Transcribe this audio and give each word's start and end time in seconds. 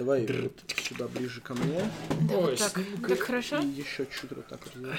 Давай 0.00 0.26
вот 0.26 0.52
сюда 0.78 1.08
ближе 1.08 1.42
ко 1.42 1.52
мне. 1.52 1.78
Да, 2.22 2.34
Ой, 2.38 2.50
вот 2.52 2.58
так. 2.58 2.72
Так 3.06 3.20
хорошо? 3.20 3.58
И 3.58 3.66
еще 3.66 4.06
чуть 4.06 4.30
вот 4.30 4.46
так 4.46 4.60
развернись. 4.64 4.96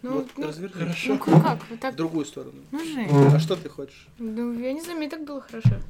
Ну, 0.00 0.12
вот 0.12 0.28
ну, 0.38 0.46
развернись. 0.46 0.74
хорошо. 0.74 1.08
Ну 1.08 1.18
как? 1.18 1.58
Вот 1.68 1.80
так? 1.80 1.92
В 1.92 1.96
другую 1.98 2.24
сторону. 2.24 2.62
Ну, 2.72 2.78
Жень. 2.78 3.10
А 3.10 3.38
что 3.38 3.56
ты 3.56 3.68
хочешь? 3.68 4.08
Ну, 4.18 4.58
я 4.58 4.72
не 4.72 4.80
знаю, 4.80 4.96
мне 4.96 5.10
так 5.10 5.22
было 5.26 5.42
хорошо. 5.42 5.82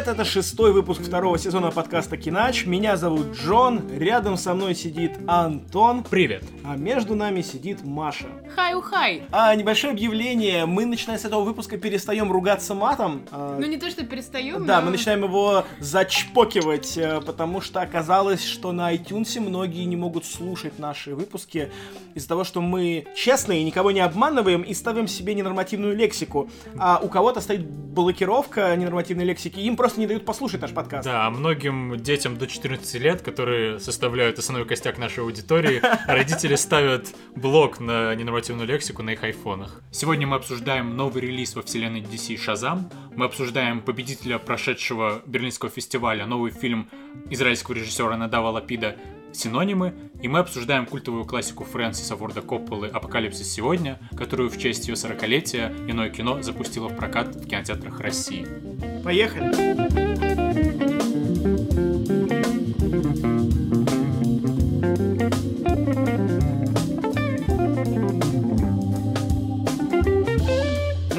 Привет, 0.00 0.14
это 0.14 0.24
шестой 0.24 0.72
выпуск 0.72 1.02
второго 1.02 1.36
сезона 1.38 1.70
подкаста 1.70 2.16
Кинач. 2.16 2.64
Меня 2.64 2.96
зовут 2.96 3.34
Джон, 3.34 3.82
рядом 3.98 4.38
со 4.38 4.54
мной 4.54 4.74
сидит 4.74 5.18
Антон, 5.26 6.04
Привет. 6.04 6.42
а 6.64 6.74
между 6.76 7.14
нами 7.14 7.42
сидит 7.42 7.84
Маша. 7.84 8.28
Хай-ухай. 8.56 9.24
А 9.30 9.54
небольшое 9.54 9.92
объявление. 9.92 10.64
Мы, 10.64 10.86
начиная 10.86 11.18
с 11.18 11.26
этого 11.26 11.42
выпуска, 11.42 11.76
перестаем 11.76 12.32
ругаться 12.32 12.74
матом. 12.74 13.26
А, 13.30 13.58
Ну, 13.60 13.66
не 13.66 13.76
то, 13.76 13.90
что 13.90 14.02
перестаем, 14.06 14.64
Да, 14.64 14.80
но- 14.80 14.86
мы 14.86 14.92
начинаем 14.92 15.22
его 15.22 15.64
зачпокивать, 15.80 16.96
э, 16.96 17.20
потому 17.20 17.60
что 17.60 17.82
оказалось, 17.82 18.42
что 18.42 18.72
на 18.72 18.94
iTunes 18.94 19.38
многие 19.38 19.84
не 19.84 19.96
могут 19.96 20.24
слушать 20.24 20.78
наши 20.78 21.14
выпуски 21.14 21.70
из-за 22.14 22.26
того, 22.28 22.44
что 22.44 22.62
мы 22.62 23.06
честные, 23.14 23.62
никого 23.64 23.90
не 23.90 24.00
обманываем 24.00 24.62
и 24.62 24.72
ставим 24.72 25.06
себе 25.06 25.34
ненормативную 25.34 25.94
лексику. 25.94 26.48
А 26.78 26.98
у 27.02 27.08
кого-то 27.08 27.42
стоит 27.42 27.68
блокировка 27.68 28.74
ненормативной 28.76 29.24
лексики, 29.26 29.60
им 29.60 29.76
просто 29.76 29.99
не 30.00 30.06
дают 30.06 30.24
послушать 30.24 30.62
наш 30.62 30.72
подкаст. 30.72 31.04
Да, 31.04 31.28
многим 31.30 31.96
детям 31.98 32.36
до 32.36 32.46
14 32.46 32.94
лет, 33.00 33.22
которые 33.22 33.78
составляют 33.78 34.38
основной 34.38 34.66
костяк 34.66 34.98
нашей 34.98 35.22
аудитории, 35.22 35.82
родители 36.10 36.56
ставят 36.56 37.08
блок 37.36 37.80
на 37.80 38.14
ненормативную 38.14 38.66
лексику 38.66 39.02
на 39.02 39.10
их 39.10 39.22
айфонах. 39.22 39.82
Сегодня 39.90 40.26
мы 40.26 40.36
обсуждаем 40.36 40.96
новый 40.96 41.22
релиз 41.22 41.54
во 41.54 41.62
вселенной 41.62 42.00
DC 42.00 42.38
Шазам. 42.38 42.90
Мы 43.14 43.26
обсуждаем 43.26 43.82
победителя 43.82 44.38
прошедшего 44.38 45.22
Берлинского 45.26 45.70
фестиваля, 45.70 46.24
новый 46.24 46.50
фильм 46.50 46.88
израильского 47.28 47.74
режиссера 47.74 48.16
Надава 48.16 48.48
Лапида 48.48 48.96
«Синонимы», 49.32 49.94
и 50.22 50.28
мы 50.28 50.40
обсуждаем 50.40 50.86
культовую 50.86 51.24
классику 51.24 51.64
Фрэнсиса 51.64 52.16
Ворда 52.16 52.42
Копполы 52.42 52.88
«Апокалипсис 52.88 53.50
сегодня», 53.50 53.98
которую 54.16 54.50
в 54.50 54.58
честь 54.58 54.88
ее 54.88 54.94
40-летия 54.94 55.90
иное 55.90 56.10
кино 56.10 56.42
запустило 56.42 56.88
в 56.88 56.96
прокат 56.96 57.34
в 57.34 57.46
кинотеатрах 57.46 58.00
России. 58.00 58.46
Поехали. 59.02 59.50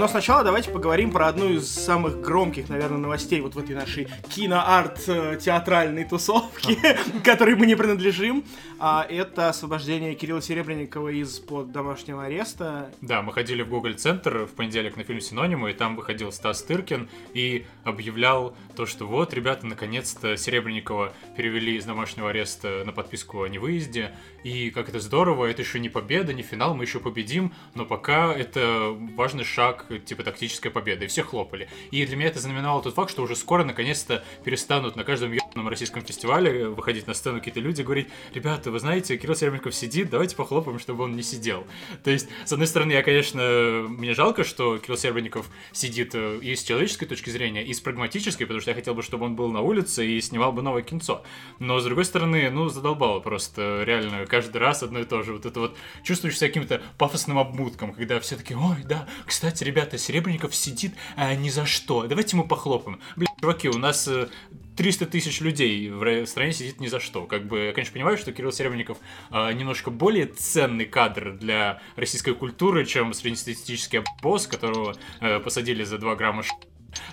Но 0.02 0.08
сначала 0.08 0.44
давайте 0.44 0.72
поговорим 0.72 1.12
про 1.12 1.28
одну 1.28 1.48
из 1.48 1.70
самых 1.70 2.22
громких, 2.22 2.70
наверное, 2.70 2.98
новостей 2.98 3.40
вот 3.40 3.54
в 3.54 3.60
этой 3.60 3.76
нашей 3.76 4.08
киноарт-театральной 4.30 6.06
тусовке, 6.06 6.98
которой 7.24 7.54
мы 7.54 7.68
не 7.68 7.76
принадлежим. 7.76 8.44
А 8.80 9.06
это 9.08 9.50
освобождение 9.50 10.16
Кирилла 10.16 10.42
Серебренникова 10.42 11.10
из-под 11.10 11.72
домашнего 11.72 12.24
ареста. 12.26 12.90
Да, 13.02 13.22
мы 13.22 13.32
ходили 13.32 13.62
в 13.62 13.70
Google 13.70 13.94
Центр 13.94 14.46
в 14.46 14.56
понедельник 14.56 14.98
на 14.98 15.04
фильм 15.04 15.22
«Синонимы», 15.22 15.70
и 15.70 15.74
там 15.76 15.96
выходил 15.96 16.32
Стас 16.32 16.64
Тыркин 16.64 17.08
и 17.36 17.68
объявлял 17.84 18.56
то, 18.76 18.88
что 18.88 19.06
вот, 19.06 19.36
ребята, 19.36 19.68
наконец-то 19.68 20.36
Серебренникова 20.36 21.14
перевели 21.38 21.76
из 21.78 21.86
домашнего 21.86 22.32
ареста 22.32 22.82
на 22.88 22.92
подписку 22.92 23.44
о 23.44 23.48
невыезде, 23.48 24.16
и 24.44 24.72
как 24.72 24.90
это 24.90 25.00
здорово, 25.00 25.46
это 25.46 25.62
еще 25.62 25.80
не 25.80 25.90
победа, 25.90 26.34
не 26.34 26.42
финал, 26.42 26.74
мы 26.74 26.86
еще 26.86 27.00
победим, 27.00 27.54
но 27.76 27.86
пока 27.86 28.34
это 28.34 28.98
важный 29.16 29.44
шаг, 29.44 29.86
типа 30.00 30.24
тактическая 30.24 30.72
победа, 30.72 31.06
и 31.06 31.08
все 31.08 31.24
хлопали. 31.24 31.70
И 31.92 32.06
для 32.06 32.16
меня 32.16 32.28
это 32.28 32.40
знаменовало 32.40 32.82
тот 32.84 32.96
факт, 32.96 33.12
что 33.12 33.24
уже 33.24 33.36
скоро 33.36 33.64
наконец-то 33.64 34.24
перестанут 34.44 34.96
на 34.96 35.04
каждом 35.04 35.32
ебаном 35.32 35.68
российском 35.68 36.04
фестивале 36.04 36.70
выходить 36.70 37.08
на 37.08 37.14
сцену 37.14 37.40
какие-то 37.40 37.60
люди 37.60 37.82
и 37.82 37.84
говорить, 37.84 38.10
ребята, 38.34 38.72
вы 38.72 38.80
знаете, 38.80 39.18
Кирилл 39.18 39.36
Серебренников 39.36 39.76
сидит, 39.76 40.10
давайте 40.10 40.36
похлопаем, 40.36 40.80
чтобы 40.80 41.04
он 41.04 41.16
не 41.16 41.24
сидел. 41.24 41.66
То 42.04 42.12
есть, 42.12 42.28
с 42.46 42.52
одной 42.52 42.68
стороны, 42.68 42.92
я, 42.92 43.04
конечно, 43.04 43.86
мне 43.90 44.14
жалко, 44.14 44.44
что 44.44 44.78
Кирилл 44.78 44.98
Серебренников 44.98 45.50
сидит 45.72 46.16
э, 46.16 46.40
и 46.42 46.56
с 46.56 46.64
человеческой 46.64 47.06
точки 47.06 47.30
зрения, 47.30 47.66
и 47.66 47.74
с 47.74 47.80
прагматической, 47.80 48.46
потому 48.46 48.62
что 48.62 48.72
я 48.72 48.76
хотел 48.76 48.94
бы, 48.94 49.04
чтобы 49.04 49.26
он 49.26 49.36
был 49.36 49.52
на 49.52 49.62
улице 49.62 50.06
и 50.06 50.22
снимал 50.22 50.52
бы 50.52 50.62
новое 50.62 50.82
кинцо. 50.82 51.24
Но, 51.60 51.80
с 51.80 51.84
другой 51.84 52.06
стороны, 52.06 52.50
ну, 52.50 52.70
задолбало 52.70 53.20
просто, 53.20 53.84
реально, 53.84 54.26
каждый 54.26 54.58
раз 54.58 54.84
одно 54.84 55.00
и 55.00 55.06
то 55.06 55.24
же. 55.24 55.34
Вот 55.34 55.46
это 55.46 55.60
вот 55.60 55.78
чувствуешь 56.04 56.38
себя 56.38 56.48
каким-то 56.48 56.82
пафосным 56.98 57.38
обмутком, 57.38 57.94
когда 57.94 58.20
все 58.20 58.36
таки 58.36 58.56
ой, 58.56 58.84
да, 58.86 59.08
кстати, 59.26 59.64
ребята, 59.64 59.81
Серебренников 59.98 60.56
сидит 60.56 60.94
а, 61.16 61.36
ни 61.36 61.50
за 61.50 61.66
что, 61.66 62.08
давайте 62.08 62.36
мы 62.36 62.48
похлопаем. 62.48 63.00
Блин, 63.16 63.28
чуваки, 63.40 63.70
у 63.70 63.78
нас 63.78 64.08
э, 64.08 64.30
300 64.78 65.06
тысяч 65.08 65.42
людей 65.42 65.90
в 65.90 66.02
ра- 66.02 66.26
стране 66.26 66.54
сидит 66.54 66.80
ни 66.80 66.88
за 66.88 67.00
что. 67.00 67.26
Как 67.26 67.46
бы, 67.46 67.66
я, 67.66 67.74
конечно, 67.74 67.94
понимаю, 67.94 68.18
что 68.18 68.32
Кирилл 68.32 68.52
Серебренников 68.52 68.98
э, 69.32 69.54
немножко 69.54 69.92
более 69.92 70.28
ценный 70.28 70.86
кадр 70.86 71.34
для 71.34 71.82
российской 71.96 72.34
культуры, 72.34 72.86
чем 72.86 73.14
среднестатистический 73.14 74.02
босс, 74.22 74.48
которого 74.48 74.96
э, 75.20 75.40
посадили 75.40 75.84
за 75.84 75.98
2 75.98 76.16
грамма 76.16 76.44
ш... 76.44 76.54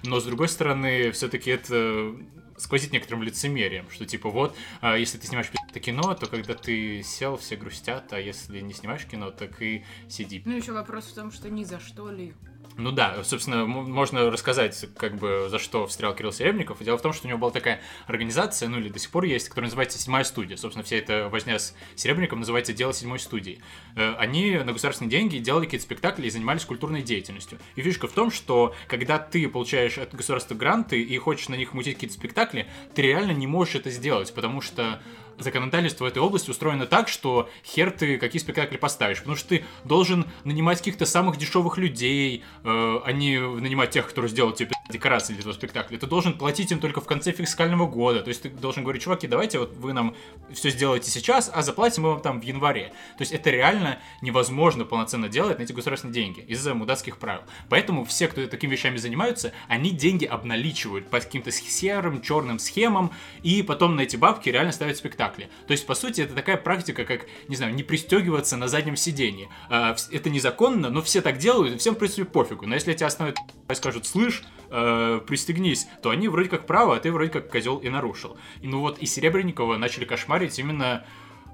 Но, 0.02 0.20
с 0.20 0.24
другой 0.24 0.48
стороны, 0.48 1.10
все-таки 1.12 1.50
это 1.50 2.14
сквозит 2.58 2.92
некоторым 2.92 3.22
лицемерием, 3.22 3.88
что 3.90 4.04
типа 4.04 4.30
вот, 4.30 4.56
а, 4.80 4.96
если 4.96 5.18
ты 5.18 5.26
снимаешь 5.26 5.48
пи***то 5.48 5.80
кино, 5.80 6.14
то 6.14 6.26
когда 6.26 6.54
ты 6.54 7.02
сел, 7.02 7.36
все 7.36 7.56
грустят, 7.56 8.12
а 8.12 8.20
если 8.20 8.60
не 8.60 8.74
снимаешь 8.74 9.06
кино, 9.06 9.30
так 9.30 9.62
и 9.62 9.84
сиди. 10.08 10.42
Ну, 10.44 10.56
еще 10.56 10.72
вопрос 10.72 11.04
в 11.04 11.14
том, 11.14 11.30
что 11.30 11.48
ни 11.48 11.64
за 11.64 11.80
что 11.80 12.10
ли. 12.10 12.34
Ну 12.78 12.92
да, 12.92 13.24
собственно, 13.24 13.66
можно 13.66 14.30
рассказать, 14.30 14.86
как 14.96 15.16
бы, 15.16 15.48
за 15.50 15.58
что 15.58 15.88
встрял 15.88 16.14
Кирилл 16.14 16.30
Серебренников. 16.32 16.80
Дело 16.80 16.96
в 16.96 17.02
том, 17.02 17.12
что 17.12 17.26
у 17.26 17.28
него 17.28 17.36
была 17.36 17.50
такая 17.50 17.80
организация, 18.06 18.68
ну 18.68 18.78
или 18.78 18.88
до 18.88 19.00
сих 19.00 19.10
пор 19.10 19.24
есть, 19.24 19.48
которая 19.48 19.66
называется 19.66 19.98
«Седьмая 19.98 20.22
студия». 20.22 20.56
Собственно, 20.56 20.84
вся 20.84 20.94
эта 20.94 21.28
возня 21.28 21.58
с 21.58 21.74
Серебренниковым 21.96 22.40
называется 22.40 22.72
«Дело 22.72 22.94
седьмой 22.94 23.18
студии». 23.18 23.60
Э, 23.96 24.14
Они 24.18 24.56
на 24.58 24.72
государственные 24.72 25.10
деньги 25.10 25.38
делали 25.38 25.64
какие-то 25.64 25.86
спектакли 25.86 26.28
и 26.28 26.30
занимались 26.30 26.64
культурной 26.64 27.02
деятельностью. 27.02 27.58
И 27.74 27.82
фишка 27.82 28.06
в 28.06 28.12
том, 28.12 28.30
что 28.30 28.76
когда 28.86 29.18
ты 29.18 29.48
получаешь 29.48 29.98
от 29.98 30.14
государства 30.14 30.54
гранты 30.54 31.02
и 31.02 31.18
хочешь 31.18 31.48
на 31.48 31.56
них 31.56 31.74
мутить 31.74 31.94
какие-то 31.94 32.14
спектакли, 32.14 32.68
ты 32.94 33.02
реально 33.02 33.32
не 33.32 33.48
можешь 33.48 33.74
это 33.74 33.90
сделать, 33.90 34.32
потому 34.32 34.60
что 34.60 35.02
законодательство 35.38 36.04
в 36.04 36.08
этой 36.08 36.18
области 36.18 36.50
устроено 36.50 36.86
так, 36.86 37.08
что 37.08 37.48
хер 37.64 37.90
ты 37.90 38.18
какие 38.18 38.40
спектакли 38.40 38.76
поставишь, 38.76 39.18
потому 39.18 39.36
что 39.36 39.48
ты 39.48 39.64
должен 39.84 40.26
нанимать 40.44 40.78
каких-то 40.78 41.06
самых 41.06 41.36
дешевых 41.36 41.78
людей, 41.78 42.44
э, 42.64 43.00
а 43.04 43.12
не 43.12 43.38
нанимать 43.38 43.90
тех, 43.90 44.06
которые 44.06 44.30
сделают 44.30 44.56
тебе 44.56 44.70
декорации 44.88 45.34
для 45.34 45.40
этого 45.40 45.52
спектакля. 45.52 45.98
Ты 45.98 46.06
должен 46.06 46.36
платить 46.36 46.72
им 46.72 46.80
только 46.80 47.00
в 47.00 47.06
конце 47.06 47.32
фискального 47.32 47.86
года, 47.86 48.20
то 48.20 48.28
есть 48.28 48.42
ты 48.42 48.48
должен 48.48 48.82
говорить, 48.82 49.02
чуваки, 49.02 49.26
давайте 49.26 49.58
вот 49.58 49.76
вы 49.76 49.92
нам 49.92 50.14
все 50.52 50.70
сделаете 50.70 51.10
сейчас, 51.10 51.50
а 51.52 51.62
заплатим 51.62 52.04
мы 52.04 52.10
вам 52.10 52.20
там 52.20 52.40
в 52.40 52.44
январе. 52.44 52.92
То 53.16 53.22
есть 53.22 53.32
это 53.32 53.50
реально 53.50 53.98
невозможно 54.22 54.84
полноценно 54.84 55.28
делать 55.28 55.58
на 55.58 55.62
эти 55.62 55.72
государственные 55.72 56.14
деньги 56.14 56.40
из-за 56.40 56.74
мудацких 56.74 57.18
правил. 57.18 57.42
Поэтому 57.68 58.04
все, 58.04 58.28
кто 58.28 58.46
такими 58.46 58.72
вещами 58.72 58.96
занимаются, 58.96 59.52
они 59.68 59.90
деньги 59.90 60.24
обналичивают 60.24 61.08
по 61.10 61.20
каким-то 61.20 61.50
серым, 61.50 62.22
черным 62.22 62.58
схемам, 62.58 63.12
и 63.42 63.62
потом 63.62 63.96
на 63.96 64.02
эти 64.02 64.16
бабки 64.16 64.48
реально 64.48 64.72
ставят 64.72 64.96
спектакли. 65.28 65.50
То 65.66 65.72
есть, 65.72 65.86
по 65.86 65.94
сути, 65.94 66.22
это 66.22 66.34
такая 66.34 66.56
практика, 66.56 67.04
как, 67.04 67.26
не 67.48 67.56
знаю, 67.56 67.74
не 67.74 67.82
пристегиваться 67.82 68.56
на 68.56 68.68
заднем 68.68 68.96
сидении. 68.96 69.48
А, 69.68 69.96
Это 70.10 70.30
незаконно, 70.30 70.90
но 70.90 71.02
все 71.02 71.20
так 71.20 71.38
делают, 71.38 71.74
и 71.74 71.78
всем, 71.78 71.94
в 71.94 71.98
принципе, 71.98 72.24
пофигу. 72.24 72.66
Но 72.66 72.74
если 72.74 72.92
тебя 72.92 73.06
остановят 73.06 73.38
и 73.68 73.74
скажут, 73.74 74.06
слышь, 74.06 74.42
э, 74.70 75.20
пристегнись, 75.26 75.86
то 76.02 76.10
они 76.10 76.28
вроде 76.28 76.48
как 76.48 76.66
правы, 76.66 76.96
а 76.96 77.00
ты 77.00 77.12
вроде 77.12 77.30
как 77.30 77.50
козел 77.50 77.78
и 77.78 77.88
нарушил. 77.88 78.36
И 78.60 78.68
ну 78.68 78.80
вот 78.80 78.98
и 78.98 79.06
Серебренникова 79.06 79.76
начали 79.76 80.04
кошмарить 80.04 80.58
именно 80.58 81.04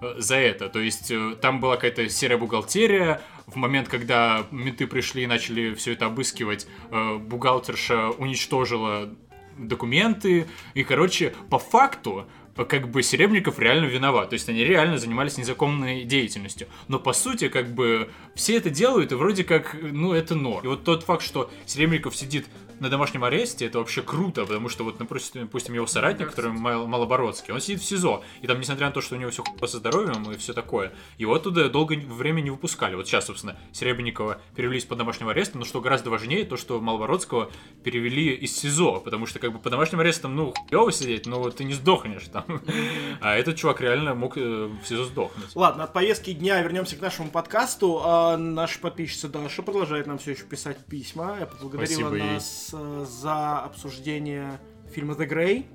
э, 0.00 0.14
за 0.18 0.36
это. 0.36 0.68
То 0.68 0.80
есть 0.80 1.10
э, 1.10 1.36
там 1.40 1.60
была 1.60 1.76
какая-то 1.76 2.08
серая 2.08 2.38
бухгалтерия. 2.38 3.20
В 3.46 3.56
момент, 3.56 3.88
когда 3.88 4.46
менты 4.50 4.86
пришли 4.86 5.24
и 5.24 5.26
начали 5.26 5.74
все 5.74 5.92
это 5.92 6.06
обыскивать, 6.06 6.66
бухгалтерша 6.90 8.08
уничтожила 8.12 9.10
документы. 9.58 10.46
И, 10.74 10.82
короче, 10.84 11.34
по 11.50 11.58
факту 11.58 12.26
как 12.54 12.88
бы 12.88 13.02
Серебренников 13.02 13.58
реально 13.58 13.86
виноват. 13.86 14.30
То 14.30 14.34
есть 14.34 14.48
они 14.48 14.64
реально 14.64 14.98
занимались 14.98 15.36
незаконной 15.38 16.04
деятельностью. 16.04 16.68
Но 16.88 16.98
по 16.98 17.12
сути, 17.12 17.48
как 17.48 17.74
бы 17.74 18.10
все 18.34 18.56
это 18.56 18.70
делают, 18.70 19.12
и 19.12 19.16
вроде 19.16 19.42
как, 19.44 19.76
ну, 19.82 20.12
это 20.12 20.34
норм. 20.34 20.64
И 20.64 20.68
вот 20.68 20.84
тот 20.84 21.02
факт, 21.02 21.22
что 21.22 21.50
Серебренников 21.66 22.16
сидит 22.16 22.46
на 22.80 22.88
домашнем 22.88 23.24
аресте 23.24 23.66
это 23.66 23.78
вообще 23.78 24.02
круто, 24.02 24.44
потому 24.44 24.68
что 24.68 24.84
вот, 24.84 24.98
допустим, 24.98 25.42
допустим, 25.42 25.74
его 25.74 25.86
соратник, 25.86 26.30
который 26.30 26.52
Мал- 26.52 26.86
Малобородский, 26.86 27.52
он 27.52 27.60
сидит 27.60 27.80
в 27.80 27.84
СИЗО, 27.84 28.22
и 28.42 28.46
там, 28.46 28.60
несмотря 28.60 28.86
на 28.86 28.92
то, 28.92 29.00
что 29.00 29.14
у 29.14 29.18
него 29.18 29.30
все 29.30 29.44
со 29.66 29.78
здоровьем 29.78 30.30
и 30.30 30.36
все 30.36 30.52
такое, 30.52 30.92
его 31.18 31.34
оттуда 31.34 31.68
долго 31.68 31.94
время 31.94 32.40
не 32.40 32.50
выпускали. 32.50 32.94
Вот 32.94 33.06
сейчас, 33.06 33.26
собственно, 33.26 33.56
Серебренникова 33.72 34.40
перевели 34.54 34.78
из-под 34.78 34.98
домашнего 34.98 35.30
ареста, 35.30 35.58
но 35.58 35.64
что 35.64 35.80
гораздо 35.80 36.10
важнее, 36.10 36.44
то, 36.44 36.56
что 36.56 36.80
Малобородского 36.80 37.50
перевели 37.82 38.34
из 38.34 38.56
СИЗО, 38.56 39.00
потому 39.00 39.26
что 39.26 39.38
как 39.38 39.52
бы 39.52 39.58
по 39.58 39.70
домашним 39.70 40.00
арестам, 40.00 40.36
ну, 40.36 40.52
хуёво 40.68 40.92
сидеть, 40.92 41.26
но 41.26 41.38
вот 41.40 41.56
ты 41.56 41.64
не 41.64 41.74
сдохнешь 41.74 42.28
там. 42.32 42.44
А 43.20 43.36
этот 43.36 43.56
чувак 43.56 43.80
реально 43.80 44.14
мог 44.14 44.36
э, 44.36 44.40
в 44.66 44.86
СИЗО 44.86 45.04
сдохнуть. 45.04 45.54
Ладно, 45.54 45.84
от 45.84 45.92
поездки 45.92 46.32
дня 46.32 46.60
вернемся 46.60 46.96
к 46.96 47.00
нашему 47.00 47.30
подкасту. 47.30 48.02
А 48.04 48.36
наша 48.36 48.78
подписчица 48.80 49.28
Даша 49.28 49.62
продолжает 49.62 50.06
нам 50.06 50.18
все 50.18 50.32
еще 50.32 50.44
писать 50.44 50.78
письма. 50.86 51.36
Я 51.40 51.46
поблагодарила 51.46 52.08
Спасибо 52.08 52.16
ей. 52.16 52.40
Нас 52.72 53.10
за 53.10 53.58
обсуждение 53.60 54.58
фильма 54.92 55.14
The 55.14 55.28
Grey, 55.28 55.66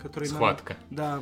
который 0.00 0.28
нам- 0.28 0.36
Схватка. 0.36 0.76
Да. 0.90 1.20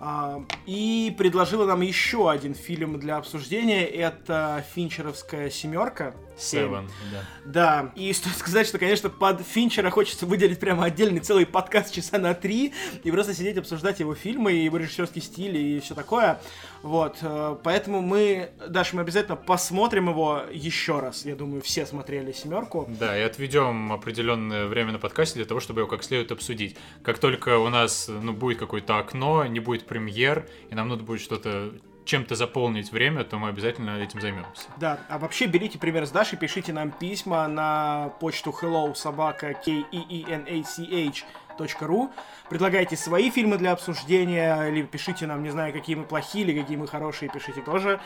А, 0.00 0.44
и 0.66 1.14
предложила 1.16 1.64
нам 1.66 1.80
еще 1.80 2.30
один 2.30 2.54
фильм 2.54 2.98
для 2.98 3.16
обсуждения. 3.16 3.86
Это 3.86 4.64
Финчеровская 4.74 5.48
семерка. 5.50 6.14
Севен, 6.36 6.90
да. 7.12 7.22
Да, 7.44 7.92
и 7.94 8.12
стоит 8.12 8.36
сказать, 8.36 8.66
что, 8.66 8.78
конечно, 8.78 9.08
под 9.08 9.40
Финчера 9.42 9.88
хочется 9.90 10.26
выделить 10.26 10.58
прямо 10.58 10.84
отдельный 10.84 11.20
целый 11.20 11.46
подкаст 11.46 11.94
часа 11.94 12.18
на 12.18 12.34
три 12.34 12.74
и 13.04 13.10
просто 13.12 13.32
сидеть 13.34 13.56
обсуждать 13.56 14.00
его 14.00 14.14
фильмы, 14.16 14.52
и 14.52 14.64
его 14.64 14.76
режиссерский 14.78 15.22
стиль 15.22 15.56
и 15.56 15.80
все 15.80 15.94
такое. 15.94 16.40
Вот, 16.84 17.16
э, 17.22 17.56
поэтому 17.64 18.02
мы, 18.02 18.50
Даша, 18.68 18.94
мы 18.94 19.00
обязательно 19.00 19.36
посмотрим 19.36 20.10
его 20.10 20.42
еще 20.52 21.00
раз. 21.00 21.24
Я 21.24 21.34
думаю, 21.34 21.62
все 21.62 21.86
смотрели 21.86 22.30
«семерку». 22.30 22.86
Да, 23.00 23.16
и 23.18 23.22
отведем 23.22 23.90
определенное 23.90 24.66
время 24.66 24.92
на 24.92 24.98
подкасте 24.98 25.36
для 25.36 25.46
того, 25.46 25.60
чтобы 25.60 25.80
его 25.80 25.88
как 25.88 26.04
следует 26.04 26.30
обсудить. 26.30 26.76
Как 27.02 27.18
только 27.18 27.56
у 27.56 27.70
нас 27.70 28.08
ну, 28.08 28.34
будет 28.34 28.58
какое-то 28.58 28.98
окно, 28.98 29.46
не 29.46 29.60
будет 29.60 29.86
премьер, 29.86 30.46
и 30.68 30.74
нам 30.74 30.88
нужно 30.88 31.04
будет 31.04 31.22
что-то 31.22 31.72
чем-то 32.04 32.34
заполнить 32.34 32.92
время, 32.92 33.24
то 33.24 33.38
мы 33.38 33.48
обязательно 33.48 33.98
этим 34.02 34.20
займемся. 34.20 34.68
Да, 34.76 35.00
а 35.08 35.18
вообще 35.18 35.46
берите 35.46 35.78
пример 35.78 36.06
с 36.06 36.10
Дашей, 36.10 36.38
пишите 36.38 36.74
нам 36.74 36.90
письма 36.90 37.48
на 37.48 38.10
почту 38.20 38.54
hello 38.60 38.94
собака 38.94 39.54
k 39.54 39.70
e 39.70 39.84
e 39.90 40.24
n 40.28 40.44
a 40.46 40.62
c 40.62 40.82
h 40.82 41.24
.ру. 41.58 42.12
Предлагайте 42.48 42.96
свои 42.96 43.30
фильмы 43.30 43.58
для 43.58 43.72
обсуждения, 43.72 44.68
или 44.68 44.82
пишите 44.82 45.26
нам, 45.26 45.42
не 45.42 45.50
знаю, 45.50 45.72
какие 45.72 45.96
мы 45.96 46.04
плохие, 46.04 46.44
или 46.44 46.60
какие 46.60 46.76
мы 46.76 46.86
хорошие, 46.86 47.30
пишите 47.30 47.60
тоже. 47.60 48.00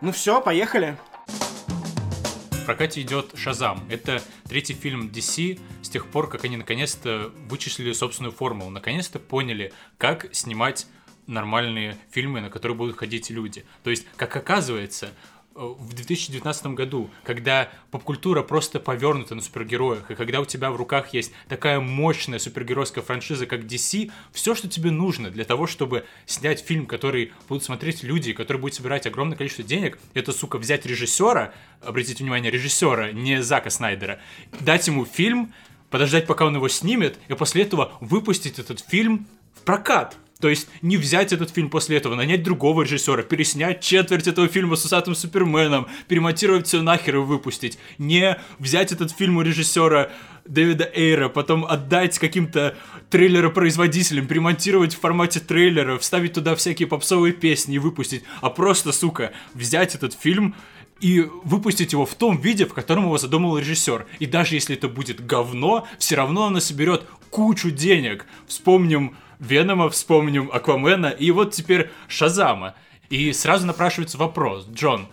Ну 0.00 0.12
все, 0.12 0.40
поехали. 0.40 0.96
В 1.26 2.64
прокате 2.66 3.00
идет 3.02 3.32
Шазам. 3.36 3.84
Это 3.88 4.22
третий 4.48 4.74
фильм 4.74 5.08
DC 5.08 5.60
с 5.82 5.88
тех 5.88 6.06
пор, 6.08 6.28
как 6.28 6.44
они 6.44 6.56
наконец-то 6.56 7.32
вычислили 7.48 7.92
собственную 7.92 8.32
формулу, 8.32 8.70
наконец-то 8.70 9.18
поняли, 9.20 9.72
как 9.98 10.34
снимать 10.34 10.86
нормальные 11.26 11.96
фильмы, 12.10 12.40
на 12.40 12.50
которые 12.50 12.76
будут 12.76 12.96
ходить 12.96 13.30
люди. 13.30 13.64
То 13.82 13.90
есть, 13.90 14.06
как 14.16 14.34
оказывается, 14.36 15.10
в 15.56 15.94
2019 15.94 16.66
году, 16.68 17.10
когда 17.24 17.70
поп-культура 17.90 18.42
просто 18.42 18.78
повернута 18.78 19.34
на 19.34 19.40
супергероях, 19.40 20.10
и 20.10 20.14
когда 20.14 20.40
у 20.40 20.44
тебя 20.44 20.70
в 20.70 20.76
руках 20.76 21.14
есть 21.14 21.32
такая 21.48 21.80
мощная 21.80 22.38
супергеройская 22.38 23.02
франшиза, 23.02 23.46
как 23.46 23.60
DC, 23.60 24.10
все, 24.32 24.54
что 24.54 24.68
тебе 24.68 24.90
нужно 24.90 25.30
для 25.30 25.44
того, 25.44 25.66
чтобы 25.66 26.04
снять 26.26 26.60
фильм, 26.60 26.86
который 26.86 27.32
будут 27.48 27.64
смотреть 27.64 28.02
люди, 28.02 28.32
который 28.32 28.58
будет 28.58 28.74
собирать 28.74 29.06
огромное 29.06 29.36
количество 29.36 29.64
денег, 29.64 29.98
это, 30.14 30.32
сука, 30.32 30.58
взять 30.58 30.84
режиссера, 30.84 31.54
обратите 31.80 32.22
внимание, 32.22 32.50
режиссера, 32.50 33.12
не 33.12 33.42
Зака 33.42 33.70
Снайдера, 33.70 34.20
дать 34.60 34.86
ему 34.86 35.06
фильм, 35.06 35.54
подождать, 35.90 36.26
пока 36.26 36.44
он 36.44 36.56
его 36.56 36.68
снимет, 36.68 37.18
и 37.28 37.34
после 37.34 37.62
этого 37.62 37.92
выпустить 38.00 38.58
этот 38.58 38.80
фильм 38.80 39.26
в 39.54 39.62
прокат. 39.62 40.16
То 40.40 40.48
есть 40.48 40.68
не 40.82 40.96
взять 40.98 41.32
этот 41.32 41.50
фильм 41.50 41.70
после 41.70 41.96
этого, 41.96 42.14
нанять 42.14 42.42
другого 42.42 42.82
режиссера, 42.82 43.22
переснять 43.22 43.80
четверть 43.80 44.26
этого 44.26 44.48
фильма 44.48 44.76
с 44.76 44.84
усатым 44.84 45.14
Суперменом, 45.14 45.86
перемонтировать 46.08 46.66
все 46.66 46.82
нахер 46.82 47.16
и 47.16 47.18
выпустить. 47.20 47.78
Не 47.96 48.38
взять 48.58 48.92
этот 48.92 49.12
фильм 49.12 49.38
у 49.38 49.42
режиссера 49.42 50.10
Дэвида 50.44 50.90
Эйра, 50.94 51.28
потом 51.28 51.64
отдать 51.64 52.18
каким-то 52.18 52.76
трейлеропроизводителям, 53.10 54.26
перемонтировать 54.26 54.94
в 54.94 55.00
формате 55.00 55.40
трейлера, 55.40 55.98
вставить 55.98 56.34
туда 56.34 56.54
всякие 56.54 56.86
попсовые 56.86 57.32
песни 57.32 57.76
и 57.76 57.78
выпустить, 57.78 58.22
а 58.42 58.50
просто, 58.50 58.92
сука, 58.92 59.32
взять 59.54 59.94
этот 59.94 60.12
фильм 60.12 60.54
и 61.00 61.26
выпустить 61.44 61.92
его 61.92 62.06
в 62.06 62.14
том 62.14 62.38
виде, 62.38 62.66
в 62.66 62.74
котором 62.74 63.04
его 63.04 63.18
задумал 63.18 63.58
режиссер. 63.58 64.06
И 64.18 64.26
даже 64.26 64.54
если 64.54 64.76
это 64.76 64.88
будет 64.88 65.24
говно, 65.24 65.86
все 65.98 66.16
равно 66.16 66.46
оно 66.46 66.60
соберет 66.60 67.04
кучу 67.30 67.70
денег. 67.70 68.26
Вспомним 68.46 69.16
Венома, 69.38 69.88
вспомним 69.90 70.50
Аквамена 70.52 71.08
и 71.08 71.30
вот 71.30 71.52
теперь 71.52 71.90
Шазама. 72.08 72.74
И 73.10 73.32
сразу 73.32 73.66
напрашивается 73.66 74.18
вопрос. 74.18 74.66
Джон, 74.72 75.08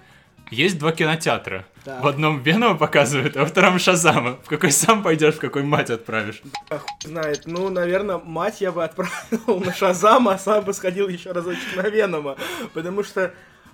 есть 0.50 0.78
два 0.78 0.92
кинотеатра. 0.92 1.66
Да. 1.86 2.00
В 2.02 2.08
одном 2.08 2.42
Венома 2.42 2.78
показывают, 2.78 3.36
а 3.36 3.42
во 3.42 3.46
втором 3.46 3.80
Шазама. 3.80 4.38
В 4.44 4.50
какой 4.50 4.72
сам 4.72 5.04
пойдешь, 5.04 5.36
в 5.36 5.40
какой 5.40 5.64
мать 5.64 5.90
отправишь? 5.90 6.42
А 6.70 6.78
хуй 6.78 6.90
знает. 7.04 7.44
Ну, 7.46 7.70
наверное, 7.70 8.20
мать 8.20 8.62
я 8.62 8.72
бы 8.72 8.84
отправил 8.84 9.60
на 9.66 9.74
Шазама, 9.74 10.34
а 10.34 10.38
сам 10.38 10.64
бы 10.64 10.74
сходил 10.74 11.08
еще 11.10 11.31
разочек 11.31 11.75
на 11.75 11.90
Венома. 11.90 12.38
Потому 12.74 13.04
что, 13.04 13.34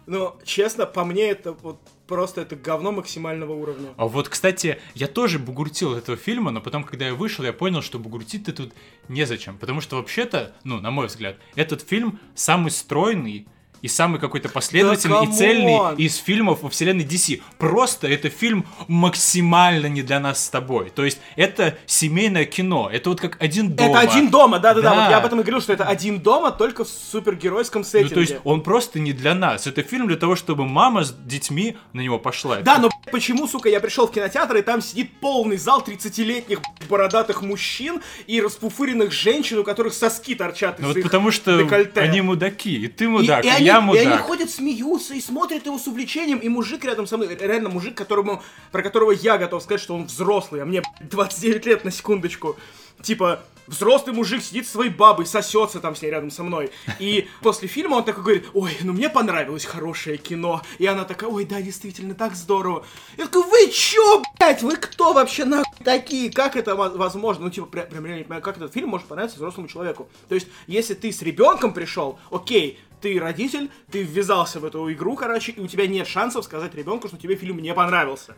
ну, 0.10 0.36
честно, 0.44 0.88
по 0.88 1.06
мне 1.06 1.30
это 1.30 1.52
вот 1.52 1.80
просто 2.08 2.42
это 2.42 2.56
говно 2.56 2.92
максимального 2.92 3.54
уровня. 3.54 3.90
А 3.96 4.08
вот, 4.08 4.28
кстати, 4.28 4.80
я 4.96 5.08
тоже 5.08 5.38
бугуртил 5.38 5.94
этого 5.94 6.18
фильма, 6.18 6.50
но 6.50 6.62
потом, 6.62 6.84
когда 6.84 7.06
я 7.06 7.14
вышел, 7.14 7.46
я 7.46 7.54
понял, 7.54 7.84
что 7.84 8.00
бугуртить-то 8.00 8.52
тут 8.52 8.74
незачем. 9.08 9.60
Потому 9.60 9.82
что 9.82 9.98
вообще-то, 9.98 10.56
ну, 10.64 10.80
на 10.82 10.90
мой 10.90 11.08
взгляд, 11.08 11.38
этот 11.56 11.88
фильм 11.88 12.20
самый 12.34 12.72
стройный 12.72 13.48
и 13.81 13.88
самый 13.88 14.20
какой-то 14.20 14.50
последовательный 14.50 15.18
и 15.18 15.20
come 15.22 15.28
on! 15.28 15.34
цельный 15.34 15.96
из 15.98 16.16
фильмов 16.18 16.64
во 16.64 16.70
вселенной 16.70 17.04
DC. 17.06 17.42
Просто 17.58 18.08
это 18.08 18.30
фильм 18.30 18.66
максимально 18.88 19.88
не 19.88 20.02
для 20.02 20.20
нас 20.20 20.44
с 20.46 20.50
тобой. 20.50 20.90
То 20.92 21.04
есть 21.06 21.20
это 21.36 21.78
семейное 21.86 22.46
кино. 22.46 22.90
Это 22.92 23.10
вот 23.10 23.20
как 23.20 23.38
один 23.42 23.74
дома. 23.76 23.90
Это 23.90 24.00
один 24.12 24.30
дома, 24.30 24.60
да-да-да. 24.60 24.90
Да. 24.90 25.04
Вот 25.04 25.10
я 25.12 25.18
об 25.18 25.26
этом 25.26 25.40
и 25.40 25.44
говорил, 25.44 25.62
что 25.62 25.74
это 25.74 25.86
один 25.86 26.20
дома, 26.20 26.52
только 26.52 26.84
в 26.84 26.90
супергеройском 26.90 27.81
Ну, 27.81 27.88
сеттинге. 27.88 28.14
то 28.16 28.22
есть 28.22 28.36
он 28.44 28.62
просто 28.62 29.00
не 29.00 29.14
для 29.14 29.34
нас. 29.36 29.68
Это 29.68 29.82
фильм 29.84 30.08
для 30.08 30.18
того, 30.18 30.36
чтобы 30.36 30.66
мама 30.66 31.04
с 31.04 31.12
детьми 31.14 31.78
на 31.94 32.02
него 32.02 32.20
пошла. 32.20 32.58
Да, 32.58 32.78
но 32.78 32.90
почему, 33.12 33.48
сука, 33.48 33.70
я 33.70 33.80
пришел 33.80 34.08
в 34.08 34.12
кинотеатр, 34.12 34.58
и 34.58 34.62
там 34.62 34.82
сидит 34.82 35.12
полный 35.20 35.58
зал 35.58 35.84
30-летних 35.86 36.60
блядь, 36.60 36.90
бородатых 36.90 37.42
мужчин 37.42 38.02
и 38.28 38.42
распуфыренных 38.42 39.12
женщин, 39.12 39.60
у 39.60 39.64
которых 39.64 39.94
соски 39.94 40.36
торчат 40.36 40.80
из 40.80 40.84
Ну 40.86 40.94
вот 40.94 41.02
потому 41.04 41.32
что 41.32 41.58
декольте. 41.64 42.00
они 42.02 42.22
мудаки, 42.22 42.75
и 42.84 42.88
ты 42.88 43.06
И- 43.06 43.08
мудак, 43.08 43.44
и, 43.46 43.48
и, 43.48 43.52
они, 43.52 43.69
я 43.69 43.77
и 43.77 43.81
мудак. 43.81 44.06
они 44.06 44.18
ходят, 44.18 44.50
смеются 44.50 45.13
и 45.13 45.21
смотрят 45.21 45.66
его 45.66 45.77
с 45.77 45.88
увлечением, 45.88 46.39
и 46.39 46.50
мужик 46.50 46.83
рядом 46.86 47.07
со 47.07 47.18
мной, 47.18 47.36
реально 47.36 47.69
мужик, 47.69 47.95
которому, 47.95 48.42
про 48.71 48.81
которого 48.83 49.12
я 49.12 49.38
готов 49.38 49.63
сказать, 49.63 49.81
что 49.81 49.95
он 49.95 50.06
взрослый, 50.06 50.62
а 50.62 50.66
мне 50.66 50.81
блядь, 51.00 51.10
29 51.10 51.66
лет 51.66 51.83
на 51.86 51.92
секундочку. 51.92 52.56
Типа, 53.01 53.42
взрослый 53.66 54.13
мужик 54.13 54.44
сидит 54.44 54.66
со 54.66 54.74
своей 54.74 54.89
бабой, 54.92 55.25
сосется 55.25 55.80
там 55.80 55.95
с 55.95 56.01
ней 56.01 56.12
рядом 56.12 56.31
со 56.31 56.44
мной. 56.44 56.69
И 57.00 57.30
после 57.42 57.69
фильма 57.69 57.95
он 57.95 58.04
такой 58.04 58.24
говорит, 58.24 58.48
ой, 58.54 58.75
ну 58.81 58.92
мне 58.92 59.10
понравилось 59.10 59.63
хорошее 59.63 60.18
кино. 60.18 60.62
И 60.80 60.86
она 60.86 61.06
такая, 61.06 61.30
ой, 61.30 61.45
да, 61.45 61.62
действительно, 61.62 62.13
так 62.13 62.36
здорово. 62.36 62.86
Я 63.15 63.25
такой, 63.27 63.44
вы 63.44 63.72
чё, 63.72 64.22
блядь, 64.38 64.63
вы 64.63 64.75
кто 64.75 65.13
вообще 65.13 65.45
нахуй 65.45 65.86
такие? 65.86 66.29
Как 66.29 66.58
это 66.58 66.75
во- 66.75 66.89
возможно? 66.89 67.46
Ну, 67.46 67.51
типа, 67.51 67.67
прям, 67.67 67.88
прям 67.88 68.05
реально 68.05 68.17
не 68.17 68.24
понимаю, 68.25 68.41
как 68.41 68.58
этот 68.58 68.74
фильм 68.74 68.89
может 68.89 69.08
понравиться 69.08 69.38
взрослому 69.38 69.70
человеку. 69.70 70.10
То 70.27 70.36
есть, 70.36 70.48
если 70.67 70.94
ты 70.94 71.13
с 71.13 71.22
ребенком 71.22 71.74
пришел, 71.74 72.20
окей, 72.32 72.79
ты 73.01 73.20
родитель, 73.20 73.72
ты 73.91 74.03
ввязался 74.03 74.60
в 74.60 74.65
эту 74.65 74.91
игру, 74.94 75.15
короче, 75.15 75.51
и 75.51 75.60
у 75.60 75.68
тебя 75.68 75.88
нет 75.88 76.08
шансов 76.08 76.46
сказать 76.46 76.74
ребенку, 76.75 77.08
что 77.08 77.18
тебе 77.18 77.36
фильм 77.36 77.60
не 77.60 77.74
понравился. 77.74 78.36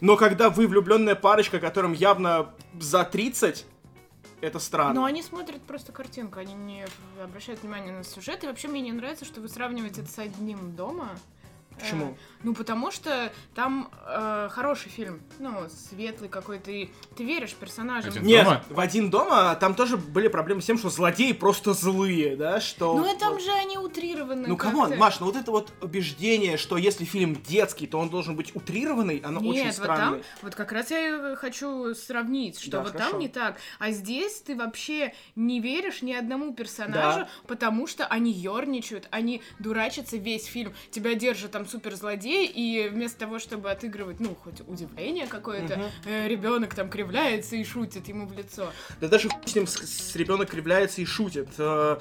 Но 0.00 0.16
когда 0.16 0.50
вы 0.50 0.66
влюбленная 0.66 1.14
парочка, 1.14 1.60
которым 1.60 1.92
явно 1.92 2.52
за 2.78 3.04
30, 3.04 3.66
это 4.40 4.58
странно. 4.58 4.94
Но 4.94 5.04
они 5.04 5.22
смотрят 5.22 5.62
просто 5.62 5.92
картинку, 5.92 6.40
они 6.40 6.54
не 6.54 6.84
обращают 7.22 7.62
внимания 7.62 7.92
на 7.92 8.02
сюжет. 8.02 8.42
И 8.42 8.46
вообще 8.48 8.66
мне 8.66 8.80
не 8.80 8.92
нравится, 8.92 9.24
что 9.24 9.40
вы 9.40 9.48
сравниваете 9.48 10.00
это 10.00 10.10
с 10.10 10.18
одним 10.18 10.74
дома. 10.74 11.10
Почему? 11.78 12.06
Э, 12.06 12.14
ну, 12.42 12.54
потому 12.54 12.90
что 12.90 13.32
там 13.54 13.88
э, 14.06 14.48
хороший 14.50 14.88
фильм, 14.88 15.22
ну, 15.38 15.68
светлый 15.90 16.28
какой-то, 16.28 16.70
и 16.70 16.88
ты 17.16 17.24
веришь 17.24 17.54
персонажам. 17.54 18.10
Один 18.10 18.24
Нет, 18.24 18.44
дома? 18.44 18.64
в 18.68 18.80
один 18.80 19.10
дома 19.10 19.54
там 19.56 19.74
тоже 19.74 19.96
были 19.96 20.28
проблемы 20.28 20.60
с 20.60 20.64
тем, 20.64 20.78
что 20.78 20.90
злодеи 20.90 21.32
просто 21.32 21.72
злые, 21.72 22.36
да, 22.36 22.60
что... 22.60 22.96
Ну, 22.96 23.14
и 23.14 23.18
там 23.18 23.38
же 23.40 23.50
они 23.52 23.78
утрированы. 23.78 24.48
Ну, 24.48 24.56
come 24.56 24.79
on, 24.79 24.96
Маш, 24.96 25.20
ну 25.20 25.26
вот 25.26 25.36
это 25.36 25.50
вот 25.50 25.72
убеждение, 25.80 26.56
что 26.56 26.76
если 26.76 27.04
фильм 27.04 27.36
детский, 27.36 27.86
то 27.86 27.98
он 27.98 28.10
должен 28.10 28.34
быть 28.36 28.54
утрированный, 28.56 29.18
оно 29.18 29.40
очень 29.40 29.52
Нет, 29.64 29.66
вот 29.66 29.74
странное. 29.74 30.10
там, 30.10 30.22
вот 30.42 30.54
как 30.54 30.72
раз 30.72 30.90
я 30.90 31.32
и 31.32 31.36
хочу 31.36 31.94
сравнить, 31.94 32.58
что 32.60 32.70
Да, 32.72 32.80
вот 32.82 32.92
хорошо. 32.92 33.10
там 33.10 33.20
не 33.20 33.28
так, 33.28 33.58
а 33.78 33.90
здесь 33.92 34.40
ты 34.40 34.56
вообще 34.56 35.14
не 35.36 35.60
веришь 35.60 36.02
ни 36.02 36.12
одному 36.12 36.54
персонажу, 36.54 37.20
Да. 37.20 37.28
потому 37.46 37.86
что 37.86 38.06
они 38.06 38.32
ерничают, 38.32 39.06
они 39.10 39.42
дурачатся 39.58 40.16
весь 40.16 40.44
фильм, 40.46 40.74
тебя 40.90 41.14
держат 41.14 41.52
там 41.52 41.61
там 41.62 41.68
суперзлодей, 41.68 42.46
и 42.46 42.88
вместо 42.88 43.20
того, 43.20 43.38
чтобы 43.38 43.70
отыгрывать, 43.70 44.20
ну, 44.20 44.34
хоть 44.34 44.60
удивление 44.66 45.26
какое-то, 45.26 45.76
Мгм. 45.76 46.26
ребенок 46.26 46.74
там 46.74 46.88
кривляется 46.90 47.56
и 47.56 47.64
шутит 47.64 48.08
ему 48.08 48.26
в 48.26 48.36
лицо. 48.36 48.70
Да 49.00 49.08
даже 49.08 49.28
хуй 49.28 49.40
с 49.46 49.54
ним 49.54 49.66
с, 49.66 50.16
ребенок 50.16 50.50
кривляется 50.50 51.00
и 51.00 51.04
шутит. 51.04 51.48
Э, 51.58 51.98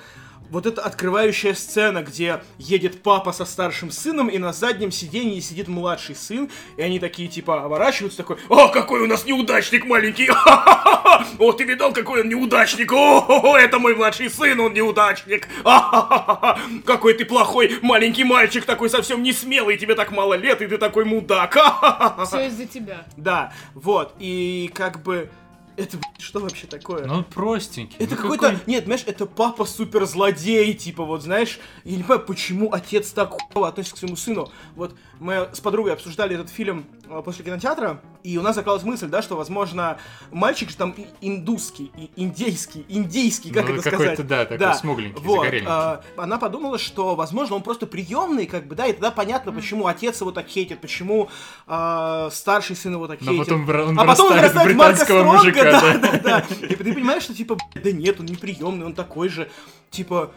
Вот 0.51 0.65
эта 0.65 0.81
открывающая 0.81 1.53
сцена, 1.53 2.03
где 2.03 2.43
едет 2.57 3.01
папа 3.01 3.31
со 3.31 3.45
старшим 3.45 3.89
сыном, 3.89 4.27
и 4.27 4.37
на 4.37 4.51
заднем 4.51 4.91
сиденье 4.91 5.39
сидит 5.39 5.69
младший 5.69 6.13
сын, 6.13 6.49
и 6.75 6.81
они 6.81 6.99
такие 6.99 7.29
типа 7.29 7.63
оборачиваются, 7.63 8.17
такой, 8.17 8.35
о, 8.49 8.67
какой 8.67 8.99
у 8.99 9.07
нас 9.07 9.23
неудачник 9.25 9.85
маленький, 9.85 10.29
о, 11.39 11.53
ты 11.53 11.63
видал, 11.63 11.93
какой 11.93 12.23
он 12.23 12.29
неудачник, 12.29 12.91
о, 12.91 13.57
это 13.57 13.79
мой 13.79 13.95
младший 13.95 14.29
сын, 14.29 14.59
он 14.59 14.73
неудачник, 14.73 15.47
какой 16.85 17.13
ты 17.13 17.23
плохой 17.23 17.79
маленький 17.81 18.25
мальчик, 18.25 18.65
такой 18.65 18.89
совсем 18.89 19.23
не 19.23 19.31
смелый, 19.31 19.77
тебе 19.77 19.95
так 19.95 20.11
мало 20.11 20.33
лет, 20.33 20.61
и 20.61 20.67
ты 20.67 20.77
такой 20.77 21.05
мудак, 21.05 21.53
Ха-ха-ха!» 21.53 22.25
Все 22.25 22.47
из-за 22.47 22.65
тебя. 22.65 23.05
Да, 23.15 23.53
вот, 23.73 24.13
и 24.19 24.69
как 24.73 25.01
бы, 25.01 25.29
это, 25.77 25.97
блядь, 25.97 26.21
что 26.21 26.39
вообще 26.39 26.67
такое? 26.67 27.05
Ну, 27.05 27.15
он 27.15 27.23
простенький. 27.23 27.95
Это 27.99 28.15
ну, 28.15 28.21
какой-то... 28.21 28.51
какой- 28.51 28.61
Нет, 28.67 28.85
знаешь, 28.85 29.03
это 29.05 29.25
папа 29.25 29.65
суперзлодей, 29.65 30.73
типа, 30.73 31.03
вот, 31.05 31.23
знаешь, 31.23 31.59
я 31.83 31.97
не 31.97 32.03
понимаю, 32.03 32.25
почему 32.25 32.73
отец 32.73 33.11
так 33.11 33.31
хуево 33.31 33.67
относится 33.67 33.95
к 33.95 33.99
своему 33.99 34.15
сыну. 34.15 34.51
Вот 34.75 34.95
мы 35.19 35.49
с 35.53 35.59
подругой 35.59 35.93
обсуждали 35.93 36.35
этот 36.35 36.49
фильм 36.49 36.85
после 37.25 37.43
кинотеатра, 37.43 38.01
и 38.23 38.37
у 38.37 38.41
нас 38.41 38.55
закралась 38.55 38.83
мысль, 38.83 39.07
да, 39.07 39.21
что, 39.21 39.35
возможно, 39.35 39.97
мальчик 40.31 40.69
же 40.69 40.77
там 40.77 40.95
индусский, 41.19 41.91
индейский, 42.15 42.85
индийский, 42.87 43.51
как 43.51 43.67
Ну, 43.67 43.73
это 43.75 43.81
сказать? 43.81 44.27
да, 44.27 44.45
такой 44.45 44.73
смугленький, 44.75 45.21
вот, 45.21 45.39
загореленький. 45.39 45.67
а, 45.71 46.01
она 46.17 46.37
подумала, 46.37 46.77
что, 46.77 47.15
возможно, 47.15 47.55
он 47.55 47.63
просто 47.63 47.87
приемный, 47.87 48.45
как 48.45 48.67
бы, 48.67 48.75
да, 48.75 48.85
и 48.87 48.93
тогда 48.93 49.11
понятно, 49.11 49.51
почему 49.51 49.87
отец 49.87 50.21
его 50.21 50.31
так 50.31 50.47
хейтит, 50.47 50.79
почему 50.79 51.29
а, 51.67 52.29
старший 52.31 52.75
сын 52.75 52.93
его 52.93 53.07
так 53.07 53.19
Но 53.21 53.31
хейтит. 53.31 53.45
потом 53.47 53.69
он 53.89 53.99
а 53.99 54.05
потом 54.05 54.27
он 54.31 54.33
вырастает 54.37 54.75
Марка 54.77 54.93
британского 54.93 55.19
Стронга, 55.19 55.37
мужика, 55.37 55.63
да, 55.63 55.81
да. 55.81 55.97
да, 55.99 56.19
да. 56.19 56.65
И 56.65 56.75
ты 56.75 56.93
понимаешь, 56.93 57.23
что 57.23 57.33
типа, 57.33 57.57
блядь, 57.73 57.83
да 57.83 57.91
нет, 57.91 58.19
он 58.19 58.25
неприемный, 58.27 58.85
он 58.85 58.93
такой 58.93 59.29
же, 59.29 59.49
типа, 59.89 60.31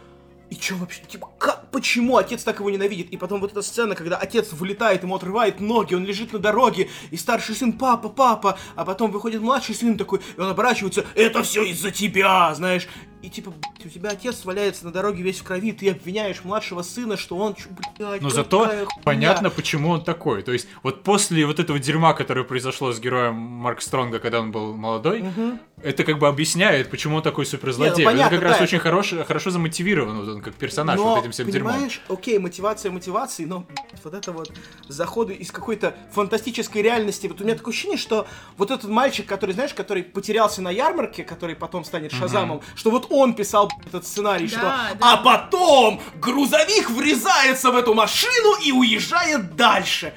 и 0.49 0.55
чё 0.55 0.75
вообще, 0.77 1.01
типа, 1.07 1.29
как, 1.39 1.71
почему 1.71 2.17
отец 2.17 2.43
так 2.43 2.59
его 2.59 2.69
ненавидит? 2.69 3.09
И 3.09 3.17
потом 3.17 3.41
вот 3.41 3.51
эта 3.51 3.61
сцена, 3.61 3.95
когда 3.95 4.17
отец 4.17 4.51
вылетает, 4.53 5.03
ему 5.03 5.15
отрывает 5.15 5.59
ноги, 5.59 5.95
он 5.95 6.05
лежит 6.05 6.33
на 6.33 6.39
дороге, 6.39 6.89
и 7.11 7.17
старший 7.17 7.55
сын, 7.55 7.73
папа, 7.73 8.09
папа, 8.09 8.57
а 8.75 8.85
потом 8.85 9.11
выходит 9.11 9.41
младший 9.41 9.75
сын 9.75 9.97
такой, 9.97 10.21
и 10.37 10.39
он 10.39 10.49
оборачивается, 10.49 11.05
это 11.15 11.43
все 11.43 11.63
из-за 11.63 11.91
тебя, 11.91 12.53
знаешь. 12.53 12.87
И 13.25 13.29
типа, 13.29 13.51
у 13.83 13.89
тебя 13.89 14.11
отец 14.11 14.45
валяется 14.45 14.85
на 14.85 14.91
дороге 14.91 15.23
весь 15.23 15.39
в 15.39 15.43
крови, 15.43 15.71
ты 15.71 15.89
обвиняешь 15.89 16.43
младшего 16.43 16.83
сына, 16.83 17.17
что 17.17 17.35
он, 17.37 17.55
блядь, 17.97 18.21
Но 18.21 18.29
зато 18.29 18.65
хуйня. 18.65 18.85
понятно, 19.03 19.49
почему 19.49 19.89
он 19.89 20.03
такой. 20.03 20.43
То 20.43 20.51
есть, 20.51 20.67
вот 20.83 21.01
после 21.01 21.47
вот 21.47 21.59
этого 21.59 21.79
дерьма, 21.79 22.13
которое 22.13 22.43
произошло 22.43 22.91
с 22.91 22.99
героем 22.99 23.33
Марка 23.33 23.81
Стронга, 23.81 24.19
когда 24.19 24.41
он 24.41 24.51
был 24.51 24.75
молодой, 24.75 25.25
это 25.85 26.03
как 26.03 26.17
бы 26.17 26.27
объясняет, 26.27 26.89
почему 26.89 27.17
он 27.17 27.21
такой 27.21 27.45
суперзлодей. 27.45 27.97
Не, 27.97 28.03
ну, 28.05 28.09
понятно, 28.09 28.35
это 28.35 28.35
как 28.37 28.43
раз 28.49 28.57
да. 28.57 28.63
очень 28.63 28.79
хорош, 28.79 29.13
хорошо 29.27 29.51
замотивирован, 29.51 30.19
вот 30.19 30.27
он 30.27 30.41
как 30.41 30.55
персонаж 30.55 30.97
но, 30.97 31.15
вот 31.15 31.19
этим 31.19 31.31
всем 31.31 31.49
дерьмом. 31.51 31.73
понимаешь, 31.73 32.01
окей, 32.09 32.39
мотивация 32.39 32.91
мотивации, 32.91 33.45
но 33.45 33.67
вот 34.03 34.13
это 34.15 34.31
вот 34.31 34.51
заходы 34.87 35.33
из 35.33 35.51
какой-то 35.51 35.95
фантастической 36.11 36.81
реальности. 36.81 37.27
Вот 37.27 37.39
у 37.39 37.43
меня 37.43 37.55
такое 37.55 37.71
ощущение, 37.71 37.99
что 37.99 38.25
вот 38.57 38.71
этот 38.71 38.89
мальчик, 38.89 39.27
который, 39.27 39.51
знаешь, 39.51 39.75
который 39.75 40.01
потерялся 40.03 40.63
на 40.63 40.71
ярмарке, 40.71 41.23
который 41.23 41.55
потом 41.55 41.85
станет 41.85 42.11
Шазамом, 42.11 42.61
что 42.73 42.89
вот 42.89 43.05
он 43.11 43.35
писал 43.35 43.71
этот 43.85 44.07
сценарий, 44.07 44.47
Да, 44.47 44.49
что 44.49 44.61
да. 44.61 44.97
а 44.99 45.17
потом 45.17 46.01
грузовик 46.19 46.89
врезается 46.89 47.69
в 47.69 47.75
эту 47.75 47.93
машину 47.93 48.55
и 48.63 48.71
уезжает 48.71 49.55
дальше. 49.55 50.15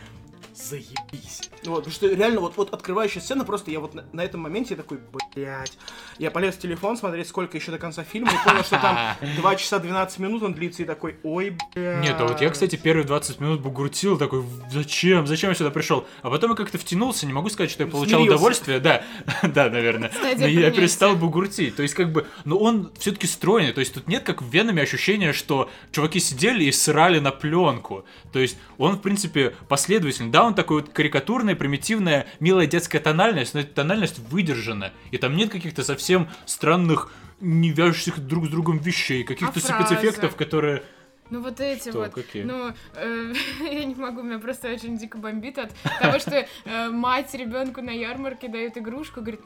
Заебись. 0.54 1.47
Вот, 1.64 1.84
потому 1.84 1.92
что 1.92 2.08
реально 2.08 2.40
вот, 2.40 2.56
вот 2.56 2.72
открывающая 2.72 3.20
сцена, 3.20 3.44
просто 3.44 3.70
я 3.70 3.80
вот 3.80 3.94
на, 3.94 4.04
на 4.12 4.22
этом 4.22 4.40
моменте 4.40 4.76
такой, 4.76 4.98
блядь. 5.34 5.76
Я 6.18 6.30
полез 6.30 6.54
в 6.54 6.58
телефон 6.58 6.96
смотреть, 6.96 7.28
сколько 7.28 7.56
еще 7.56 7.70
до 7.70 7.78
конца 7.78 8.04
фильма, 8.04 8.30
и 8.32 8.48
понял, 8.48 8.62
что 8.62 8.78
там 8.78 9.16
2 9.36 9.56
часа 9.56 9.78
12 9.78 10.18
минут 10.18 10.42
он 10.42 10.54
длится, 10.54 10.82
и 10.82 10.86
такой, 10.86 11.16
ой, 11.22 11.56
блядь. 11.74 12.02
Нет, 12.02 12.16
а 12.18 12.26
вот 12.26 12.40
я, 12.40 12.50
кстати, 12.50 12.76
первые 12.76 13.04
20 13.06 13.40
минут 13.40 13.60
бугуртил, 13.60 14.18
такой, 14.18 14.44
зачем, 14.70 15.26
зачем 15.26 15.50
я 15.50 15.54
сюда 15.54 15.70
пришел? 15.70 16.06
А 16.22 16.30
потом 16.30 16.50
я 16.50 16.56
как-то 16.56 16.78
втянулся, 16.78 17.26
не 17.26 17.32
могу 17.32 17.48
сказать, 17.48 17.70
что 17.70 17.84
я 17.84 17.90
получал 17.90 18.20
Смирился. 18.20 18.34
удовольствие, 18.36 18.80
да, 18.80 19.04
да, 19.42 19.68
наверное. 19.70 20.10
Стадия 20.10 20.46
Но 20.46 20.46
я 20.46 20.70
перестал 20.70 21.16
бугуртить, 21.16 21.76
то 21.76 21.82
есть 21.82 21.94
как 21.94 22.12
бы, 22.12 22.26
но 22.44 22.58
он 22.58 22.90
все-таки 22.98 23.26
стройный, 23.26 23.72
то 23.72 23.80
есть 23.80 23.94
тут 23.94 24.08
нет 24.08 24.24
как 24.24 24.42
в 24.42 24.50
Веноме 24.50 24.82
ощущения, 24.82 25.32
что 25.32 25.70
чуваки 25.92 26.20
сидели 26.20 26.64
и 26.64 26.72
срали 26.72 27.18
на 27.18 27.30
пленку, 27.30 28.04
то 28.32 28.38
есть 28.38 28.56
он, 28.78 28.96
в 28.96 29.00
принципе, 29.00 29.54
последовательный, 29.68 30.30
да, 30.30 30.44
он 30.44 30.54
такой 30.54 30.82
вот 30.82 30.90
карикатурная, 30.92 31.47
примитивная, 31.56 32.26
милая 32.40 32.66
детская 32.66 33.00
тональность, 33.00 33.54
но 33.54 33.60
эта 33.60 33.74
тональность 33.74 34.18
выдержана, 34.18 34.92
и 35.10 35.18
там 35.18 35.36
нет 35.36 35.50
каких-то 35.50 35.82
совсем 35.82 36.28
странных 36.46 37.12
не 37.40 37.70
вяжущих 37.70 38.18
друг 38.18 38.46
с 38.46 38.48
другом 38.48 38.78
вещей, 38.78 39.24
каких-то 39.24 39.58
А 39.58 39.60
спецэффектов, 39.60 40.36
которые... 40.36 40.82
Ну 41.30 41.42
вот 41.42 41.60
эти 41.60 41.90
Что, 41.90 41.98
вот. 41.98 42.14
какие? 42.14 42.42
Ну, 42.42 42.72
э, 42.94 43.34
я 43.60 43.84
не 43.84 43.94
могу, 43.94 44.22
меня 44.22 44.38
просто 44.38 44.68
очень 44.72 44.96
дико 44.96 45.18
бомбит 45.18 45.58
от 45.58 45.72
того, 46.00 46.18
что 46.18 46.46
э, 46.64 46.88
мать 46.88 47.34
ребенку 47.34 47.82
на 47.82 47.90
ярмарке 47.90 48.48
дает 48.48 48.78
игрушку, 48.78 49.20
говорит, 49.20 49.40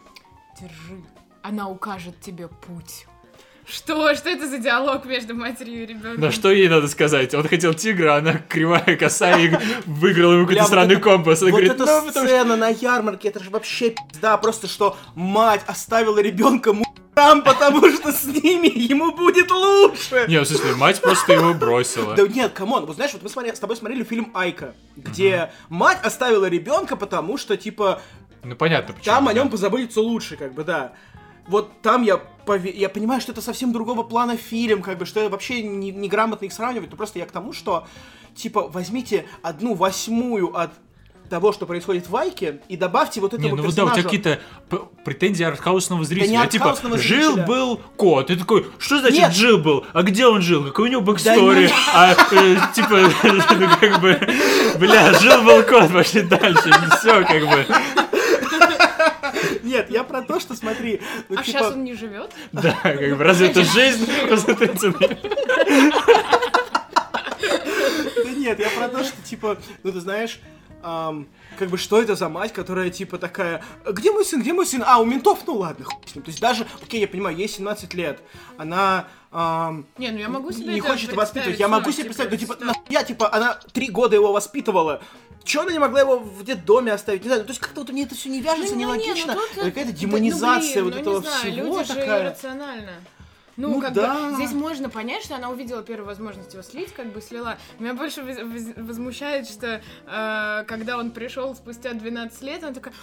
держи, 0.60 1.02
она 1.42 1.68
укажет 1.68 2.20
тебе 2.20 2.48
путь. 2.48 3.06
Что? 3.66 4.14
Что 4.14 4.28
это 4.28 4.48
за 4.48 4.58
диалог 4.58 5.04
между 5.04 5.34
матерью 5.34 5.84
и 5.84 5.86
ребенком? 5.86 6.20
Да 6.20 6.32
что 6.32 6.50
ей 6.50 6.68
надо 6.68 6.88
сказать? 6.88 7.32
Он 7.34 7.46
хотел 7.46 7.74
тигра, 7.74 8.14
а 8.14 8.18
она 8.18 8.34
кривая, 8.34 8.96
косая 8.96 9.38
и 9.38 9.50
выиграла 9.86 10.32
ему 10.34 10.46
какой-то 10.46 10.64
странный 10.64 10.94
это- 10.96 11.02
компас. 11.04 11.42
Она 11.42 11.50
вот 11.52 11.60
говорит, 11.60 11.72
эта 11.72 11.80
ну, 11.80 11.86
потому 11.86 12.10
что... 12.10 12.20
сцена 12.26 12.56
на 12.56 12.68
ярмарке, 12.68 13.28
это 13.28 13.42
же 13.42 13.50
вообще 13.50 13.94
пизда, 14.10 14.36
просто 14.36 14.66
что 14.66 14.96
мать 15.14 15.62
оставила 15.66 16.18
ребенка 16.18 16.72
мужикам, 16.72 17.42
потому 17.42 17.88
что 17.92 18.10
с 18.12 18.24
ними 18.24 18.66
ему 18.66 19.12
будет 19.12 19.50
лучше. 19.50 20.24
Не, 20.28 20.40
в 20.40 20.44
смысле, 20.44 20.74
мать 20.74 21.00
просто 21.00 21.32
его 21.34 21.54
бросила. 21.54 22.14
Да 22.16 22.26
нет, 22.26 22.52
come 22.52 22.71
on, 22.71 22.84
вот 22.86 22.96
знаешь, 22.96 23.12
вот 23.12 23.22
мы 23.22 23.28
смотри- 23.28 23.54
с 23.54 23.60
тобой 23.60 23.76
смотрели 23.76 24.02
фильм 24.02 24.32
Айка, 24.34 24.74
где 24.96 25.52
мать 25.68 25.98
оставила 26.02 26.46
ребенка, 26.46 26.96
потому 26.96 27.38
что, 27.38 27.56
типа, 27.56 28.02
Ну, 28.42 28.56
понятно, 28.56 28.92
почему. 28.94 29.14
там 29.14 29.28
о 29.28 29.32
нем 29.32 29.48
позаботиться 29.50 30.00
лучше, 30.00 30.36
как 30.36 30.52
бы, 30.52 30.64
да. 30.64 30.92
Вот 31.46 31.80
там 31.82 32.02
я, 32.02 32.20
пове- 32.46 32.74
я 32.76 32.88
понимаю, 32.88 33.20
что 33.20 33.32
это 33.32 33.40
совсем 33.42 33.72
другого 33.72 34.02
плана 34.02 34.36
фильм, 34.36 34.82
как 34.82 34.98
бы, 34.98 35.06
что 35.06 35.20
я 35.22 35.28
вообще 35.28 35.62
не- 35.62 35.90
неграмотно 35.92 36.44
их 36.46 36.52
сравнивать, 36.52 36.90
но 36.90 36.96
просто 36.96 37.18
я 37.18 37.26
к 37.26 37.32
тому, 37.32 37.52
что, 37.52 37.86
типа, 38.34 38.68
возьмите 38.68 39.26
одну 39.42 39.74
восьмую 39.74 40.56
от 40.56 40.70
того, 41.30 41.52
что 41.52 41.64
происходит 41.64 42.10
в 42.10 42.14
Айке, 42.16 42.60
и 42.68 42.76
добавьте 42.76 43.18
вот 43.22 43.32
этому 43.32 43.48
Не, 43.48 43.54
ну 43.54 43.62
вот 43.62 43.74
да, 43.74 43.84
у 43.84 43.86
тебя 43.86 44.02
персонажу. 44.02 44.04
какие-то 44.68 44.92
претензии 45.02 45.42
артхаусного 45.44 46.04
зрителя. 46.04 46.28
не 46.28 46.36
А 46.36 46.46
типа, 46.46 46.76
жил-был 46.98 47.80
кот. 47.96 48.30
И 48.30 48.36
такой, 48.36 48.66
что 48.78 48.98
значит 49.00 49.32
жил-был? 49.32 49.86
А 49.94 50.02
где 50.02 50.26
он 50.26 50.42
жил? 50.42 50.64
Какой 50.64 50.90
у 50.90 50.92
него 50.92 51.00
backstory? 51.00 51.62
нет. 51.62 51.72
А, 51.94 52.12
э, 52.32 52.56
типа, 52.74 53.08
как 53.80 54.00
бы, 54.02 54.20
бля, 54.78 55.14
жил-был 55.14 55.62
кот, 55.62 55.90
пошли 55.90 56.20
дальше. 56.20 56.70
Все, 56.98 57.24
как 57.24 57.48
бы. 57.48 57.66
Нет, 59.72 59.90
я 59.90 60.04
про 60.04 60.20
то, 60.20 60.38
что 60.38 60.54
смотри, 60.54 61.00
ну, 61.30 61.36
А 61.38 61.42
типа, 61.42 61.58
сейчас 61.58 61.72
он 61.72 61.82
не 61.82 61.94
живет? 61.94 62.30
Да, 62.52 62.78
как 62.82 63.16
бы, 63.16 63.24
разве 63.24 63.48
это 63.48 63.64
жизнь? 63.64 64.06
Да 68.24 68.30
нет, 68.36 68.58
я 68.58 68.68
про 68.68 68.88
то, 68.88 69.02
что, 69.02 69.16
типа, 69.22 69.56
ну, 69.82 69.92
ты 69.92 70.00
знаешь, 70.00 70.40
как 70.82 71.70
бы, 71.70 71.78
что 71.78 72.02
это 72.02 72.16
за 72.16 72.28
мать, 72.28 72.52
которая, 72.52 72.90
типа, 72.90 73.16
такая, 73.16 73.64
где 73.86 74.12
мой 74.12 74.26
сын, 74.26 74.42
где 74.42 74.52
мой 74.52 74.66
сын? 74.66 74.82
А, 74.84 75.00
у 75.00 75.06
ментов, 75.06 75.38
ну 75.46 75.54
ладно, 75.54 75.86
хуй 75.86 76.02
с 76.06 76.14
ним. 76.14 76.22
То 76.22 76.30
есть 76.30 76.40
даже, 76.40 76.66
окей, 76.82 77.00
я 77.00 77.08
понимаю, 77.08 77.34
ей 77.34 77.48
17 77.48 77.94
лет, 77.94 78.20
она 78.58 79.08
ам, 79.30 79.86
Не, 79.96 80.10
ну 80.10 80.18
я 80.18 80.28
могу 80.28 80.52
себе 80.52 80.74
не 80.74 80.80
хочет 80.80 81.14
воспитывать. 81.14 81.58
Я 81.58 81.68
могу 81.68 81.86
ну, 81.86 81.92
себе 81.92 82.04
представить, 82.04 82.32
ну, 82.32 82.38
типа, 82.38 82.56
да. 82.56 82.66
нахуя, 82.66 83.04
типа, 83.04 83.32
она 83.32 83.58
три 83.72 83.88
года 83.88 84.16
его 84.16 84.32
воспитывала. 84.32 85.00
Чё 85.44 85.62
она 85.62 85.72
не 85.72 85.78
могла 85.78 86.00
его 86.00 86.18
в 86.18 86.44
детдоме 86.44 86.92
оставить? 86.92 87.22
Не 87.22 87.28
знаю, 87.28 87.42
ну, 87.42 87.46
то 87.46 87.50
есть 87.52 87.60
как-то 87.60 87.80
вот 87.80 87.90
мне 87.90 88.04
это 88.04 88.14
все 88.14 88.28
не 88.28 88.40
вяжется, 88.40 88.72
Ну, 88.74 88.78
не, 88.78 88.84
нелогично. 88.84 89.34
ну, 89.34 89.40
тут, 89.40 89.50
Это 89.58 89.64
Какая-то 89.70 89.92
да, 89.92 89.98
демонизация 89.98 90.78
ну, 90.78 90.84
вот 90.84 90.92
блин, 90.94 91.02
этого 91.02 91.14
ну, 91.14 91.20
не 91.20 91.26
знаю, 91.26 91.40
всего 91.52 91.66
люди 91.76 91.88
же 91.88 91.94
такая. 91.94 92.22
иррационально. 92.22 92.92
Ну, 93.58 93.68
Ну 93.68 93.80
как 93.82 93.92
да. 93.92 94.30
бы, 94.30 94.36
здесь 94.36 94.52
можно 94.52 94.88
понять, 94.88 95.22
что 95.24 95.34
она 95.36 95.50
увидела 95.50 95.82
первую 95.82 96.06
возможность 96.06 96.54
его 96.54 96.62
слить, 96.62 96.90
как 96.94 97.12
бы 97.12 97.20
слила. 97.20 97.58
Меня 97.78 97.92
больше 97.92 98.22
воз- 98.22 98.38
воз- 98.38 98.76
возмущает, 98.76 99.46
что 99.46 99.82
э, 100.06 100.64
когда 100.66 100.96
он 100.96 101.10
пришел 101.10 101.54
спустя 101.54 101.92
12 101.92 102.40
лет, 102.40 102.64
она 102.64 102.72
такая, 102.72 102.94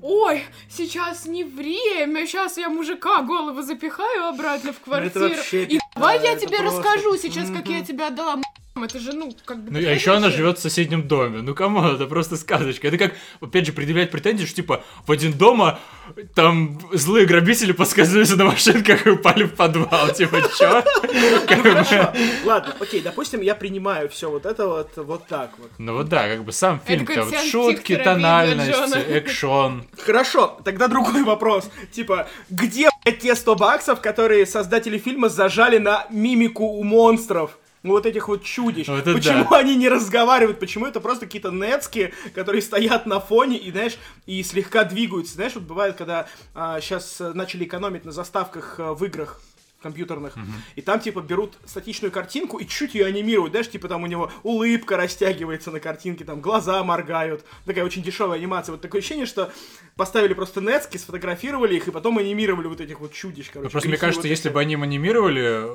ой, 0.00 0.44
сейчас 0.70 1.26
не 1.26 1.44
время, 1.44 2.26
сейчас 2.26 2.56
я 2.56 2.70
мужика 2.70 3.20
голову 3.20 3.60
запихаю 3.60 4.28
обратно 4.28 4.72
в 4.72 4.76
Ну, 4.86 4.94
это 4.94 5.10
квартиру. 5.10 5.28
вообще 5.36 5.64
И 5.64 5.78
давай 5.94 6.22
я 6.24 6.32
это 6.32 6.46
тебе 6.46 6.58
просто- 6.60 6.78
расскажу 6.82 7.16
сейчас, 7.18 7.50
как 7.50 7.68
я 7.68 7.84
тебя 7.84 8.06
отдала. 8.06 8.36
Это 8.84 8.98
же, 8.98 9.12
ну, 9.12 9.34
как 9.44 9.64
бы... 9.64 9.70
Ну, 9.70 9.78
а 9.78 9.92
еще 9.92 10.14
она 10.14 10.30
живет 10.30 10.58
в 10.58 10.62
соседнем 10.62 11.06
доме. 11.06 11.42
Ну, 11.42 11.54
кому 11.54 11.82
это 11.84 12.06
просто 12.06 12.36
сказочка. 12.36 12.88
Это 12.88 12.98
как, 12.98 13.14
опять 13.40 13.66
же, 13.66 13.72
предъявлять 13.72 14.10
претензии, 14.10 14.44
что, 14.44 14.56
типа, 14.56 14.84
в 15.06 15.12
один 15.12 15.32
дома 15.32 15.78
там 16.34 16.78
злые 16.92 17.26
грабители 17.26 17.72
подсказываются 17.72 18.36
на 18.36 18.44
машинках 18.44 19.06
и 19.06 19.10
упали 19.10 19.44
в 19.44 19.54
подвал. 19.54 20.08
Типа, 20.14 20.40
чё? 20.58 20.82
Хорошо. 21.46 22.12
Ладно, 22.44 22.74
окей, 22.80 23.00
допустим, 23.00 23.40
я 23.40 23.54
принимаю 23.54 24.08
все 24.08 24.30
вот 24.30 24.46
это 24.46 24.66
вот 24.66 24.90
вот 24.96 25.26
так 25.26 25.50
вот. 25.58 25.70
Ну 25.78 25.94
вот 25.94 26.08
да, 26.08 26.28
как 26.28 26.44
бы 26.44 26.52
сам 26.52 26.80
фильм-то, 26.84 27.24
вот 27.24 27.38
шутки, 27.40 27.96
тональность, 27.96 28.96
экшон. 29.08 29.84
Хорошо, 29.98 30.58
тогда 30.64 30.88
другой 30.88 31.24
вопрос. 31.24 31.70
Типа, 31.92 32.28
где 32.50 32.88
те 33.20 33.34
100 33.34 33.54
баксов, 33.56 34.00
которые 34.00 34.46
создатели 34.46 34.98
фильма 34.98 35.28
зажали 35.28 35.78
на 35.78 36.06
мимику 36.10 36.64
у 36.64 36.84
монстров? 36.84 37.58
Ну, 37.82 37.92
вот 37.92 38.06
этих 38.06 38.28
вот 38.28 38.42
чудищ. 38.42 38.88
Вот 38.88 39.04
почему 39.04 39.46
да. 39.48 39.58
они 39.58 39.76
не 39.76 39.88
разговаривают? 39.88 40.58
Почему 40.58 40.86
это 40.86 41.00
просто 41.00 41.26
какие-то 41.26 41.50
нецки, 41.50 42.12
которые 42.34 42.62
стоят 42.62 43.06
на 43.06 43.20
фоне 43.20 43.56
и, 43.56 43.70
знаешь, 43.70 43.98
и 44.26 44.42
слегка 44.42 44.84
двигаются? 44.84 45.34
Знаешь, 45.34 45.54
вот 45.54 45.64
бывает, 45.64 45.96
когда 45.96 46.26
сейчас 46.54 47.20
начали 47.20 47.64
экономить 47.64 48.04
на 48.04 48.12
заставках 48.12 48.76
а, 48.78 48.94
в 48.94 49.04
играх 49.04 49.40
компьютерных, 49.80 50.34
и 50.74 50.82
там, 50.82 50.98
типа, 50.98 51.20
берут 51.20 51.54
статичную 51.64 52.10
картинку 52.10 52.58
и 52.58 52.66
чуть 52.66 52.94
ее 52.94 53.06
анимируют, 53.06 53.52
знаешь, 53.52 53.70
типа, 53.70 53.86
там 53.86 54.02
у 54.02 54.06
него 54.06 54.32
улыбка 54.42 54.96
растягивается 54.96 55.70
на 55.70 55.78
картинке, 55.78 56.24
там 56.24 56.40
глаза 56.40 56.82
моргают, 56.82 57.44
такая 57.64 57.84
очень 57.84 58.02
дешевая 58.02 58.40
анимация. 58.40 58.72
Вот 58.72 58.80
такое 58.80 59.00
ощущение, 59.00 59.26
что 59.26 59.52
поставили 59.94 60.34
просто 60.34 60.60
нецки, 60.60 60.96
сфотографировали 60.96 61.76
их, 61.76 61.86
и 61.86 61.92
потом 61.92 62.18
анимировали 62.18 62.66
вот 62.66 62.80
этих 62.80 62.98
вот 62.98 63.12
чудищ, 63.12 63.50
короче. 63.52 63.70
Просто 63.70 63.88
мне 63.88 63.98
кажется, 63.98 64.22
вот 64.22 64.28
если 64.28 64.48
бы 64.48 64.58
они 64.58 64.74
анимировали 64.74 65.68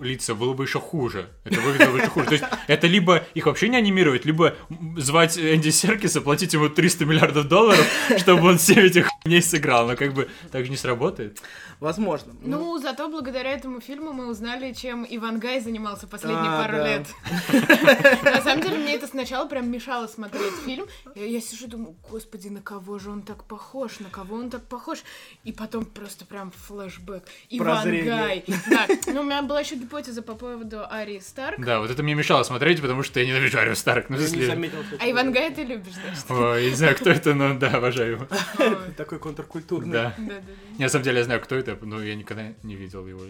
лица, 0.00 0.34
было 0.34 0.54
бы 0.54 0.64
еще 0.64 0.80
хуже. 0.80 1.28
Это 1.44 1.60
выглядело 1.60 1.92
бы 1.92 1.98
еще 1.98 2.08
хуже. 2.08 2.26
То 2.26 2.32
есть 2.32 2.44
это 2.66 2.86
либо 2.86 3.24
их 3.34 3.46
вообще 3.46 3.68
не 3.68 3.76
анимировать, 3.76 4.24
либо 4.24 4.54
звать 4.96 5.38
Энди 5.38 5.70
Серкиса, 5.70 6.20
платить 6.20 6.52
ему 6.52 6.68
300 6.68 7.04
миллиардов 7.04 7.48
долларов, 7.48 7.86
чтобы 8.18 8.48
он 8.48 8.58
всем 8.58 8.78
этих 8.78 9.08
не 9.24 9.40
сыграл. 9.40 9.86
Но 9.86 9.96
как 9.96 10.12
бы 10.14 10.28
так 10.50 10.64
же 10.64 10.70
не 10.70 10.76
сработает. 10.76 11.40
Возможно. 11.80 12.34
Ну, 12.40 12.78
зато 12.78 13.08
благодаря 13.08 13.52
этому 13.52 13.80
фильму 13.80 14.12
мы 14.12 14.28
узнали, 14.28 14.72
чем 14.72 15.06
Иван 15.08 15.38
Гай 15.38 15.60
занимался 15.60 16.06
последние 16.06 16.50
А, 16.50 16.62
пару 16.62 16.76
да. 16.78 16.86
лет. 16.86 17.06
На 18.24 18.40
самом 18.42 18.62
деле, 18.62 18.78
мне 18.78 18.94
это 18.94 19.06
сначала 19.06 19.46
прям 19.46 19.70
мешало 19.70 20.06
смотреть 20.06 20.54
фильм. 20.64 20.86
Я 21.14 21.40
сижу 21.40 21.66
и 21.66 21.68
думаю, 21.68 21.96
господи, 22.10 22.48
на 22.48 22.62
кого 22.62 22.98
же 22.98 23.10
он 23.10 23.22
так 23.22 23.44
похож, 23.44 24.00
на 24.00 24.08
кого 24.08 24.36
он 24.36 24.50
так 24.50 24.64
похож? 24.66 24.98
И 25.44 25.52
потом 25.52 25.84
просто 25.84 26.24
прям 26.24 26.52
флешбэк. 26.52 27.24
Иван. 27.50 28.04
Гай. 28.04 28.44
Да. 28.68 28.86
Ну, 29.06 29.20
у 29.20 29.24
меня 29.24 29.42
была 29.42 29.60
еще 29.60 29.76
гипотеза 29.84 30.22
по 30.22 30.34
поводу 30.34 30.84
Арии 30.90 31.18
Старк. 31.18 31.60
Да, 31.60 31.80
вот 31.80 31.90
это 31.90 32.02
мне 32.02 32.14
мешало 32.14 32.42
смотреть, 32.42 32.80
потому 32.80 33.02
что 33.02 33.20
я 33.20 33.26
ненавижу 33.26 33.58
Арию 33.58 33.76
Старк. 33.76 34.08
Ну, 34.08 34.16
смысле... 34.16 34.46
заметил, 34.46 34.78
А 34.98 35.10
Ивангая 35.10 35.54
ты 35.54 35.64
любишь, 35.64 35.92
значит? 35.92 36.24
Ой, 36.30 36.70
не 36.70 36.76
знаю, 36.76 36.96
кто 36.96 37.10
это, 37.10 37.34
но 37.34 37.54
да, 37.54 37.70
обожаю 37.70 38.12
его. 38.12 38.28
Ой, 38.58 38.92
такой 38.96 39.18
контркультурный. 39.18 39.92
Да. 39.92 40.14
Да, 40.16 40.24
да, 40.24 40.34
да. 40.34 40.52
Не, 40.78 40.84
на 40.84 40.88
самом 40.88 41.04
деле 41.04 41.18
я 41.18 41.24
знаю, 41.24 41.40
кто 41.40 41.54
это, 41.54 41.78
но 41.82 42.02
я 42.02 42.14
никогда 42.14 42.52
не 42.62 42.76
видел 42.76 43.06
его. 43.06 43.20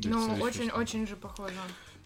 Ну, 0.00 0.34
это 0.34 0.42
очень, 0.42 0.62
смешно. 0.64 0.78
очень 0.78 1.06
же 1.06 1.16
похоже. 1.16 1.54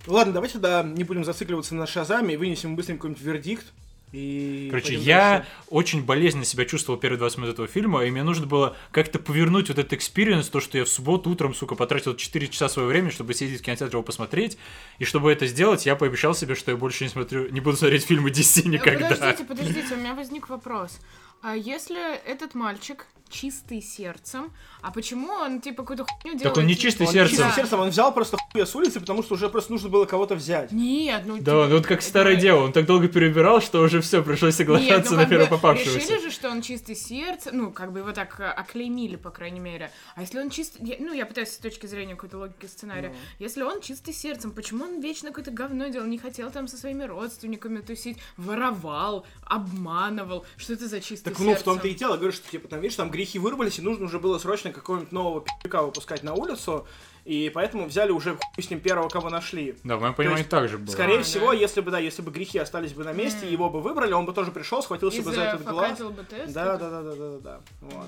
Ладно, 0.06 0.32
давайте 0.32 0.54
тогда 0.54 0.82
не 0.82 1.04
будем 1.04 1.24
зацикливаться 1.24 1.74
на 1.74 1.86
Шазаме 1.86 2.34
и 2.34 2.36
вынесем 2.36 2.74
быстренько 2.74 3.02
какой-нибудь 3.02 3.22
вердикт. 3.22 3.66
И 4.12 4.67
Короче, 4.71 4.95
я 4.95 5.31
дальше. 5.31 5.49
очень 5.69 6.05
болезненно 6.05 6.45
себя 6.45 6.64
чувствовал 6.64 6.99
первые 6.99 7.19
20 7.19 7.38
минут 7.38 7.52
этого 7.55 7.69
фильма, 7.69 8.05
и 8.05 8.11
мне 8.11 8.25
нужно 8.25 8.47
было 8.47 8.76
как-то 8.90 9.21
повернуть 9.21 9.69
вот 9.69 9.79
этот 9.79 9.93
experience, 9.92 10.49
то, 10.49 10.61
что 10.61 10.79
я 10.79 10.85
в 10.85 10.88
субботу 10.88 11.31
утром, 11.31 11.55
сука, 11.55 11.76
потратил 11.76 12.17
4 12.17 12.49
часа 12.49 12.69
своего 12.69 12.90
времени, 12.90 13.11
чтобы 13.11 13.35
съездить 13.35 13.61
в 13.61 13.62
кинотеатр 13.62 13.95
его 13.95 14.02
посмотреть. 14.02 14.59
И 14.99 15.05
чтобы 15.05 15.31
это 15.31 15.47
сделать, 15.47 15.87
я 15.87 15.95
пообещал 15.95 16.35
себе, 16.35 16.57
что 16.57 16.73
я 16.73 16.76
больше 16.76 17.05
не 17.05 17.11
смотрю, 17.11 17.50
не 17.50 17.61
буду 17.61 17.76
смотреть 17.76 18.05
фильмы 18.05 18.31
DC 18.31 18.67
никогда. 18.67 19.11
Подождите, 19.11 19.45
подождите, 19.45 19.95
у 19.95 19.99
меня 19.99 20.14
возник 20.14 20.49
вопрос. 20.49 20.99
А 21.43 21.55
если 21.55 22.17
этот 22.26 22.55
мальчик 22.55 23.07
чистый 23.30 23.80
сердцем, 23.80 24.52
а 24.82 24.90
почему 24.90 25.28
он 25.32 25.60
типа 25.60 25.82
какую-то 25.82 26.04
хуйню 26.04 26.38
делает? 26.38 26.58
он 26.58 26.66
не 26.66 26.76
чистый 26.76 27.06
Он 27.06 27.12
сердцем. 27.12 27.37
чистым 27.37 27.52
сердцем, 27.54 27.80
он 27.80 27.88
взял 27.90 28.12
просто 28.12 28.37
хуя 28.52 28.66
с 28.66 28.75
улицы, 28.75 29.00
потому 29.00 29.22
что 29.22 29.34
уже 29.34 29.49
просто 29.49 29.72
нужно 29.72 29.88
было 29.88 30.04
кого-то 30.04 30.34
взять. 30.34 30.72
Нет, 30.72 31.22
ну 31.26 31.34
Да, 31.37 31.40
типа, 31.40 31.56
он 31.64 31.70
вот 31.70 31.87
как 31.87 32.02
старое 32.02 32.34
это- 32.34 32.42
дело, 32.42 32.64
он 32.64 32.72
так 32.72 32.87
долго 32.87 33.08
перебирал, 33.08 33.60
что 33.60 33.80
уже 33.82 34.00
все, 34.00 34.22
пришлось 34.22 34.58
Нет, 34.58 34.66
соглашаться 34.68 35.12
ну, 35.12 35.16
на 35.16 35.22
как 35.22 35.30
бы 35.30 35.37
первопопавшегося. 35.37 35.99
Решили 35.99 36.20
же, 36.20 36.30
что 36.30 36.50
он 36.50 36.62
чистый 36.62 36.96
сердце, 36.96 37.50
ну, 37.52 37.70
как 37.70 37.92
бы 37.92 38.00
его 38.00 38.12
так 38.12 38.38
э, 38.40 38.44
оклеймили, 38.44 39.16
по 39.16 39.30
крайней 39.30 39.60
мере. 39.60 39.90
А 40.16 40.22
если 40.22 40.38
он 40.40 40.50
чистый, 40.50 40.96
ну, 40.99 41.12
я 41.12 41.26
пытаюсь 41.26 41.50
с 41.50 41.58
точки 41.58 41.87
зрения 41.87 42.14
какой-то 42.14 42.38
логики 42.38 42.66
сценария. 42.66 43.14
Если 43.38 43.62
он 43.62 43.80
чистый 43.80 44.12
сердцем, 44.12 44.50
почему 44.50 44.84
он 44.84 45.00
вечно 45.00 45.28
какое-то 45.28 45.50
говно 45.50 45.88
делал, 45.88 46.06
не 46.06 46.18
хотел 46.18 46.50
там 46.50 46.68
со 46.68 46.76
своими 46.76 47.04
родственниками 47.04 47.80
тусить, 47.80 48.18
воровал, 48.37 49.26
обманывал? 49.44 50.44
Что 50.56 50.72
это 50.75 50.88
за 50.88 51.00
чистый 51.00 51.30
Так 51.30 51.38
ну, 51.38 51.54
в 51.54 51.62
том-то 51.62 51.88
и 51.88 51.94
дело, 51.94 52.16
говорю, 52.16 52.32
что 52.32 52.50
типа 52.50 52.68
там, 52.68 52.80
видишь, 52.80 52.96
там 52.96 53.10
грехи 53.20 53.38
вырвались, 53.38 53.78
и 53.78 53.82
нужно 53.82 54.06
уже 54.06 54.18
было 54.18 54.38
срочно 54.38 54.72
какого-нибудь 54.72 55.12
нового 55.12 55.42
пи***ка 55.42 55.82
выпускать 55.82 56.22
на 56.22 56.32
улицу, 56.32 56.86
и 57.26 57.50
поэтому 57.54 57.84
взяли 57.86 58.10
уже 58.12 58.36
хуй 58.36 58.64
с 58.64 58.70
ним 58.70 58.80
первого, 58.80 59.08
кого 59.10 59.28
нашли. 59.28 59.76
Да, 59.84 59.98
в 59.98 60.00
моем 60.00 60.14
понимании 60.14 60.40
есть, 60.40 60.50
так 60.50 60.68
же 60.70 60.78
было. 60.78 60.90
Скорее 60.90 61.20
А, 61.20 61.22
всего, 61.22 61.48
да. 61.48 61.58
если 61.58 61.82
бы, 61.82 61.90
да, 61.90 61.98
если 61.98 62.22
бы 62.22 62.30
грехи 62.30 62.58
остались 62.58 62.94
бы 62.94 63.04
на 63.04 63.12
месте, 63.12 63.44
М. 63.46 63.52
его 63.52 63.68
бы 63.68 63.82
выбрали, 63.82 64.12
он 64.14 64.24
бы 64.24 64.32
тоже 64.32 64.50
пришел, 64.52 64.82
схватился 64.82 65.20
бы 65.22 65.32
за 65.32 65.42
этот 65.42 65.64
глаз. 65.64 65.98
бы 65.98 66.24
тест. 66.24 66.52
Да, 66.54 66.78
да, 66.78 66.90
да, 66.90 67.02
да, 67.02 67.02
да, 67.02 67.14
да, 67.14 67.38
да. 67.38 67.60
Вот. 67.82 68.06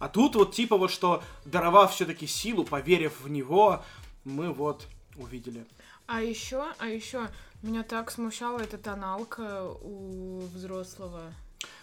А 0.00 0.08
тут 0.08 0.34
вот 0.34 0.52
типа 0.52 0.76
вот 0.76 0.90
что, 0.90 1.22
даровав 1.44 1.94
все-таки 1.94 2.26
силу, 2.26 2.64
поверив 2.64 3.20
в 3.20 3.28
него, 3.30 3.84
мы 4.24 4.52
вот 4.52 4.86
увидели. 5.16 5.64
А 6.06 6.20
еще, 6.22 6.64
а 6.78 6.86
еще 6.88 7.28
меня 7.62 7.82
так 7.84 8.10
смущала 8.10 8.58
эта 8.58 8.76
тоналка 8.78 9.64
у 9.82 10.40
взрослого. 10.52 11.32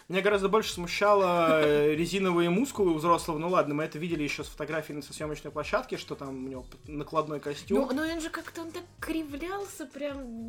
Меня 0.08 0.22
гораздо 0.22 0.48
больше 0.48 0.72
смущало 0.72 1.60
э, 1.64 1.94
резиновые 1.96 2.48
мускулы 2.48 2.92
у 2.92 2.94
взрослого. 2.94 3.38
Ну 3.38 3.48
ладно, 3.48 3.74
мы 3.74 3.82
это 3.82 3.98
видели 3.98 4.22
еще 4.22 4.44
с 4.44 4.46
фотографий 4.46 4.92
на 4.92 5.02
съемочной 5.02 5.50
площадке, 5.50 5.96
что 5.96 6.14
там 6.14 6.44
у 6.44 6.48
него 6.48 6.64
накладной 6.86 7.40
костюм. 7.40 7.80
Ну, 7.80 7.92
но 7.92 8.02
он 8.02 8.20
же 8.20 8.30
как-то 8.30 8.62
он 8.62 8.70
так 8.70 8.84
кривлялся, 9.00 9.84
прям 9.86 10.46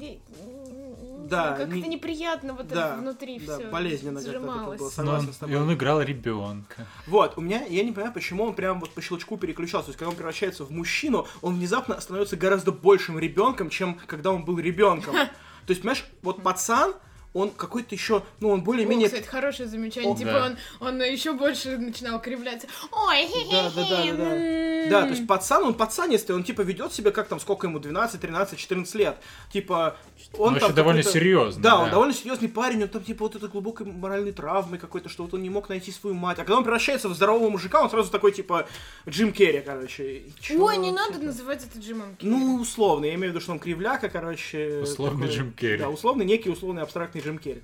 Да, 1.27 1.55
как-то 1.57 1.75
не- 1.75 1.81
неприятно 1.87 2.53
вот 2.53 2.67
да, 2.67 2.89
это 2.93 3.01
внутри 3.01 3.39
да, 3.39 3.57
все. 3.57 3.67
болезненно 3.69 4.21
как-то 4.21 4.37
это 4.37 4.39
было. 4.39 4.75
Но 4.77 4.89
Согласен 4.89 5.27
он- 5.27 5.33
с 5.33 5.37
и 5.37 5.39
тобой. 5.39 5.55
он 5.57 5.73
играл 5.73 6.01
ребенка. 6.03 6.85
Вот, 7.07 7.37
у 7.37 7.41
меня, 7.41 7.63
я 7.65 7.83
не 7.83 7.91
понимаю, 7.91 8.13
почему 8.13 8.43
он 8.43 8.53
прям 8.53 8.79
вот 8.79 8.91
по 8.91 9.01
щелчку 9.01 9.37
переключался. 9.37 9.87
То 9.87 9.89
есть, 9.89 9.99
когда 9.99 10.09
он 10.11 10.15
превращается 10.15 10.65
в 10.65 10.71
мужчину, 10.71 11.27
он 11.41 11.55
внезапно 11.55 11.99
становится 11.99 12.37
гораздо 12.37 12.71
большим 12.71 13.17
ребенком, 13.17 13.69
чем 13.71 13.95
когда 14.05 14.31
он 14.31 14.45
был 14.45 14.59
ребенком. 14.59 15.13
То 15.65 15.71
есть, 15.71 15.81
понимаешь, 15.81 16.05
вот 16.21 16.43
пацан, 16.43 16.93
он 17.33 17.51
какой-то 17.51 17.93
еще, 17.93 18.23
ну, 18.39 18.49
он 18.49 18.59
О, 18.61 18.63
более-менее 18.63 19.07
кстати, 19.09 19.27
хорошее 19.27 19.69
замечание. 19.69 20.11
О, 20.11 20.15
типа 20.17 20.31
да. 20.31 20.45
он, 20.45 20.87
он 20.87 21.01
еще 21.03 21.33
больше 21.33 21.77
начинал 21.77 22.19
кривляться. 22.21 22.67
Ой, 22.91 23.27
Да, 23.51 23.69
да, 23.75 23.81
да, 23.81 23.89
да, 23.89 23.95
да. 23.97 24.09
м-м-м». 24.35 24.89
Да, 24.89 25.01
то 25.03 25.09
есть 25.09 25.27
пацан, 25.27 25.63
он 25.63 25.73
пацанистый, 25.73 26.35
он 26.35 26.43
типа 26.43 26.61
ведет 26.61 26.93
себя 26.93 27.11
как 27.11 27.27
там, 27.27 27.39
сколько 27.39 27.67
ему, 27.67 27.79
12, 27.79 28.19
13, 28.21 28.57
14 28.57 28.95
лет. 28.95 29.17
Типа, 29.51 29.97
он 30.37 30.53
Он 30.53 30.59
там 30.59 30.63
еще 30.69 30.73
довольно 30.73 31.01
какой-то- 31.01 31.19
серьезный. 31.19 31.61
Да, 31.63 31.79
он 31.79 31.89
довольно 31.91 32.13
серьезный 32.13 32.49
парень, 32.49 32.83
он 32.83 32.89
там 32.89 33.03
типа 33.03 33.25
вот 33.25 33.35
это 33.35 33.47
глубокой 33.47 33.85
моральной 33.85 34.31
травмой 34.31 34.79
какой-то, 34.79 35.09
что 35.09 35.23
вот 35.23 35.33
он 35.33 35.41
не 35.43 35.49
мог 35.49 35.69
найти 35.69 35.91
свою 35.91 36.15
мать. 36.15 36.39
А 36.39 36.43
когда 36.43 36.57
он 36.57 36.63
превращается 36.63 37.09
в 37.09 37.13
здорового 37.13 37.49
мужика, 37.49 37.81
он 37.83 37.89
сразу 37.89 38.09
такой 38.09 38.31
типа 38.31 38.67
Джим 39.07 39.31
Керри, 39.33 39.61
короче. 39.65 40.23
Чё 40.39 40.63
Ой, 40.63 40.77
не 40.77 40.91
надо 40.91 41.15
это? 41.17 41.25
называть 41.25 41.63
это 41.65 41.79
Джимом 41.79 42.15
Керри. 42.15 42.31
Ну, 42.31 42.55
условно, 42.61 43.05
я 43.05 43.13
имею 43.15 43.31
в 43.31 43.35
виду, 43.35 43.41
что 43.41 43.51
он 43.51 43.59
кривляка, 43.59 44.09
короче. 44.09 44.79
Условный 44.83 45.27
Джим 45.27 45.51
Керри. 45.53 45.77
Да, 45.77 45.89
условный, 45.89 46.25
некий 46.25 46.49
условный 46.49 46.81
абстрактный 46.83 47.16
Джим 47.21 47.37
Керри. 47.39 47.63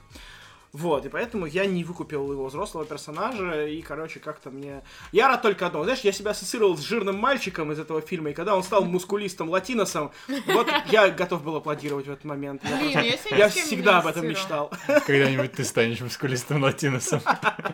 Вот, 0.71 1.05
и 1.05 1.09
поэтому 1.09 1.45
я 1.45 1.67
не 1.67 1.83
выкупил 1.83 2.31
его 2.31 2.47
взрослого 2.47 2.83
персонажа, 2.83 3.67
и, 3.67 3.79
короче, 3.83 4.19
как-то 4.19 4.49
мне... 4.49 4.81
Я 5.11 5.27
рад 5.27 5.43
только 5.43 5.67
одного. 5.67 5.85
Знаешь, 5.85 5.99
я 5.99 6.11
себя 6.11 6.31
ассоциировал 6.31 6.75
с 6.75 6.81
жирным 6.81 7.15
мальчиком 7.15 7.71
из 7.71 7.77
этого 7.77 8.01
фильма, 8.01 8.31
и 8.31 8.33
когда 8.33 8.55
он 8.55 8.63
стал 8.63 8.83
мускулистом 8.83 9.49
латиносом, 9.51 10.11
вот 10.47 10.67
я 10.89 11.09
готов 11.11 11.43
был 11.43 11.57
аплодировать 11.57 12.07
в 12.07 12.11
этот 12.11 12.25
момент. 12.25 12.63
Я, 12.67 12.77
Блин, 12.79 12.93
просто- 12.93 13.29
я 13.29 13.37
я 13.37 13.45
не 13.45 13.61
всегда 13.61 13.99
об 13.99 14.07
этом 14.07 14.27
мечтал. 14.27 14.71
Когда-нибудь 15.05 15.51
ты 15.51 15.63
станешь 15.63 16.01
мускулистым 16.01 16.63
латиносом. 16.63 17.21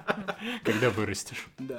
Когда 0.65 0.89
вырастешь. 0.89 1.47
Да. 1.57 1.77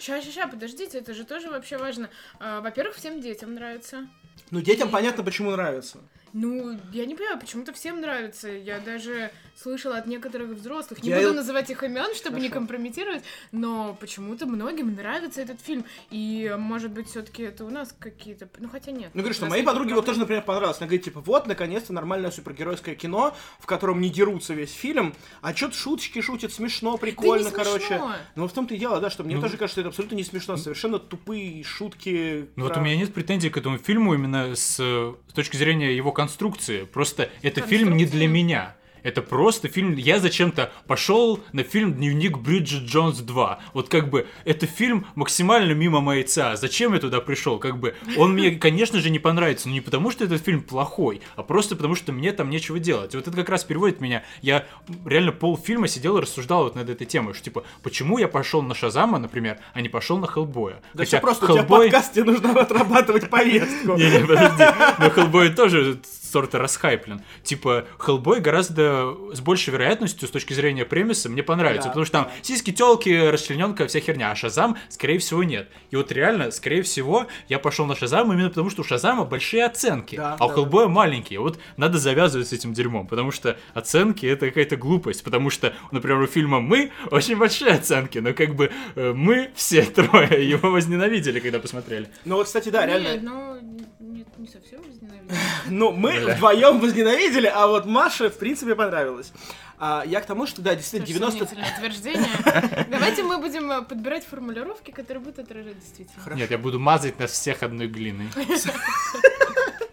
Ща, 0.00 0.22
ща, 0.22 0.30
ща, 0.30 0.46
подождите, 0.46 0.98
это 0.98 1.14
же 1.14 1.24
тоже 1.24 1.50
вообще 1.50 1.78
важно. 1.78 2.10
А, 2.38 2.60
Во-первых, 2.60 2.94
всем 2.94 3.20
детям 3.20 3.54
нравится. 3.54 4.06
Ну, 4.52 4.60
детям 4.60 4.88
понятно, 4.88 5.24
почему 5.24 5.50
нравится. 5.50 5.98
Ну, 6.38 6.78
я 6.92 7.06
не 7.06 7.14
понимаю, 7.14 7.40
почему-то 7.40 7.72
всем 7.72 8.02
нравится. 8.02 8.50
Я 8.50 8.78
даже 8.78 9.30
слышала 9.56 9.96
от 9.96 10.06
некоторых 10.06 10.50
взрослых. 10.50 11.02
Не 11.02 11.10
Я 11.10 11.16
буду 11.16 11.30
и- 11.30 11.34
называть 11.36 11.70
их 11.70 11.82
имен, 11.82 12.14
чтобы 12.14 12.36
не 12.40 12.48
Хорошо. 12.48 12.60
компрометировать, 12.60 13.24
но 13.52 13.96
почему-то 14.00 14.46
многим 14.46 14.94
нравится 14.94 15.40
этот 15.40 15.60
фильм. 15.60 15.84
И, 16.10 16.54
может 16.58 16.90
быть, 16.92 17.08
все-таки 17.08 17.42
это 17.44 17.64
у 17.64 17.70
нас 17.70 17.94
какие-то... 17.98 18.48
Ну, 18.58 18.68
хотя 18.68 18.92
нет. 18.92 19.10
Ну, 19.14 19.20
говорю, 19.20 19.34
что 19.34 19.46
моей 19.46 19.62
подруге 19.62 19.94
вот 19.94 20.04
проблемы. 20.04 20.06
тоже, 20.06 20.20
например, 20.20 20.42
понравилось. 20.42 20.76
Она 20.78 20.86
говорит, 20.86 21.04
типа, 21.04 21.20
вот, 21.20 21.46
наконец-то 21.46 21.92
нормальное 21.92 22.30
супергеройское 22.30 22.94
кино, 22.94 23.34
в 23.58 23.66
котором 23.66 24.00
не 24.00 24.10
дерутся 24.10 24.52
весь 24.54 24.72
фильм, 24.72 25.14
а 25.40 25.54
что-то 25.54 25.74
шуточки 25.76 26.20
шутят, 26.20 26.52
смешно, 26.52 26.96
прикольно, 26.98 27.48
смешно. 27.50 27.64
короче. 27.64 28.00
Ну, 28.34 28.46
в 28.48 28.52
том-то 28.52 28.74
и 28.74 28.78
дело, 28.78 29.00
да, 29.00 29.08
что 29.10 29.24
мне 29.24 29.36
Ну. 29.36 29.40
тоже 29.42 29.56
кажется, 29.56 29.72
что 29.74 29.80
это 29.80 29.88
абсолютно 29.88 30.16
не 30.16 30.24
смешно, 30.24 30.56
совершенно 30.56 30.98
тупые 30.98 31.62
шутки. 31.64 32.48
Ну 32.56 32.64
вот 32.64 32.74
про- 32.74 32.82
у 32.82 32.84
меня 32.84 32.96
нет 32.96 33.14
претензий 33.14 33.48
к 33.50 33.56
этому 33.56 33.78
фильму 33.78 34.14
именно 34.14 34.54
с, 34.54 34.76
э, 34.80 35.14
с 35.28 35.32
точки 35.32 35.56
зрения 35.56 35.96
его 35.96 36.12
конструкции. 36.12 36.84
Просто 36.84 37.30
это 37.42 37.62
фильм 37.62 37.96
не 37.96 38.04
для 38.06 38.28
меня. 38.28 38.76
Это 39.06 39.22
просто 39.22 39.68
фильм... 39.68 39.94
Я 39.94 40.18
зачем-то 40.18 40.72
пошел 40.88 41.38
на 41.52 41.62
фильм 41.62 41.94
«Дневник 41.94 42.38
Бриджит 42.38 42.86
Джонс 42.90 43.20
2». 43.20 43.58
Вот 43.72 43.88
как 43.88 44.10
бы 44.10 44.26
это 44.44 44.66
фильм 44.66 45.06
максимально 45.14 45.74
мимо 45.74 46.00
моего 46.00 46.26
Зачем 46.56 46.92
я 46.92 46.98
туда 46.98 47.20
пришел? 47.20 47.60
Как 47.60 47.78
бы 47.78 47.94
он 48.16 48.32
мне, 48.32 48.50
конечно 48.50 48.98
же, 48.98 49.10
не 49.10 49.20
понравится. 49.20 49.68
Но 49.68 49.74
не 49.74 49.80
потому, 49.80 50.10
что 50.10 50.24
этот 50.24 50.42
фильм 50.42 50.60
плохой, 50.60 51.20
а 51.36 51.44
просто 51.44 51.76
потому, 51.76 51.94
что 51.94 52.10
мне 52.10 52.32
там 52.32 52.50
нечего 52.50 52.80
делать. 52.80 53.14
Вот 53.14 53.28
это 53.28 53.36
как 53.36 53.48
раз 53.48 53.62
переводит 53.62 54.00
меня. 54.00 54.24
Я 54.42 54.66
реально 55.04 55.30
полфильма 55.30 55.86
сидел 55.86 56.18
и 56.18 56.22
рассуждал 56.22 56.64
вот 56.64 56.74
над 56.74 56.90
этой 56.90 57.06
темой. 57.06 57.34
Что 57.34 57.44
типа, 57.44 57.62
почему 57.84 58.18
я 58.18 58.26
пошел 58.26 58.60
на 58.60 58.74
Шазама, 58.74 59.20
например, 59.20 59.58
а 59.72 59.82
не 59.82 59.88
пошел 59.88 60.18
на 60.18 60.26
Хеллбоя? 60.26 60.82
Да 60.94 61.04
все 61.04 61.20
просто, 61.20 61.44
у 61.44 61.48
тебя 61.52 61.62
Хеллбой- 61.62 61.84
подкаст, 61.84 62.12
тебе 62.12 62.24
нужно 62.24 62.50
отрабатывать 62.60 63.30
повестку. 63.30 63.94
не-не, 63.96 64.26
подожди. 64.26 64.64
Но 64.98 65.10
Хеллбой 65.10 65.50
тоже 65.50 66.00
сорта 66.36 66.58
расхайплен. 66.58 67.22
Типа, 67.42 67.86
Хеллбой 67.98 68.40
гораздо 68.40 69.16
с 69.32 69.40
большей 69.40 69.72
вероятностью, 69.72 70.28
с 70.28 70.30
точки 70.30 70.52
зрения 70.52 70.84
премиса, 70.84 71.30
мне 71.30 71.42
понравится. 71.42 71.84
Да, 71.84 71.88
потому 71.88 72.04
что 72.04 72.12
там 72.12 72.24
да. 72.24 72.30
сиськи, 72.42 72.72
телки, 72.72 73.08
расчлененка, 73.08 73.86
вся 73.86 74.00
херня. 74.00 74.32
А 74.32 74.34
Шазам, 74.34 74.76
скорее 74.90 75.18
всего, 75.18 75.42
нет. 75.44 75.70
И 75.90 75.96
вот 75.96 76.12
реально, 76.12 76.50
скорее 76.50 76.82
всего, 76.82 77.26
я 77.48 77.58
пошел 77.58 77.86
на 77.86 77.96
Шазам 77.96 78.30
именно 78.34 78.50
потому, 78.50 78.68
что 78.68 78.82
у 78.82 78.84
Шазама 78.84 79.24
большие 79.24 79.64
оценки, 79.64 80.16
Да, 80.16 80.36
а 80.38 80.44
у 80.44 80.48
да, 80.48 80.54
Хеллбоя 80.56 80.88
маленькие. 80.88 81.40
Вот 81.40 81.58
надо 81.78 81.96
завязывать 81.96 82.48
с 82.48 82.52
этим 82.52 82.74
дерьмом, 82.74 83.06
потому 83.06 83.30
что 83.30 83.56
оценки 83.72 84.26
это 84.26 84.48
какая-то 84.48 84.76
глупость. 84.76 85.24
Потому 85.24 85.48
что, 85.48 85.72
например, 85.90 86.20
у 86.20 86.26
фильма 86.26 86.60
Мы 86.60 86.92
очень 87.10 87.36
большие 87.38 87.72
оценки, 87.72 88.18
но 88.18 88.34
как 88.34 88.54
бы 88.54 88.70
э, 88.94 89.12
мы 89.14 89.48
все 89.54 89.82
трое 89.96 90.46
его 90.46 90.70
возненавидели, 90.70 91.40
когда 91.40 91.60
посмотрели. 91.60 92.08
Ну 92.26 92.36
вот, 92.36 92.44
кстати, 92.44 92.68
да, 92.68 92.84
реально. 92.84 93.12
Нет, 93.14 93.22
ну, 93.22 94.15
нет, 94.16 94.26
не 94.38 94.46
совсем 94.48 94.80
возненавидела. 94.82 95.36
Ну, 95.68 95.92
мы 95.92 96.12
Бля. 96.12 96.34
вдвоем 96.34 96.80
возненавидели, 96.80 97.46
а 97.46 97.66
вот 97.66 97.86
Маше, 97.86 98.30
в 98.30 98.38
принципе, 98.38 98.74
понравилось. 98.74 99.32
А, 99.78 100.04
я 100.06 100.20
к 100.20 100.26
тому, 100.26 100.46
что, 100.46 100.62
да, 100.62 100.74
действительно, 100.74 101.26
Тоже 101.26 101.38
90... 101.38 101.46
сомнительное 101.46 101.78
утверждение. 101.78 102.86
Давайте 102.90 103.22
мы 103.22 103.38
будем 103.38 103.70
э, 103.70 103.82
подбирать 103.82 104.24
формулировки, 104.24 104.90
которые 104.90 105.22
будут 105.22 105.38
отражать 105.38 105.78
действительно. 105.78 106.34
Нет, 106.34 106.50
я 106.50 106.58
буду 106.58 106.80
мазать 106.80 107.18
нас 107.18 107.32
всех 107.32 107.62
одной 107.62 107.88
глиной. 107.88 108.28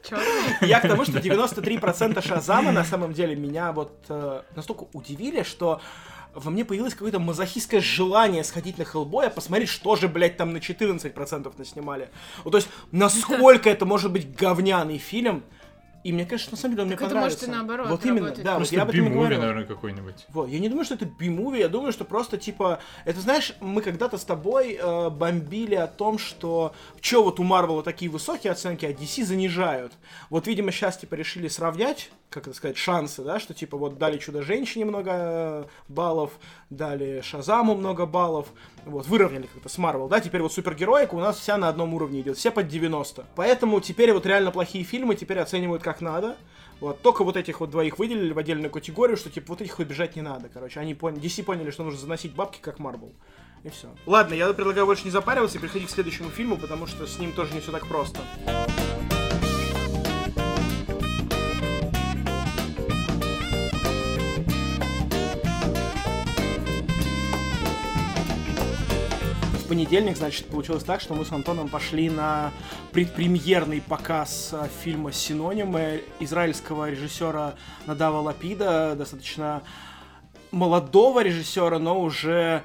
Чёрный. 0.10 0.26
Я 0.62 0.80
к 0.80 0.88
тому, 0.88 1.04
что 1.04 1.20
93% 1.20 2.26
Шазама 2.26 2.72
на 2.72 2.86
самом 2.86 3.14
деле 3.14 3.36
меня 3.36 3.74
вот 3.74 3.94
э, 4.08 4.42
настолько 4.56 4.86
удивили, 4.94 5.44
что 5.44 5.82
во 6.36 6.52
мне 6.52 6.66
появилось 6.66 6.94
какое-то 6.94 7.20
мазохистское 7.20 7.82
желание 7.82 8.44
сходить 8.44 8.78
на 8.78 8.86
Хеллбоя, 8.86 9.30
посмотреть, 9.30 9.70
что 9.70 9.96
же, 9.96 10.08
блядь, 10.08 10.38
там 10.38 10.54
на 10.54 10.58
14% 10.58 11.54
наснимали. 11.58 12.10
Вот, 12.44 12.52
то 12.52 12.58
есть, 12.58 12.70
насколько 12.92 13.70
это 13.70 13.86
может 13.86 14.12
быть 14.12 14.36
говняный 14.36 14.98
фильм. 14.98 15.44
И 16.04 16.12
мне 16.12 16.26
кажется, 16.26 16.52
на 16.52 16.58
самом 16.58 16.74
деле 16.74 16.82
он 16.82 16.88
мне 16.90 16.98
Так 16.98 17.06
это 17.06 17.16
понравился. 17.16 17.38
может 17.38 17.48
и 17.48 17.58
наоборот 17.58 17.90
Вот 17.90 18.06
именно, 18.06 18.20
работать. 18.26 18.44
да, 18.44 18.52
вот 18.52 18.58
Просто 18.58 18.76
я 18.76 18.82
об 18.82 18.90
этом 18.90 19.14
говорю. 19.14 19.40
наверное, 19.40 19.64
какой-нибудь. 19.64 20.26
Вот, 20.34 20.50
я 20.50 20.60
не 20.60 20.68
думаю, 20.68 20.84
что 20.84 20.96
это 20.96 21.06
би-муви, 21.06 21.60
я 21.60 21.70
думаю, 21.70 21.94
что 21.94 22.04
просто, 22.04 22.38
типа, 22.38 22.80
это, 23.06 23.22
знаешь, 23.22 23.54
мы 23.62 23.82
когда-то 23.82 24.18
с 24.18 24.26
тобой 24.26 24.74
э, 24.78 25.10
бомбили 25.10 25.76
о 25.76 25.88
том, 25.88 26.18
что, 26.18 26.74
чё 27.00 27.24
вот 27.24 27.40
у 27.40 27.44
Марвела 27.44 27.84
такие 27.84 28.12
высокие 28.12 28.52
оценки, 28.52 28.86
а 28.86 28.92
DC 28.92 29.24
занижают. 29.24 29.94
Вот, 30.30 30.46
видимо, 30.46 30.74
сейчас, 30.74 30.98
типа, 30.98 31.16
решили 31.16 31.48
сравнять, 31.48 32.12
как 32.34 32.48
это 32.48 32.56
сказать, 32.56 32.78
шансы, 32.78 33.24
да, 33.24 33.40
что, 33.40 33.54
типа, 33.54 33.78
вот 33.78 33.98
дали 33.98 34.18
Чудо-женщине 34.18 34.86
много 34.86 35.12
э, 35.14 35.64
баллов, 35.88 36.32
дали 36.70 37.22
Шазаму 37.22 37.76
много 37.76 38.06
баллов, 38.06 38.48
вот, 38.86 39.08
выровняли 39.08 39.48
как-то 39.48 39.70
с 39.70 39.78
Марвел, 39.78 40.08
да, 40.08 40.20
теперь 40.20 40.42
вот 40.42 40.52
супергероика 40.52 41.14
у 41.16 41.20
нас 41.20 41.38
вся 41.38 41.58
на 41.58 41.70
одном 41.70 41.94
уровне 41.94 42.22
идет, 42.22 42.38
все 42.38 42.52
под 42.52 42.68
90. 42.68 43.26
Поэтому 43.36 43.80
теперь 43.80 44.12
вот 44.14 44.26
реально 44.26 44.52
плохие 44.52 44.84
фильмы 44.84 45.16
теперь 45.16 45.40
оценивают 45.40 45.84
как 45.84 46.02
надо, 46.02 46.36
вот, 46.80 47.02
только 47.02 47.24
вот 47.24 47.38
этих 47.38 47.60
вот 47.60 47.70
двоих 47.70 48.00
выделили 48.00 48.34
в 48.34 48.38
отдельную 48.38 48.72
категорию, 48.72 49.16
что 49.16 49.30
типа 49.30 49.54
вот 49.54 49.62
этих 49.62 49.80
убежать 49.80 50.16
не 50.16 50.22
надо, 50.22 50.50
короче. 50.50 50.80
Они 50.80 50.94
поняли, 50.94 51.22
DC 51.22 51.44
поняли, 51.44 51.72
что 51.72 51.84
нужно 51.84 52.00
заносить 52.00 52.34
бабки 52.34 52.60
как 52.60 52.80
Марвел. 52.80 53.14
И 53.64 53.70
все. 53.70 53.88
Ладно, 54.06 54.34
я 54.34 54.52
предлагаю 54.52 54.86
больше 54.86 55.06
не 55.06 55.12
запариваться 55.12 55.58
и 55.58 55.62
переходить 55.62 55.88
к 55.88 55.92
следующему 55.92 56.30
фильму, 56.30 56.58
потому 56.58 56.86
что 56.88 57.08
с 57.08 57.18
ним 57.20 57.32
тоже 57.32 57.54
не 57.54 57.62
все 57.62 57.72
так 57.72 57.88
просто. 57.88 58.20
Понедельник, 69.74 70.18
значит, 70.18 70.46
получилось 70.50 70.84
так, 70.84 71.02
что 71.02 71.16
мы 71.16 71.26
с 71.26 71.32
Антоном 71.32 71.68
пошли 71.68 72.08
на 72.08 72.52
предпремьерный 72.92 73.82
показ 73.82 74.52
э, 74.54 74.68
фильма 74.84 75.12
«Синонимы» 75.12 76.04
израильского 76.20 76.92
режиссера 76.92 77.56
Надава 77.88 78.20
Лапида, 78.20 78.94
достаточно 78.96 79.64
молодого 80.52 81.24
режиссера, 81.24 81.80
но 81.80 82.00
уже 82.00 82.64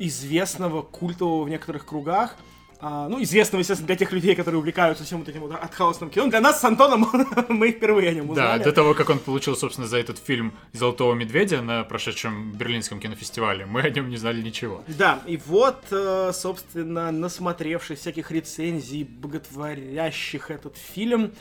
известного, 0.00 0.82
культового 0.82 1.44
в 1.44 1.50
некоторых 1.50 1.86
кругах. 1.86 2.34
А, 2.80 3.08
ну, 3.08 3.20
известного, 3.22 3.60
естественно, 3.60 3.88
для 3.88 3.96
тех 3.96 4.12
людей, 4.12 4.36
которые 4.36 4.60
увлекаются 4.60 5.02
всем 5.02 5.18
вот 5.18 5.28
этим 5.28 5.40
вот 5.40 5.52
артхаусным 5.52 6.10
кино. 6.10 6.28
Для 6.28 6.40
нас 6.40 6.60
с 6.60 6.64
Антоном 6.64 7.08
мы 7.48 7.72
впервые 7.72 8.10
о 8.10 8.14
нем 8.14 8.26
Да, 8.28 8.32
узнали. 8.32 8.62
до 8.62 8.72
того, 8.72 8.94
как 8.94 9.10
он 9.10 9.18
получил, 9.18 9.56
собственно, 9.56 9.88
за 9.88 9.98
этот 9.98 10.18
фильм 10.18 10.52
«Золотого 10.72 11.14
медведя» 11.14 11.60
на 11.60 11.82
прошедшем 11.82 12.52
Берлинском 12.52 13.00
кинофестивале, 13.00 13.66
мы 13.66 13.80
о 13.80 13.90
нем 13.90 14.08
не 14.08 14.16
знали 14.16 14.40
ничего. 14.42 14.84
Да, 14.86 15.20
и 15.26 15.36
вот, 15.46 15.86
э, 15.90 16.30
собственно, 16.32 17.10
насмотревшись 17.10 17.98
всяких 17.98 18.30
рецензий, 18.30 19.02
боготворящих 19.02 20.52
этот 20.52 20.76
фильм, 20.76 21.32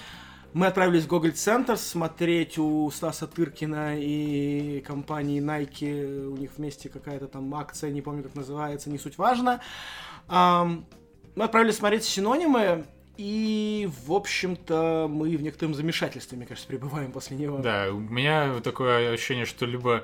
мы 0.54 0.66
отправились 0.66 1.04
в 1.04 1.08
Гоголь 1.08 1.34
Центр 1.34 1.78
смотреть 1.78 2.58
у 2.58 2.90
Стаса 2.90 3.28
Тыркина 3.28 3.96
и 4.00 4.82
компании 4.88 5.40
Nike. 5.40 6.26
У 6.30 6.38
них 6.38 6.52
вместе 6.58 6.90
какая-то 6.90 7.28
там 7.28 7.54
акция, 7.54 7.92
не 7.92 8.02
помню, 8.02 8.24
как 8.24 8.34
называется, 8.34 8.90
не 8.90 8.98
суть 8.98 9.20
важно. 9.20 9.62
Мы 11.38 11.44
отправились 11.44 11.76
смотреть 11.76 12.04
синонимы, 12.04 12.86
и, 13.16 13.88
в 14.08 14.12
общем-то, 14.12 15.06
мы 15.08 15.38
в 15.38 15.42
некотором 15.44 15.76
замешательстве, 15.76 16.36
мне 16.36 16.48
кажется, 16.48 16.68
пребываем 16.68 17.12
после 17.12 17.38
него. 17.38 17.60
Да, 17.60 17.90
у 17.92 18.00
меня 18.00 18.60
такое 18.64 19.14
ощущение, 19.14 19.46
что 19.46 19.68
либо 19.68 20.04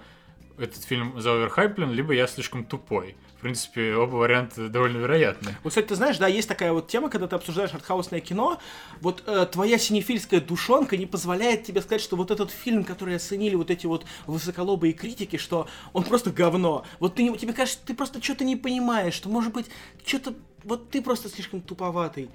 этот 0.57 0.83
фильм 0.83 1.19
заоверхайплен, 1.19 1.91
либо 1.91 2.13
я 2.13 2.27
слишком 2.27 2.63
тупой. 2.63 3.15
В 3.37 3.41
принципе, 3.43 3.95
оба 3.95 4.15
варианта 4.15 4.69
довольно 4.69 4.97
вероятны. 4.97 5.55
Вот, 5.63 5.71
кстати, 5.71 5.87
ты 5.87 5.95
знаешь, 5.95 6.17
да, 6.17 6.27
есть 6.27 6.47
такая 6.47 6.71
вот 6.71 6.87
тема, 6.87 7.09
когда 7.09 7.27
ты 7.27 7.35
обсуждаешь 7.35 7.73
артхаусное 7.73 8.21
кино, 8.21 8.59
вот 9.01 9.23
э, 9.25 9.45
твоя 9.51 9.77
синефильская 9.77 10.39
душонка 10.39 10.95
не 10.95 11.05
позволяет 11.05 11.63
тебе 11.65 11.81
сказать, 11.81 12.01
что 12.01 12.15
вот 12.15 12.31
этот 12.31 12.51
фильм, 12.51 12.85
который 12.85 13.17
оценили 13.17 13.55
вот 13.55 13.69
эти 13.69 13.85
вот 13.85 14.05
высоколобые 14.27 14.93
критики, 14.93 15.35
что 15.35 15.67
он 15.91 16.03
просто 16.03 16.31
говно. 16.31 16.85
Вот 16.99 17.15
ты, 17.15 17.29
тебе 17.37 17.51
кажется, 17.51 17.79
ты 17.85 17.93
просто 17.93 18.23
что-то 18.23 18.45
не 18.45 18.55
понимаешь, 18.55 19.13
что, 19.13 19.27
может 19.27 19.51
быть, 19.51 19.65
что-то, 20.05 20.33
вот 20.63 20.89
ты 20.89 21.01
просто 21.01 21.27
слишком 21.27 21.61
туповатый. 21.61 22.29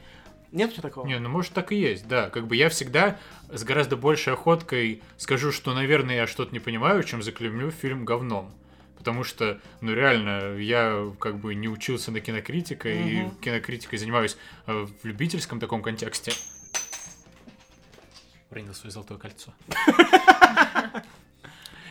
Нет 0.52 0.70
у 0.70 0.72
тебя 0.72 0.82
такого? 0.82 1.06
Не, 1.06 1.18
ну 1.18 1.28
может 1.28 1.52
так 1.52 1.72
и 1.72 1.76
есть, 1.76 2.08
да. 2.08 2.30
Как 2.30 2.46
бы 2.46 2.56
я 2.56 2.68
всегда 2.70 3.18
с 3.52 3.64
гораздо 3.64 3.96
большей 3.96 4.32
охоткой 4.32 5.02
скажу, 5.16 5.52
что, 5.52 5.74
наверное, 5.74 6.16
я 6.16 6.26
что-то 6.26 6.52
не 6.52 6.60
понимаю, 6.60 7.02
чем 7.02 7.22
заклемлю 7.22 7.70
фильм 7.70 8.04
говном. 8.04 8.54
Потому 8.96 9.22
что, 9.24 9.60
ну 9.80 9.92
реально, 9.94 10.56
я 10.56 11.12
как 11.20 11.38
бы 11.38 11.54
не 11.54 11.68
учился 11.68 12.10
на 12.10 12.20
кинокритика, 12.20 12.88
и 12.88 13.22
Мгм. 13.22 13.36
кинокритикой 13.36 13.98
занимаюсь 13.98 14.36
э, 14.66 14.86
в 15.02 15.04
любительском 15.06 15.60
таком 15.60 15.82
контексте. 15.82 16.32
Принял 18.50 18.74
свое 18.74 18.90
золотое 18.90 19.18
кольцо. 19.18 19.52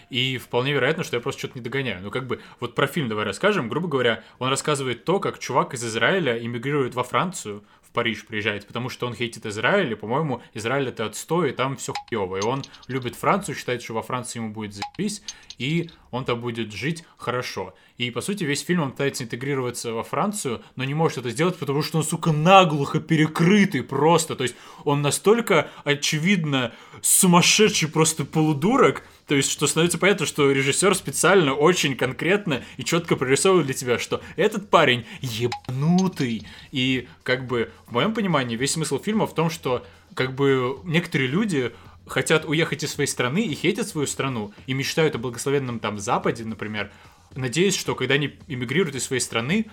И 0.10 0.38
вполне 0.38 0.72
вероятно, 0.72 1.04
что 1.04 1.18
я 1.18 1.22
просто 1.22 1.40
что-то 1.40 1.56
не 1.60 1.62
догоняю. 1.64 2.02
Ну, 2.02 2.12
как 2.12 2.28
бы, 2.28 2.42
вот 2.62 2.76
про 2.76 2.88
фильм 2.88 3.10
давай 3.10 3.26
расскажем. 3.26 3.68
Грубо 3.68 3.90
говоря, 3.90 4.24
он 4.40 4.50
рассказывает 4.50 5.04
то, 5.04 5.20
как 5.20 5.38
чувак 5.38 5.74
из 5.74 5.84
Израиля 5.84 6.42
эмигрирует 6.42 6.96
во 6.96 7.04
Францию, 7.04 7.64
Париж 7.98 8.28
приезжает, 8.28 8.68
потому 8.68 8.90
что 8.90 9.08
он 9.08 9.16
хейтит 9.16 9.48
Израиль, 9.48 9.92
и, 9.92 9.96
по-моему, 9.96 10.44
Израиль 10.54 10.90
это 10.90 11.08
отстой, 11.08 11.50
и 11.50 11.52
там 11.52 11.78
все 11.78 11.94
хуево. 11.94 12.38
И 12.38 12.44
он 12.44 12.62
любит 12.88 13.16
Францию, 13.16 13.56
считает, 13.56 13.82
что 13.82 13.96
во 13.96 14.04
Франции 14.04 14.38
ему 14.38 14.52
будет 14.52 14.76
заебись, 14.76 15.24
и 15.58 15.90
он 16.12 16.24
там 16.24 16.40
будет 16.40 16.72
жить 16.72 17.04
хорошо. 17.18 17.74
И, 17.98 18.12
по 18.12 18.22
сути, 18.22 18.44
весь 18.44 18.64
фильм 18.64 18.84
он 18.84 18.92
пытается 18.92 19.24
интегрироваться 19.24 19.92
во 19.92 20.04
Францию, 20.04 20.62
но 20.76 20.84
не 20.84 20.94
может 20.94 21.18
это 21.18 21.32
сделать, 21.32 21.58
потому 21.58 21.82
что 21.82 21.98
он, 21.98 22.04
сука, 22.04 22.32
наглухо 22.32 23.00
перекрытый 23.00 23.82
просто. 23.82 24.36
То 24.36 24.44
есть 24.44 24.56
он 24.84 25.02
настолько 25.02 25.70
очевидно 25.84 26.74
сумасшедший 27.02 27.90
просто 27.90 28.24
полудурок, 28.24 29.04
то 29.26 29.36
есть, 29.36 29.52
что 29.52 29.68
становится 29.68 29.98
понятно, 29.98 30.26
что 30.26 30.50
режиссер 30.52 30.96
специально 30.96 31.54
очень 31.54 31.96
конкретно 31.96 32.64
и 32.78 32.84
четко 32.84 33.16
прорисовывает 33.16 33.66
для 33.66 33.76
тебя, 33.76 34.00
что 34.00 34.22
этот 34.38 34.70
парень 34.70 35.06
ебанутый. 35.22 36.48
И, 36.72 37.08
как 37.24 37.46
бы, 37.46 37.72
в 37.88 37.92
моем 37.92 38.14
понимании, 38.14 38.56
весь 38.56 38.72
смысл 38.72 39.00
фильма 39.00 39.28
в 39.28 39.36
том, 39.36 39.50
что, 39.50 39.86
как 40.14 40.34
бы, 40.34 40.80
некоторые 40.86 41.28
люди 41.28 41.74
хотят 42.06 42.46
уехать 42.46 42.84
из 42.84 42.92
своей 42.92 43.10
страны 43.10 43.42
и 43.42 43.54
хейтят 43.54 43.88
свою 43.88 44.08
страну, 44.08 44.54
и 44.66 44.74
мечтают 44.74 45.16
о 45.16 45.18
благословенном 45.18 45.80
там 45.80 46.00
Западе, 46.00 46.46
например, 46.46 46.92
надеясь, 47.36 47.76
что 47.76 47.96
когда 47.96 48.16
они 48.16 48.38
эмигрируют 48.48 48.96
из 48.96 49.06
своей 49.06 49.22
страны, 49.22 49.68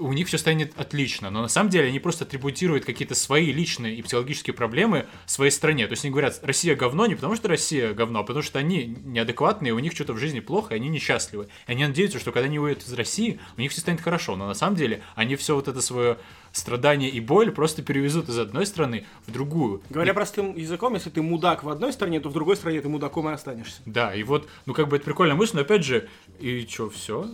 у 0.00 0.12
них 0.12 0.28
все 0.28 0.38
станет 0.38 0.72
отлично, 0.78 1.30
но 1.30 1.42
на 1.42 1.48
самом 1.48 1.68
деле 1.68 1.88
они 1.88 2.00
просто 2.00 2.24
атрибутируют 2.24 2.84
какие-то 2.84 3.14
свои 3.14 3.52
личные 3.52 3.96
и 3.96 4.02
психологические 4.02 4.54
проблемы 4.54 5.06
своей 5.26 5.50
стране. 5.50 5.86
То 5.86 5.92
есть 5.92 6.04
они 6.04 6.10
говорят, 6.10 6.40
Россия 6.42 6.74
говно 6.74 7.06
не 7.06 7.14
потому, 7.14 7.36
что 7.36 7.48
Россия 7.48 7.92
говно, 7.92 8.20
а 8.20 8.22
потому 8.22 8.42
что 8.42 8.58
они 8.58 8.96
неадекватные, 9.04 9.74
у 9.74 9.78
них 9.78 9.92
что-то 9.92 10.14
в 10.14 10.18
жизни 10.18 10.40
плохо, 10.40 10.74
и 10.74 10.76
они 10.76 10.88
несчастливы. 10.88 11.48
И 11.66 11.72
они 11.72 11.86
надеются, 11.86 12.18
что 12.18 12.32
когда 12.32 12.46
они 12.46 12.58
уедут 12.58 12.84
из 12.84 12.92
России, 12.94 13.38
у 13.56 13.60
них 13.60 13.72
все 13.72 13.82
станет 13.82 14.00
хорошо. 14.00 14.36
Но 14.36 14.46
на 14.46 14.54
самом 14.54 14.76
деле 14.76 15.02
они 15.14 15.36
все 15.36 15.54
вот 15.54 15.68
это 15.68 15.82
свое 15.82 16.16
страдание 16.52 17.10
и 17.10 17.20
боль 17.20 17.50
просто 17.50 17.82
перевезут 17.82 18.28
из 18.28 18.38
одной 18.38 18.66
страны 18.66 19.06
в 19.26 19.32
другую. 19.32 19.82
Говоря 19.90 20.12
и... 20.12 20.14
простым 20.14 20.56
языком, 20.56 20.94
если 20.94 21.10
ты 21.10 21.22
мудак 21.22 21.62
в 21.62 21.68
одной 21.68 21.92
стране, 21.92 22.20
то 22.20 22.28
в 22.28 22.32
другой 22.32 22.56
стране 22.56 22.80
ты 22.80 22.88
мудаком 22.88 23.28
и 23.28 23.32
останешься. 23.32 23.82
Да, 23.86 24.14
и 24.14 24.22
вот, 24.22 24.48
ну 24.66 24.74
как 24.74 24.88
бы 24.88 24.96
это 24.96 25.04
прикольная 25.04 25.36
мысль, 25.36 25.56
но 25.56 25.62
опять 25.62 25.84
же, 25.84 26.08
и 26.38 26.66
что, 26.66 26.90
все? 26.90 27.26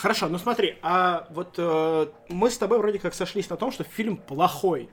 Хорошо, 0.00 0.28
ну 0.28 0.38
смотри, 0.38 0.76
а 0.82 1.26
вот 1.30 1.54
э, 1.56 2.06
мы 2.28 2.50
с 2.50 2.58
тобой 2.58 2.78
вроде 2.78 2.98
как 2.98 3.14
сошлись 3.14 3.48
на 3.48 3.56
том, 3.56 3.72
что 3.72 3.84
фильм 3.84 4.16
плохой. 4.16 4.88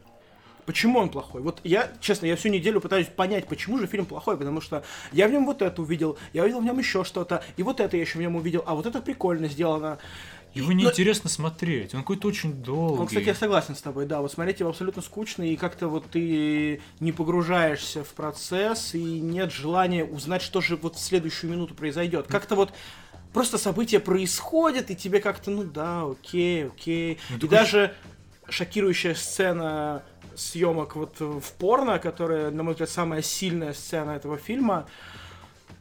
Почему 0.66 1.00
он 1.00 1.10
плохой? 1.10 1.42
Вот 1.42 1.60
я, 1.64 1.92
честно, 2.02 2.26
я 2.26 2.36
всю 2.36 2.50
неделю 2.50 2.82
пытаюсь 2.82 3.08
понять, 3.08 3.48
почему 3.48 3.78
же 3.78 3.86
фильм 3.86 4.06
плохой, 4.06 4.36
потому 4.36 4.62
что 4.62 4.84
я 5.12 5.28
в 5.28 5.32
нем 5.32 5.46
вот 5.46 5.62
это 5.62 5.82
увидел, 5.82 6.18
я 6.34 6.42
увидел 6.44 6.60
в 6.60 6.66
нем 6.66 6.80
еще 6.80 7.04
что-то, 7.04 7.44
и 7.56 7.64
вот 7.64 7.80
это 7.80 7.96
я 7.96 8.02
еще 8.02 8.18
в 8.18 8.22
нем 8.22 8.36
увидел, 8.36 8.64
а 8.66 8.74
вот 8.74 8.86
это 8.88 9.00
прикольно 9.02 9.48
сделано. 9.48 10.00
Его 10.56 10.72
неинтересно 10.72 11.26
но... 11.26 11.30
смотреть, 11.30 11.94
он 11.94 12.02
какой-то 12.02 12.28
очень 12.30 12.54
долгий. 12.54 13.00
Ну, 13.00 13.06
кстати, 13.06 13.26
я 13.26 13.36
согласен 13.36 13.76
с 13.76 13.82
тобой, 13.82 14.06
да, 14.06 14.22
вот 14.22 14.32
смотреть 14.32 14.62
его 14.62 14.70
абсолютно 14.70 15.02
скучно, 15.02 15.44
и 15.44 15.56
как-то 15.58 15.90
вот 15.90 16.10
ты 16.10 16.82
не 17.00 17.12
погружаешься 17.12 18.04
в 18.04 18.14
процесс, 18.14 18.96
и 18.96 19.20
нет 19.20 19.52
желания 19.52 20.06
узнать, 20.06 20.42
что 20.42 20.62
же 20.62 20.78
вот 20.78 20.96
в 20.96 21.00
следующую 21.00 21.52
минуту 21.52 21.76
произойдет. 21.76 22.28
Как-то 22.28 22.56
вот 22.56 22.72
просто 23.34 23.58
события 23.58 24.00
происходят, 24.00 24.90
и 24.90 24.96
тебе 24.96 25.20
как-то, 25.20 25.52
ну 25.52 25.64
да, 25.66 26.04
окей, 26.04 26.68
окей. 26.68 27.20
Ну, 27.30 27.38
и 27.38 27.48
даже 27.50 27.94
шокирующая 28.48 29.14
сцена 29.14 30.04
съемок 30.36 30.96
вот 30.96 31.20
в 31.20 31.52
порно, 31.60 32.00
которая, 32.00 32.50
на 32.50 32.64
мой 32.64 32.74
взгляд, 32.74 32.90
самая 32.90 33.22
сильная 33.22 33.74
сцена 33.74 34.12
этого 34.12 34.38
фильма, 34.38 34.88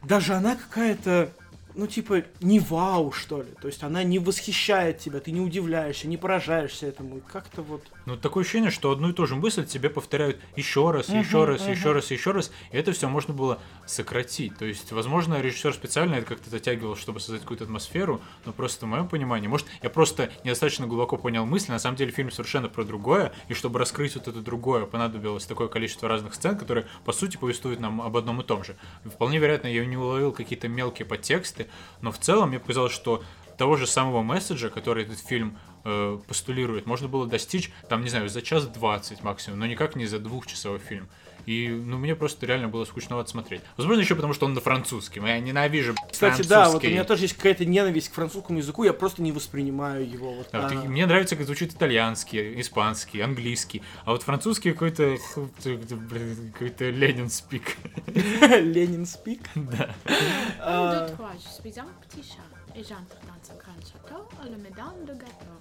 даже 0.03 0.33
она 0.33 0.55
какая-то 0.55 1.31
ну, 1.75 1.87
типа, 1.87 2.23
не 2.41 2.59
вау, 2.59 3.11
что 3.11 3.41
ли. 3.41 3.51
То 3.61 3.67
есть 3.67 3.83
она 3.83 4.03
не 4.03 4.19
восхищает 4.19 4.99
тебя, 4.99 5.19
ты 5.19 5.31
не 5.31 5.41
удивляешься, 5.41 6.07
не 6.07 6.17
поражаешься 6.17 6.87
этому. 6.87 7.21
Как-то 7.31 7.61
вот... 7.61 7.81
Ну, 8.05 8.17
такое 8.17 8.43
ощущение, 8.43 8.69
что 8.69 8.91
одну 8.91 9.09
и 9.09 9.13
ту 9.13 9.25
же 9.25 9.35
мысль 9.35 9.65
тебе 9.65 9.89
повторяют 9.89 10.39
еще 10.55 10.91
раз, 10.91 11.09
еще 11.09 11.45
раз, 11.45 11.67
еще 11.67 11.91
раз, 11.91 12.11
еще 12.11 12.31
раз. 12.31 12.51
И 12.71 12.77
это 12.77 12.91
все 12.91 13.09
можно 13.09 13.33
было 13.33 13.59
сократить. 13.87 14.55
То 14.57 14.65
есть, 14.65 14.91
возможно, 14.91 15.41
режиссер 15.41 15.73
специально 15.73 16.15
это 16.15 16.27
как-то 16.27 16.49
затягивал, 16.49 16.95
чтобы 16.95 17.19
создать 17.19 17.41
какую-то 17.41 17.63
атмосферу, 17.63 18.21
но 18.45 18.53
просто 18.53 18.85
в 18.85 18.89
моем 18.89 19.07
понимании, 19.07 19.47
может, 19.47 19.65
я 19.81 19.89
просто 19.89 20.29
недостаточно 20.43 20.85
глубоко 20.85 21.17
понял 21.17 21.45
мысль, 21.45 21.71
на 21.71 21.79
самом 21.79 21.97
деле 21.97 22.11
фильм 22.11 22.29
совершенно 22.29 22.69
про 22.69 22.83
другое, 22.83 23.33
и 23.47 23.55
чтобы 23.55 23.79
раскрыть 23.79 24.15
вот 24.15 24.27
это 24.27 24.39
другое, 24.41 24.85
понадобилось 24.85 25.45
такое 25.45 25.67
количество 25.67 26.07
разных 26.07 26.35
сцен, 26.35 26.57
которые, 26.57 26.85
по 27.05 27.11
сути, 27.11 27.37
повествуют 27.37 27.79
нам 27.79 28.01
об 28.01 28.15
одном 28.17 28.41
и 28.41 28.43
том 28.43 28.63
же. 28.63 28.75
Вполне 29.03 29.39
вероятно, 29.39 29.67
я 29.67 29.83
не 29.85 29.97
уловил 29.97 30.31
какие-то 30.31 30.67
мелкие 30.67 31.07
подтексты, 31.07 31.67
но 32.01 32.11
в 32.11 32.19
целом 32.19 32.49
мне 32.49 32.59
показалось, 32.59 32.93
что 32.93 33.23
того 33.57 33.77
же 33.77 33.87
самого 33.87 34.21
месседжа, 34.21 34.69
который 34.69 35.03
этот 35.03 35.19
фильм 35.19 35.57
э, 35.85 36.19
постулирует, 36.27 36.85
можно 36.85 37.07
было 37.07 37.25
достичь, 37.27 37.71
там, 37.87 38.03
не 38.03 38.09
знаю, 38.09 38.27
за 38.27 38.41
час 38.41 38.67
двадцать 38.67 39.23
максимум, 39.23 39.59
но 39.59 39.65
никак 39.65 39.95
не 39.95 40.05
за 40.05 40.19
двухчасовой 40.19 40.79
фильм. 40.79 41.07
И, 41.45 41.69
ну, 41.69 41.97
мне 41.97 42.15
просто 42.15 42.45
реально 42.45 42.69
было 42.69 42.85
скучновато 42.85 43.29
смотреть. 43.29 43.61
Возможно, 43.77 44.01
еще 44.01 44.15
потому, 44.15 44.33
что 44.33 44.45
он 44.45 44.53
на 44.53 44.61
французском. 44.61 45.25
Я 45.25 45.39
ненавижу 45.39 45.95
Кстати, 46.11 46.41
да, 46.47 46.69
вот 46.69 46.83
у 46.83 46.87
меня 46.87 47.03
тоже 47.03 47.25
есть 47.25 47.35
какая-то 47.35 47.65
ненависть 47.65 48.09
к 48.09 48.13
французскому 48.13 48.59
языку, 48.59 48.83
я 48.83 48.93
просто 48.93 49.21
не 49.21 49.31
воспринимаю 49.31 50.09
его. 50.09 50.33
Вот, 50.33 50.49
да, 50.51 50.67
а... 50.67 50.73
вот, 50.73 50.85
мне 50.85 51.05
нравится, 51.05 51.35
как 51.35 51.45
звучит 51.45 51.73
итальянский, 51.73 52.59
испанский, 52.59 53.21
английский. 53.21 53.83
А 54.05 54.11
вот 54.11 54.23
французский 54.23 54.71
какой-то... 54.71 55.17
Какой-то 55.63 56.89
Ленин 56.89 57.29
спик. 57.29 57.77
Ленин 58.07 59.05
спик? 59.05 59.41
Да. 59.55 59.89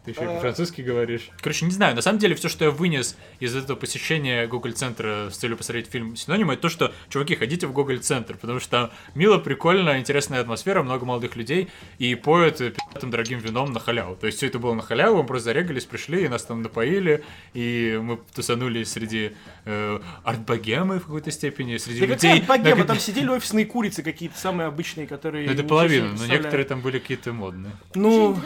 Ты 0.05 0.11
еще 0.11 0.23
а... 0.23 0.41
французский 0.41 0.83
говоришь? 0.83 1.31
Короче, 1.41 1.65
не 1.65 1.71
знаю, 1.71 1.95
на 1.95 2.03
самом 2.03 2.19
деле 2.19 2.35
все, 2.35 2.49
что 2.49 2.65
я 2.65 2.71
вынес 2.71 3.17
из 3.41 3.55
этого 3.55 3.77
посещения 3.77 4.47
Google 4.47 4.73
центра 4.73 5.31
с 5.31 5.37
целью 5.37 5.57
посмотреть 5.57 5.87
фильм 5.87 6.17
синонимы, 6.17 6.55
это 6.55 6.63
то, 6.63 6.69
что, 6.69 6.93
чуваки, 7.09 7.37
ходите 7.37 7.67
в 7.67 7.73
Google 7.73 7.99
центр, 7.99 8.37
потому 8.37 8.59
что 8.59 8.71
там 8.71 8.91
мило, 9.15 9.39
прикольно, 9.39 9.99
интересная 9.99 10.41
атмосфера, 10.41 10.83
много 10.83 11.05
молодых 11.05 11.37
людей 11.37 11.71
и 11.99 12.15
поют 12.17 12.59
пятым 12.93 13.11
дорогим 13.11 13.39
вином 13.39 13.73
на 13.73 13.81
халяву. 13.81 14.17
То 14.17 14.27
есть 14.27 14.39
все 14.39 14.49
это 14.49 14.59
было 14.59 14.75
на 14.75 14.83
халяву, 14.83 15.19
мы 15.19 15.27
просто 15.27 15.45
зарегались, 15.45 15.85
пришли, 15.85 16.25
и 16.25 16.29
нас 16.29 16.43
там 16.45 16.63
напоили, 16.63 17.25
и 17.55 17.99
мы 18.03 18.19
тусанули 18.35 18.83
среди 18.85 19.33
э, 19.65 20.01
арт-богемы 20.25 20.99
в 20.99 21.05
какой-то 21.05 21.31
степени, 21.31 21.77
среди 21.77 22.01
да 22.01 22.07
людей... 22.07 22.33
арт-богема? 22.41 22.79
На... 22.79 22.85
Там 22.85 22.99
сидели 22.99 23.29
офисные 23.29 23.67
курицы 23.67 24.03
какие-то 24.03 24.37
самые 24.37 24.67
обычные, 24.67 25.07
которые... 25.07 25.47
Ну, 25.47 25.53
это 25.53 25.63
половина, 25.63 26.13
но 26.13 26.27
некоторые 26.27 26.67
там 26.67 26.81
были 26.81 26.99
какие-то 27.05 27.33
модные. 27.33 27.73
Ну, 27.95 28.37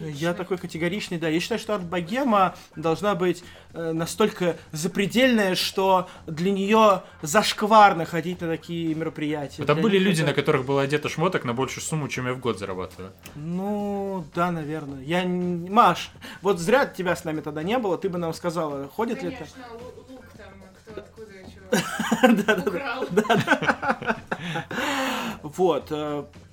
я 0.00 0.32
такой 0.32 0.58
категоричный, 0.58 1.18
да. 1.18 1.28
Я 1.28 1.40
считаю, 1.40 1.58
что 1.58 1.74
арт-богема 1.74 2.54
должна 2.76 3.14
быть 3.16 3.42
э, 3.72 3.92
настолько 3.92 4.56
запредельная, 4.70 5.56
что 5.56 6.08
для 6.26 6.52
нее 6.52 7.02
зашкварно 7.22 8.04
ходить 8.04 8.40
на 8.40 8.46
такие 8.48 8.94
мероприятия. 8.94 9.64
Там 9.64 9.80
были 9.80 9.98
люди, 9.98 10.20
это... 10.22 10.30
на 10.30 10.34
которых 10.34 10.64
было 10.64 10.82
одето 10.82 11.08
шмоток 11.08 11.44
на 11.44 11.52
большую 11.52 11.82
сумму, 11.82 12.08
чем 12.08 12.26
я 12.26 12.34
в 12.34 12.38
год 12.38 12.58
зарабатываю. 12.58 13.12
Ну, 13.34 14.24
да, 14.34 14.52
наверное. 14.52 15.02
Я... 15.02 15.24
Маш, 15.26 16.10
вот 16.42 16.60
зря 16.60 16.86
тебя 16.86 17.16
с 17.16 17.24
нами 17.24 17.40
тогда 17.40 17.64
не 17.64 17.76
было, 17.78 17.98
ты 17.98 18.08
бы 18.08 18.18
нам 18.18 18.32
сказала, 18.32 18.86
ходит 18.88 19.18
Конечно, 19.18 19.44
ли 19.44 19.50
это? 19.50 19.84
лук 20.08 20.24
там, 20.36 20.52
кто 20.84 21.00
откуда, 21.00 21.32
чего 21.52 22.66
украл. 22.68 23.06
Вот. 25.42 25.92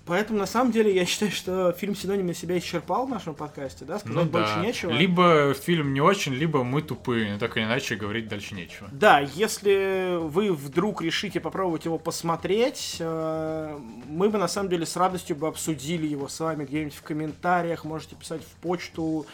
Поэтому, 0.08 0.40
на 0.40 0.46
самом 0.46 0.72
деле, 0.72 0.94
я 0.96 1.06
считаю, 1.06 1.32
что 1.32 1.74
фильм 1.74 1.96
«Синонимы» 1.96 2.34
себя 2.34 2.58
исчерпал 2.58 3.06
в 3.06 3.10
нашем 3.10 3.36
подкасте, 3.36 3.84
да? 3.84 4.00
Сказать 4.00 4.16
ну, 4.16 4.24
больше 4.24 4.56
да. 4.56 4.62
нечего. 4.62 4.92
Либо 4.92 5.54
фильм 5.54 5.94
не 5.94 6.00
очень, 6.00 6.34
либо 6.34 6.64
мы 6.64 6.82
тупые, 6.82 7.34
но 7.34 7.40
так 7.40 7.58
или 7.58 7.66
иначе 7.66 7.96
говорить 7.96 8.28
дальше 8.30 8.56
нечего. 8.56 8.88
Да, 8.92 9.20
если 9.20 10.18
вы 10.18 10.54
вдруг 10.54 11.02
решите 11.02 11.40
попробовать 11.40 11.86
его 11.86 11.98
посмотреть, 11.98 12.98
э, 13.00 13.78
мы 14.08 14.30
бы, 14.30 14.38
на 14.38 14.48
самом 14.48 14.70
деле, 14.70 14.86
с 14.86 14.96
радостью 14.96 15.36
бы 15.36 15.48
обсудили 15.48 16.08
его 16.08 16.30
с 16.30 16.40
вами 16.40 16.64
где-нибудь 16.64 16.96
в 16.96 17.02
комментариях, 17.04 17.84
можете 17.84 18.16
писать 18.16 18.42
в 18.42 18.62
почту, 18.62 19.26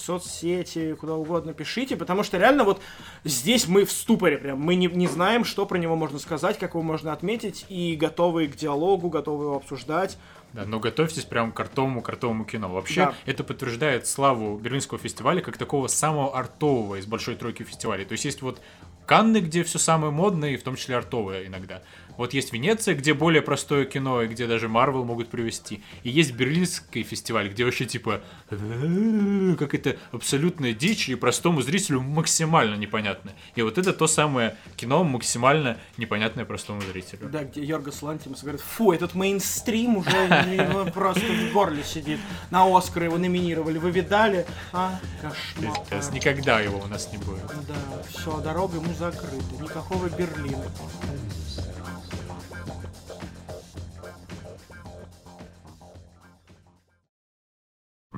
в 0.00 0.04
соцсети, 0.04 0.94
куда 0.94 1.14
угодно 1.14 1.52
пишите, 1.52 1.96
потому 1.96 2.22
что 2.22 2.38
реально 2.38 2.64
вот 2.64 2.80
здесь 3.24 3.68
мы 3.68 3.84
в 3.84 3.92
ступоре 3.92 4.38
прям, 4.38 4.58
мы 4.58 4.74
не, 4.74 4.86
не 4.86 5.06
знаем, 5.06 5.44
что 5.44 5.66
про 5.66 5.78
него 5.78 5.96
можно 5.96 6.18
сказать, 6.18 6.58
как 6.58 6.70
его 6.70 6.82
можно 6.82 7.12
отметить, 7.12 7.66
и 7.68 7.96
готовы 7.96 8.48
к 8.48 8.56
диалогу, 8.56 9.10
готовы 9.10 9.44
его 9.44 9.56
обсуждать. 9.56 10.18
Да, 10.52 10.64
но 10.64 10.80
готовьтесь 10.80 11.24
прям 11.24 11.52
к 11.52 11.60
артовому, 11.60 12.02
к 12.02 12.08
артовому 12.08 12.44
кино. 12.44 12.68
Вообще, 12.68 13.06
да. 13.06 13.14
это 13.26 13.44
подтверждает 13.44 14.06
славу 14.08 14.58
Берлинского 14.58 14.98
фестиваля 14.98 15.40
как 15.40 15.56
такого 15.56 15.86
самого 15.86 16.36
артового 16.36 16.96
из 16.96 17.06
большой 17.06 17.36
тройки 17.36 17.62
фестивалей. 17.62 18.04
То 18.04 18.12
есть 18.12 18.24
есть 18.24 18.42
вот 18.42 18.60
Канны, 19.06 19.38
где 19.38 19.64
все 19.64 19.80
самое 19.80 20.12
модное, 20.12 20.50
и 20.50 20.56
в 20.56 20.62
том 20.62 20.76
числе 20.76 20.96
артовое 20.96 21.46
иногда. 21.46 21.82
Вот 22.20 22.34
есть 22.34 22.52
Венеция, 22.52 22.94
где 22.94 23.14
более 23.14 23.40
простое 23.40 23.86
кино, 23.86 24.20
и 24.20 24.26
где 24.28 24.46
даже 24.46 24.68
Марвел 24.68 25.06
могут 25.06 25.30
привести. 25.30 25.82
И 26.02 26.10
есть 26.10 26.32
Берлинский 26.32 27.02
фестиваль, 27.02 27.48
где 27.48 27.64
вообще 27.64 27.86
типа 27.86 28.20
как 28.50 29.74
это 29.74 29.96
абсолютная 30.12 30.74
дичь 30.74 31.08
и 31.08 31.14
простому 31.14 31.62
зрителю 31.62 32.02
максимально 32.02 32.74
непонятно. 32.74 33.32
И 33.54 33.62
вот 33.62 33.78
это 33.78 33.94
то 33.94 34.06
самое 34.06 34.54
кино 34.76 35.02
максимально 35.02 35.78
непонятное 35.96 36.44
простому 36.44 36.82
зрителю. 36.82 37.30
Да, 37.30 37.42
где 37.42 37.64
Йоргас 37.64 38.02
Лантимус 38.02 38.42
говорит, 38.42 38.60
фу, 38.60 38.92
этот 38.92 39.14
мейнстрим 39.14 39.96
уже 39.96 40.90
просто 40.94 41.24
в 41.24 41.54
горле 41.54 41.82
сидит. 41.82 42.20
На 42.50 42.66
Оскар 42.66 43.04
его 43.04 43.16
номинировали, 43.16 43.78
вы 43.78 43.92
видали? 43.92 44.44
А, 44.74 45.00
кошмар. 45.22 46.12
Никогда 46.12 46.60
его 46.60 46.80
у 46.80 46.86
нас 46.86 47.10
не 47.12 47.16
будет. 47.16 47.46
Да, 47.66 47.74
все, 48.10 48.38
дорога 48.42 48.76
ему 48.76 48.92
закрыта, 48.92 49.62
никакого 49.62 50.10
Берлина. 50.10 50.66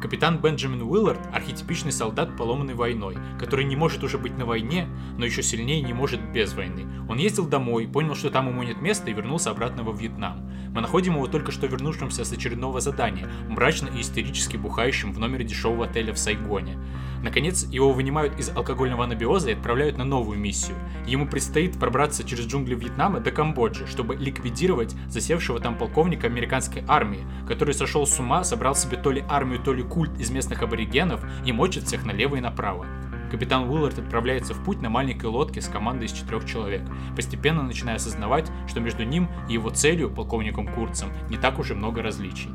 Капитан 0.02 0.38
Бенджамин 0.38 0.82
Уиллард– 0.82 1.20
архетипичный 1.32 1.92
солдат, 1.92 2.36
поломанный 2.36 2.74
войной, 2.74 3.16
который 3.38 3.64
не 3.64 3.76
может 3.76 4.02
уже 4.02 4.18
быть 4.18 4.36
на 4.36 4.44
войне, 4.44 4.88
но 5.16 5.24
еще 5.24 5.44
сильнее 5.44 5.80
не 5.80 5.92
может 5.92 6.20
без 6.32 6.54
войны. 6.54 6.88
Он 7.08 7.18
ездил 7.18 7.46
домой, 7.46 7.86
понял, 7.86 8.16
что 8.16 8.28
там 8.28 8.48
ему 8.48 8.64
нет 8.64 8.82
места 8.82 9.12
и 9.12 9.14
вернулся 9.14 9.52
обратно 9.52 9.84
во 9.84 9.92
Вьетнам. 9.92 10.50
Мы 10.74 10.80
находим 10.80 11.14
его 11.14 11.28
только 11.28 11.52
что 11.52 11.68
вернувшимся 11.68 12.24
с 12.24 12.32
очередного 12.32 12.80
задания, 12.80 13.28
мрачно 13.48 13.90
и 13.94 14.00
истерически 14.00 14.56
бухающим 14.56 15.12
в 15.12 15.20
номере 15.20 15.44
дешевого 15.44 15.84
отеля 15.84 16.12
в 16.12 16.18
Сайгоне. 16.18 16.78
Наконец, 17.22 17.64
его 17.70 17.92
вынимают 17.92 18.36
из 18.40 18.48
алкогольного 18.48 19.04
анабиоза 19.04 19.50
и 19.50 19.52
отправляют 19.52 19.96
на 19.96 20.04
новую 20.04 20.38
миссию. 20.38 20.76
Ему 21.06 21.28
предстоит 21.28 21.78
пробраться 21.78 22.24
через 22.24 22.46
джунгли 22.46 22.74
Вьетнама 22.74 23.20
до 23.20 23.30
Камбоджи, 23.30 23.86
чтобы 23.86 24.16
ликвидировать 24.16 24.96
засевшего 25.06 25.60
там 25.60 25.78
полковника 25.78 26.26
американской 26.26 26.82
армии, 26.88 27.24
который 27.46 27.74
сошел 27.74 28.06
с 28.06 28.18
ума, 28.18 28.42
собрал 28.42 28.74
себе 28.74 28.96
то 28.96 29.12
ли 29.12 29.22
армию, 29.28 29.60
то 29.60 29.72
ли 29.72 29.84
культ 29.92 30.18
из 30.18 30.30
местных 30.30 30.62
аборигенов 30.62 31.20
и 31.44 31.52
мочит 31.52 31.84
всех 31.84 32.06
налево 32.06 32.36
и 32.36 32.40
направо. 32.40 32.86
Капитан 33.30 33.68
Уиллард 33.68 33.98
отправляется 33.98 34.54
в 34.54 34.64
путь 34.64 34.80
на 34.80 34.88
маленькой 34.88 35.26
лодке 35.26 35.60
с 35.60 35.68
командой 35.68 36.06
из 36.06 36.12
четырех 36.12 36.46
человек, 36.46 36.82
постепенно 37.14 37.62
начиная 37.62 37.96
осознавать, 37.96 38.50
что 38.68 38.80
между 38.80 39.04
ним 39.04 39.28
и 39.50 39.54
его 39.54 39.68
целью, 39.68 40.10
полковником 40.10 40.66
Курцем, 40.66 41.10
не 41.28 41.36
так 41.36 41.58
уж 41.58 41.70
и 41.70 41.74
много 41.74 42.02
различий. 42.02 42.48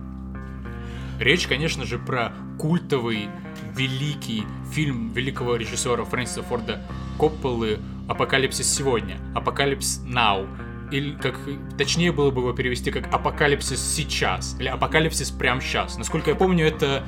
Речь, 1.19 1.47
конечно 1.47 1.85
же, 1.85 1.99
про 1.99 2.33
культовый, 2.57 3.29
великий 3.75 4.43
фильм 4.71 5.11
великого 5.13 5.57
режиссера 5.57 6.03
Фрэнсиса 6.05 6.41
Форда 6.43 6.83
Копполы 7.19 7.79
«Апокалипсис 8.07 8.67
сегодня», 8.67 9.17
«Apocalypse 9.35 10.01
Now», 10.05 10.47
или 10.91 11.15
как 11.15 11.39
точнее 11.77 12.11
было 12.11 12.31
бы 12.31 12.41
его 12.41 12.53
перевести 12.53 12.91
как 12.91 13.13
«Апокалипсис 13.13 13.79
сейчас» 13.79 14.55
или 14.59 14.67
«Апокалипсис 14.67 15.31
прямо 15.31 15.59
сейчас». 15.59 15.97
Насколько 15.97 16.31
я 16.31 16.35
помню, 16.35 16.65
это 16.65 17.03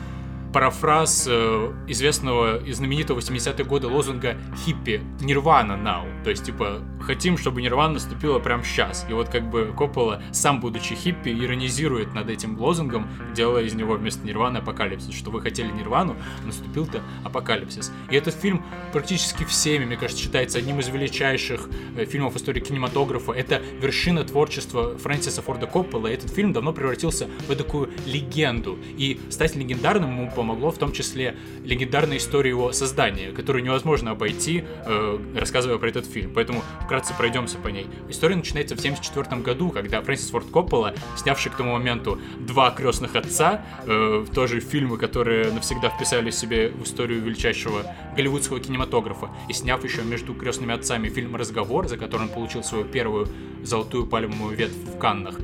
парафраз 0.53 1.27
э, 1.29 1.73
известного 1.87 2.63
и 2.63 2.71
знаменитого 2.71 3.19
80-е 3.19 3.65
годы 3.65 3.87
лозунга 3.87 4.37
«Хиппи» 4.65 5.01
«Нирвана 5.21 5.73
now». 5.73 6.23
То 6.23 6.29
есть, 6.29 6.45
типа, 6.45 6.81
хотим, 7.01 7.37
чтобы 7.37 7.61
Нирвана 7.61 7.95
наступила 7.95 8.39
прямо 8.39 8.63
сейчас. 8.63 9.05
И 9.09 9.13
вот 9.13 9.29
как 9.29 9.49
бы 9.49 9.73
Коппола, 9.77 10.21
сам 10.31 10.59
будучи 10.59 10.95
хиппи, 10.95 11.29
иронизирует 11.29 12.13
над 12.13 12.29
этим 12.29 12.59
лозунгом, 12.59 13.07
делая 13.33 13.63
из 13.63 13.73
него 13.73 13.95
вместо 13.95 14.25
Нирваны 14.25 14.57
апокалипсис. 14.57 15.15
Что 15.15 15.31
вы 15.31 15.41
хотели 15.41 15.71
Нирвану, 15.71 16.15
наступил-то 16.45 17.01
апокалипсис. 17.23 17.91
И 18.09 18.15
этот 18.15 18.35
фильм 18.35 18.63
практически 18.91 19.43
всеми, 19.43 19.85
мне 19.85 19.97
кажется, 19.97 20.21
считается 20.21 20.57
одним 20.59 20.79
из 20.79 20.89
величайших 20.89 21.69
э, 21.97 22.05
фильмов 22.05 22.35
истории 22.35 22.59
кинематографа. 22.59 23.31
Это 23.31 23.61
вершина 23.81 24.23
творчества 24.23 24.97
Фрэнсиса 24.97 25.41
Форда 25.41 25.67
Коппола. 25.67 26.07
И 26.07 26.13
этот 26.13 26.31
фильм 26.31 26.53
давно 26.53 26.73
превратился 26.73 27.27
в 27.47 27.55
такую 27.55 27.89
легенду. 28.05 28.77
И 28.97 29.19
стать 29.29 29.55
легендарным 29.55 30.11
ему 30.11 30.31
помогло 30.39 30.71
в 30.71 30.77
том 30.77 30.93
числе 30.93 31.35
легендарная 31.65 32.15
история 32.15 32.51
его 32.51 32.71
создания, 32.71 33.33
которую 33.33 33.61
невозможно 33.61 34.11
обойти, 34.11 34.63
э, 34.85 35.19
рассказывая 35.35 35.79
про 35.79 35.89
этот 35.89 36.05
фильм. 36.05 36.31
Поэтому 36.33 36.63
вкратце 36.85 37.13
пройдемся 37.13 37.57
по 37.57 37.67
ней. 37.67 37.87
История 38.07 38.37
начинается 38.37 38.77
в 38.77 38.79
1974 38.79 39.41
году, 39.41 39.71
когда 39.71 40.01
Фрэнсис 40.01 40.29
Форд 40.29 40.49
Коппола, 40.49 40.93
снявший 41.17 41.51
к 41.51 41.57
тому 41.57 41.73
моменту 41.73 42.19
два 42.39 42.71
крестных 42.71 43.17
отца, 43.17 43.65
э, 43.85 44.25
тоже 44.33 44.61
фильмы, 44.61 44.97
которые 44.97 45.51
навсегда 45.51 45.89
вписали 45.89 46.31
себе 46.31 46.69
в 46.69 46.83
историю 46.83 47.21
величайшего 47.21 47.83
голливудского 48.15 48.61
кинематографа, 48.61 49.29
и 49.49 49.53
сняв 49.53 49.83
еще 49.83 50.03
между 50.03 50.33
крестными 50.33 50.73
отцами 50.73 51.09
фильм 51.09 51.35
«Разговор», 51.35 51.89
за 51.89 51.97
который 51.97 52.23
он 52.23 52.29
получил 52.29 52.63
свою 52.63 52.85
первую 52.85 53.27
золотую 53.61 54.07
пальмовую 54.07 54.55
ветвь 54.55 54.77
в 54.95 54.97
Каннах, 54.97 55.35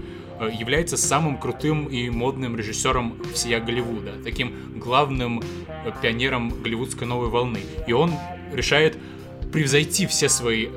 является 0.43 0.97
самым 0.97 1.37
крутым 1.37 1.87
и 1.87 2.09
модным 2.09 2.55
режиссером 2.55 3.17
всея 3.33 3.59
Голливуда, 3.59 4.13
таким 4.23 4.79
главным 4.79 5.41
э, 5.67 5.91
пионером 6.01 6.49
голливудской 6.61 7.07
новой 7.07 7.29
волны. 7.29 7.61
И 7.87 7.93
он 7.93 8.13
решает 8.53 8.97
превзойти 9.51 10.07
все 10.07 10.29
свои 10.29 10.67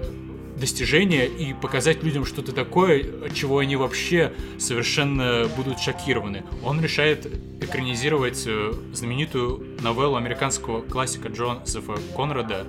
достижения 0.57 1.27
и 1.27 1.55
показать 1.55 2.03
людям 2.03 2.25
что-то 2.25 2.53
такое, 2.53 3.05
от 3.27 3.35
чего 3.35 3.59
они 3.59 3.77
вообще 3.77 4.33
совершенно 4.59 5.49
будут 5.57 5.79
шокированы. 5.79 6.45
Он 6.65 6.81
решает 6.81 7.27
экранизировать 7.63 8.45
э, 8.47 8.73
знаменитую 8.93 9.79
новеллу 9.81 10.17
американского 10.17 10.83
классика 10.83 11.29
Джозефа 11.29 11.97
Конрада 12.17 12.67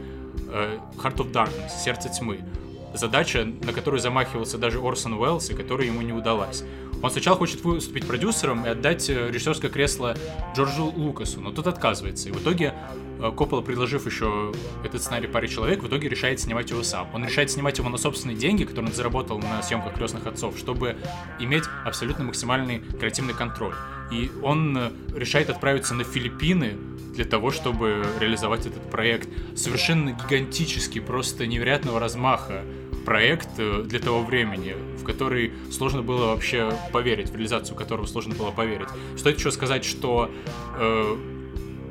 «Heart 0.48 1.18
of 1.18 1.32
Darkness»— 1.32 1.70
«Сердце 1.84 2.10
тьмы», 2.10 2.40
задача, 2.94 3.46
на 3.46 3.74
которую 3.74 4.00
замахивался 4.00 4.58
даже 4.58 4.80
Орсон 4.80 5.14
Уэллс, 5.14 5.50
и 5.50 5.54
которая 5.54 5.88
ему 5.88 6.02
не 6.02 6.14
удалась. 6.14 6.64
Он 7.02 7.10
сначала 7.10 7.38
хочет 7.38 7.64
выступить 7.64 8.06
продюсером 8.06 8.66
и 8.66 8.70
отдать 8.70 9.10
э, 9.10 9.30
режиссерское 9.30 9.72
кресло 9.72 10.16
Джорджу 10.56 10.86
Лукасу, 10.86 11.40
но 11.40 11.52
тот 11.52 11.68
отказывается. 11.68 12.28
И 12.28 12.32
в 12.32 12.42
итоге 12.42 12.74
э, 13.20 13.32
Коппола, 13.36 13.62
предложив 13.62 14.06
еще 14.06 14.52
этот 14.84 15.02
сценарий 15.02 15.28
паре 15.28 15.48
человек, 15.48 15.82
в 15.82 15.88
итоге 15.88 16.10
решает 16.10 16.42
снимать 16.42 16.70
его 16.72 16.84
сам. 16.84 17.08
Он 17.14 17.24
решает 17.26 17.52
снимать 17.52 17.78
его 17.78 17.90
на 17.90 17.98
собственные 17.98 18.36
деньги, 18.36 18.66
которые 18.66 18.90
он 18.90 18.96
заработал 18.96 19.40
на 19.40 19.62
съемках 19.62 19.94
«Крестных 19.94 20.28
отцов», 20.28 20.58
чтобы 20.58 20.98
иметь 21.40 21.64
абсолютно 21.86 22.26
максимальный 22.26 22.80
креативный 22.80 23.34
контроль. 23.34 23.76
И 24.12 24.30
он 24.44 24.78
э, 24.78 24.92
решает 25.16 25.50
отправиться 25.50 25.94
на 25.94 26.04
Филиппины 26.04 26.78
для 27.14 27.24
того, 27.24 27.52
чтобы 27.52 28.06
реализовать 28.20 28.66
этот 28.66 28.90
проект. 28.90 29.30
Совершенно 29.56 30.12
гигантический, 30.12 31.00
просто 31.00 31.48
невероятного 31.48 32.00
размаха 32.00 32.64
проект 33.00 33.50
э, 33.58 33.84
для 33.86 34.00
того 34.00 34.24
времени, 34.24 34.76
в 34.98 35.04
который 35.04 35.52
сложно 35.72 36.02
было 36.02 36.28
вообще 36.28 36.72
поверить, 36.92 37.30
в 37.30 37.36
реализацию 37.36 37.76
которого 37.76 38.06
сложно 38.06 38.36
было 38.36 38.52
поверить. 38.52 38.88
Стоит 39.18 39.38
еще 39.38 39.52
сказать, 39.52 39.84
что 39.86 40.30
э, 40.78 41.18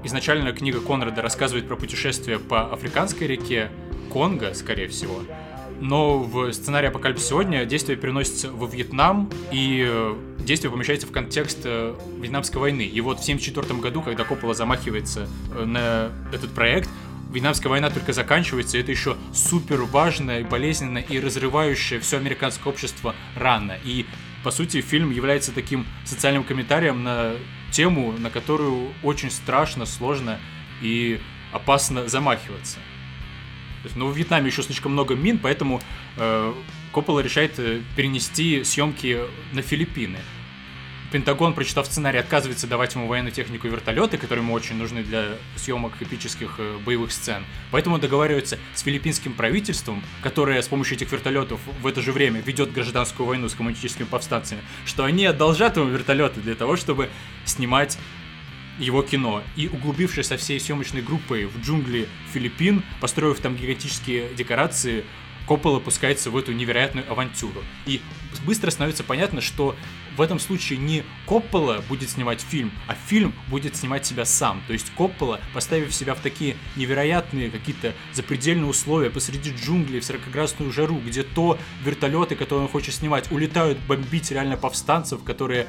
изначально 0.05 0.53
книга 0.53 0.81
Конрада 0.81 1.23
рассказывает 1.23 1.67
про 1.67 1.77
путешествие 1.77 2.39
по 2.39 2.73
африканской 2.73 3.27
реке 3.27 3.71
Конго, 4.11 4.55
скорее 4.55 4.89
всего, 4.89 5.21
но 5.81 6.19
в 6.19 6.53
сценарии 6.53 6.89
«Апокалипсис 6.89 7.29
сегодня» 7.29 7.65
действие 7.65 7.97
переносится 7.97 8.51
во 8.51 8.67
Вьетнам, 8.67 9.31
и 9.53 9.87
э, 9.89 10.17
действие 10.41 10.73
помещается 10.73 11.07
в 11.07 11.13
контекст 11.13 11.59
э, 11.65 11.95
Вьетнамской 12.21 12.61
войны. 12.61 12.83
И 12.83 13.01
вот 13.01 13.19
в 13.19 13.23
1974 13.23 13.81
году, 13.81 14.03
когда 14.03 14.25
Коппола 14.25 14.55
замахивается 14.55 15.29
на 15.55 16.11
этот 16.33 16.51
проект, 16.51 16.89
Вьетнамская 17.31 17.69
война 17.69 17.91
только 17.91 18.13
заканчивается, 18.13 18.79
и 18.79 18.81
это 18.81 18.91
еще 18.91 19.17
супер 19.35 19.83
важная, 19.83 20.45
болезненная 20.45 21.03
и 21.03 21.21
разрывающая 21.21 22.01
все 22.01 22.17
американское 22.17 22.73
общество 22.73 23.15
рано. 23.37 23.79
И, 23.85 24.07
по 24.43 24.51
сути, 24.51 24.81
фильм 24.81 25.11
является 25.11 25.53
таким 25.53 25.87
социальным 26.05 26.43
комментарием 26.43 27.03
на 27.03 27.35
тему, 27.71 28.13
на 28.13 28.31
которую 28.31 28.93
очень 29.03 29.31
страшно, 29.31 29.85
сложно 29.85 30.39
и 30.81 31.21
опасно 31.53 32.09
замахиваться. 32.09 32.79
Но 33.95 34.07
ну, 34.07 34.11
в 34.11 34.17
Вьетнаме 34.17 34.47
еще 34.47 34.63
слишком 34.63 34.93
много 34.93 35.15
мин, 35.15 35.39
поэтому 35.39 35.81
э, 36.17 36.55
Коппола 36.93 37.21
решает 37.21 37.59
э, 37.59 37.83
перенести 37.97 38.65
съемки 38.65 39.21
на 39.53 39.63
Филиппины. 39.63 40.19
Пентагон, 41.11 41.55
прочитав 41.55 41.87
сценарий, 41.87 42.19
отказывается 42.19 42.67
давать 42.67 42.95
ему 42.95 43.07
военную 43.07 43.33
технику 43.33 43.67
и 43.67 43.71
вертолеты, 43.71 44.19
которые 44.19 44.45
ему 44.45 44.53
очень 44.53 44.77
нужны 44.77 45.03
для 45.03 45.39
съемок 45.57 45.93
эпических 46.01 46.57
э, 46.59 46.77
боевых 46.85 47.13
сцен. 47.13 47.45
Поэтому 47.71 47.95
он 47.95 48.01
договаривается 48.03 48.59
с 48.75 48.83
филиппинским 48.83 49.33
правительством, 49.33 50.03
которое 50.23 50.61
с 50.61 50.69
помощью 50.69 50.97
этих 50.97 51.11
вертолетов 51.11 51.61
в 51.81 51.87
это 51.87 52.03
же 52.03 52.13
время 52.13 52.41
ведет 52.41 52.73
гражданскую 52.73 53.27
войну 53.27 53.49
с 53.49 53.55
коммунистическими 53.55 54.05
повстанцами, 54.05 54.61
что 54.85 55.05
они 55.05 55.25
одолжат 55.25 55.79
ему 55.79 55.89
вертолеты 55.89 56.41
для 56.43 56.55
того, 56.55 56.77
чтобы 56.77 57.09
снимать 57.47 57.99
его 58.79 59.03
кино. 59.03 59.43
И 59.57 59.69
углубившись 59.69 60.27
со 60.27 60.37
всей 60.37 60.61
съемочной 60.61 61.01
группой 61.01 61.47
в 61.47 61.59
джунгли 61.65 62.07
Филиппин, 62.35 62.83
построив 63.01 63.41
там 63.41 63.57
гигантические 63.57 64.35
декорации, 64.35 65.05
Коппола 65.49 65.81
пускается 65.81 66.31
в 66.31 66.37
эту 66.37 66.53
невероятную 66.53 67.11
авантюру. 67.11 67.65
И 67.87 68.03
быстро 68.45 68.71
становится 68.71 69.05
понятно, 69.05 69.41
что 69.41 69.77
в 70.17 70.21
этом 70.21 70.39
случае 70.41 70.79
не 70.79 71.05
Коппола 71.27 71.83
будет 71.89 72.11
снимать 72.11 72.41
фильм, 72.41 72.73
а 72.89 72.95
фильм 72.95 73.35
будет 73.49 73.77
снимать 73.77 74.05
себя 74.05 74.25
сам. 74.25 74.63
То 74.67 74.73
есть 74.73 74.91
Коппола, 74.97 75.41
поставив 75.55 75.95
себя 75.95 76.15
в 76.15 76.21
такие 76.21 76.57
невероятные 76.77 77.51
какие-то 77.51 77.95
запредельные 78.13 78.69
условия 78.69 79.11
посреди 79.11 79.55
джунглей 79.55 80.01
в 80.01 80.11
40-градусную 80.11 80.73
жару, 80.73 80.99
где 80.99 81.23
то 81.23 81.59
вертолеты, 81.85 82.35
которые 82.35 82.65
он 82.65 82.69
хочет 82.71 82.95
снимать, 82.95 83.31
улетают 83.31 83.79
бомбить 83.87 84.31
реально 84.31 84.57
повстанцев, 84.57 85.23
которые 85.23 85.69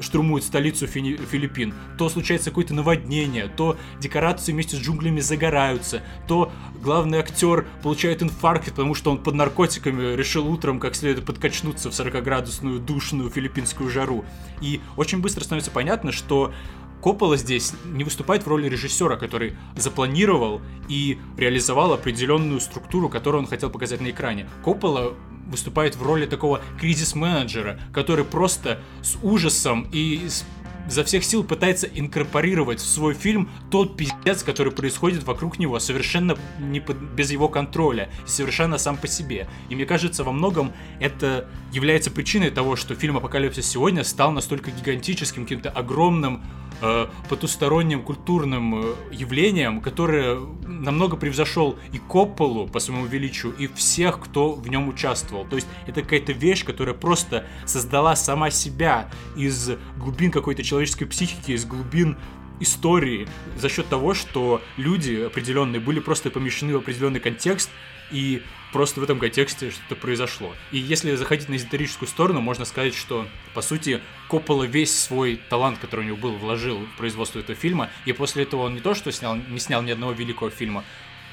штурмуют 0.00 0.44
столицу 0.44 0.86
Филиппин, 0.86 1.74
то 1.96 2.08
случается 2.08 2.50
какое-то 2.50 2.74
наводнение, 2.74 3.48
то 3.48 3.76
декорации 4.00 4.52
вместе 4.52 4.76
с 4.76 4.80
джунглями 4.80 5.20
загораются, 5.20 6.02
то 6.26 6.52
главный 6.82 7.18
актер 7.18 7.66
получает 7.82 8.22
инфаркт, 8.22 8.70
потому 8.70 8.94
что 8.94 9.10
он 9.10 9.18
под 9.18 9.34
наркотиками 9.34 10.14
решил 10.14 10.48
утром 10.48 10.80
как 10.80 10.94
следует 10.94 11.26
подкачнуться 11.26 11.90
в 11.90 11.92
40-градусную 11.92 12.78
душную 12.78 13.30
филиппинскую 13.30 13.90
жару. 13.90 14.24
И 14.60 14.80
очень 14.96 15.20
быстро 15.20 15.44
становится 15.44 15.70
понятно, 15.70 16.12
что 16.12 16.52
Коппола 17.00 17.36
здесь 17.36 17.74
не 17.84 18.02
выступает 18.02 18.44
в 18.44 18.48
роли 18.48 18.68
режиссера, 18.68 19.16
который 19.16 19.56
запланировал 19.76 20.60
и 20.88 21.18
реализовал 21.36 21.92
определенную 21.92 22.60
структуру, 22.60 23.08
которую 23.08 23.42
он 23.42 23.48
хотел 23.48 23.70
показать 23.70 24.00
на 24.00 24.10
экране. 24.10 24.48
Коппола 24.64 25.14
выступает 25.48 25.96
в 25.96 26.02
роли 26.02 26.26
такого 26.26 26.60
кризис-менеджера, 26.80 27.80
который 27.92 28.24
просто 28.24 28.80
с 29.02 29.16
ужасом 29.22 29.88
и 29.92 30.28
с 30.28 30.44
изо 30.88 31.04
всех 31.04 31.22
сил 31.22 31.44
пытается 31.44 31.86
инкорпорировать 31.86 32.80
в 32.80 32.86
свой 32.86 33.14
фильм 33.14 33.50
тот 33.70 33.96
пиздец, 33.96 34.42
который 34.42 34.72
происходит 34.72 35.22
вокруг 35.24 35.58
него, 35.58 35.78
совершенно 35.78 36.36
не 36.58 36.80
под, 36.80 36.96
без 36.96 37.30
его 37.30 37.48
контроля, 37.48 38.08
совершенно 38.26 38.78
сам 38.78 38.96
по 38.96 39.06
себе. 39.06 39.48
И 39.68 39.74
мне 39.74 39.84
кажется, 39.84 40.24
во 40.24 40.32
многом 40.32 40.72
это 40.98 41.48
является 41.72 42.10
причиной 42.10 42.50
того, 42.50 42.76
что 42.76 42.94
фильм 42.94 43.18
«Апокалипсис 43.18 43.66
сегодня» 43.66 44.02
стал 44.02 44.32
настолько 44.32 44.70
гигантическим, 44.70 45.44
каким-то 45.44 45.70
огромным 45.70 46.42
э, 46.80 47.06
потусторонним 47.28 48.02
культурным 48.02 48.80
э, 48.80 48.94
явлением, 49.12 49.80
которое 49.80 50.38
намного 50.66 51.16
превзошел 51.16 51.78
и 51.92 51.98
Копполу 51.98 52.66
по 52.68 52.80
своему 52.80 53.06
величию, 53.06 53.54
и 53.58 53.66
всех, 53.66 54.20
кто 54.20 54.52
в 54.52 54.68
нем 54.68 54.88
участвовал. 54.88 55.44
То 55.46 55.56
есть 55.56 55.68
это 55.86 56.02
какая-то 56.02 56.32
вещь, 56.32 56.64
которая 56.64 56.94
просто 56.94 57.46
создала 57.66 58.16
сама 58.16 58.50
себя 58.50 59.10
из 59.36 59.70
глубин 59.96 60.30
какой-то 60.30 60.62
человеческой 60.62 61.06
психики, 61.06 61.52
из 61.52 61.64
глубин 61.64 62.16
истории 62.60 63.28
за 63.56 63.68
счет 63.68 63.88
того, 63.88 64.14
что 64.14 64.60
люди 64.76 65.22
определенные 65.26 65.80
были 65.80 66.00
просто 66.00 66.30
помещены 66.30 66.74
в 66.74 66.78
определенный 66.78 67.20
контекст, 67.20 67.70
и 68.10 68.42
просто 68.72 69.00
в 69.00 69.02
этом 69.02 69.18
контексте 69.18 69.70
что-то 69.70 69.96
произошло. 69.96 70.54
И 70.72 70.78
если 70.78 71.14
заходить 71.14 71.48
на 71.48 71.56
эзотерическую 71.56 72.08
сторону, 72.08 72.40
можно 72.40 72.64
сказать, 72.64 72.94
что, 72.94 73.26
по 73.54 73.62
сути, 73.62 74.00
Коппола 74.28 74.64
весь 74.64 74.96
свой 74.96 75.40
талант, 75.48 75.78
который 75.78 76.00
у 76.00 76.04
него 76.04 76.16
был, 76.16 76.32
вложил 76.36 76.78
в 76.78 76.96
производство 76.96 77.38
этого 77.38 77.58
фильма, 77.58 77.90
и 78.04 78.12
после 78.12 78.42
этого 78.42 78.62
он 78.62 78.74
не 78.74 78.80
то, 78.80 78.94
что 78.94 79.10
снял, 79.12 79.36
не 79.36 79.58
снял 79.58 79.82
ни 79.82 79.90
одного 79.90 80.12
великого 80.12 80.50
фильма, 80.50 80.84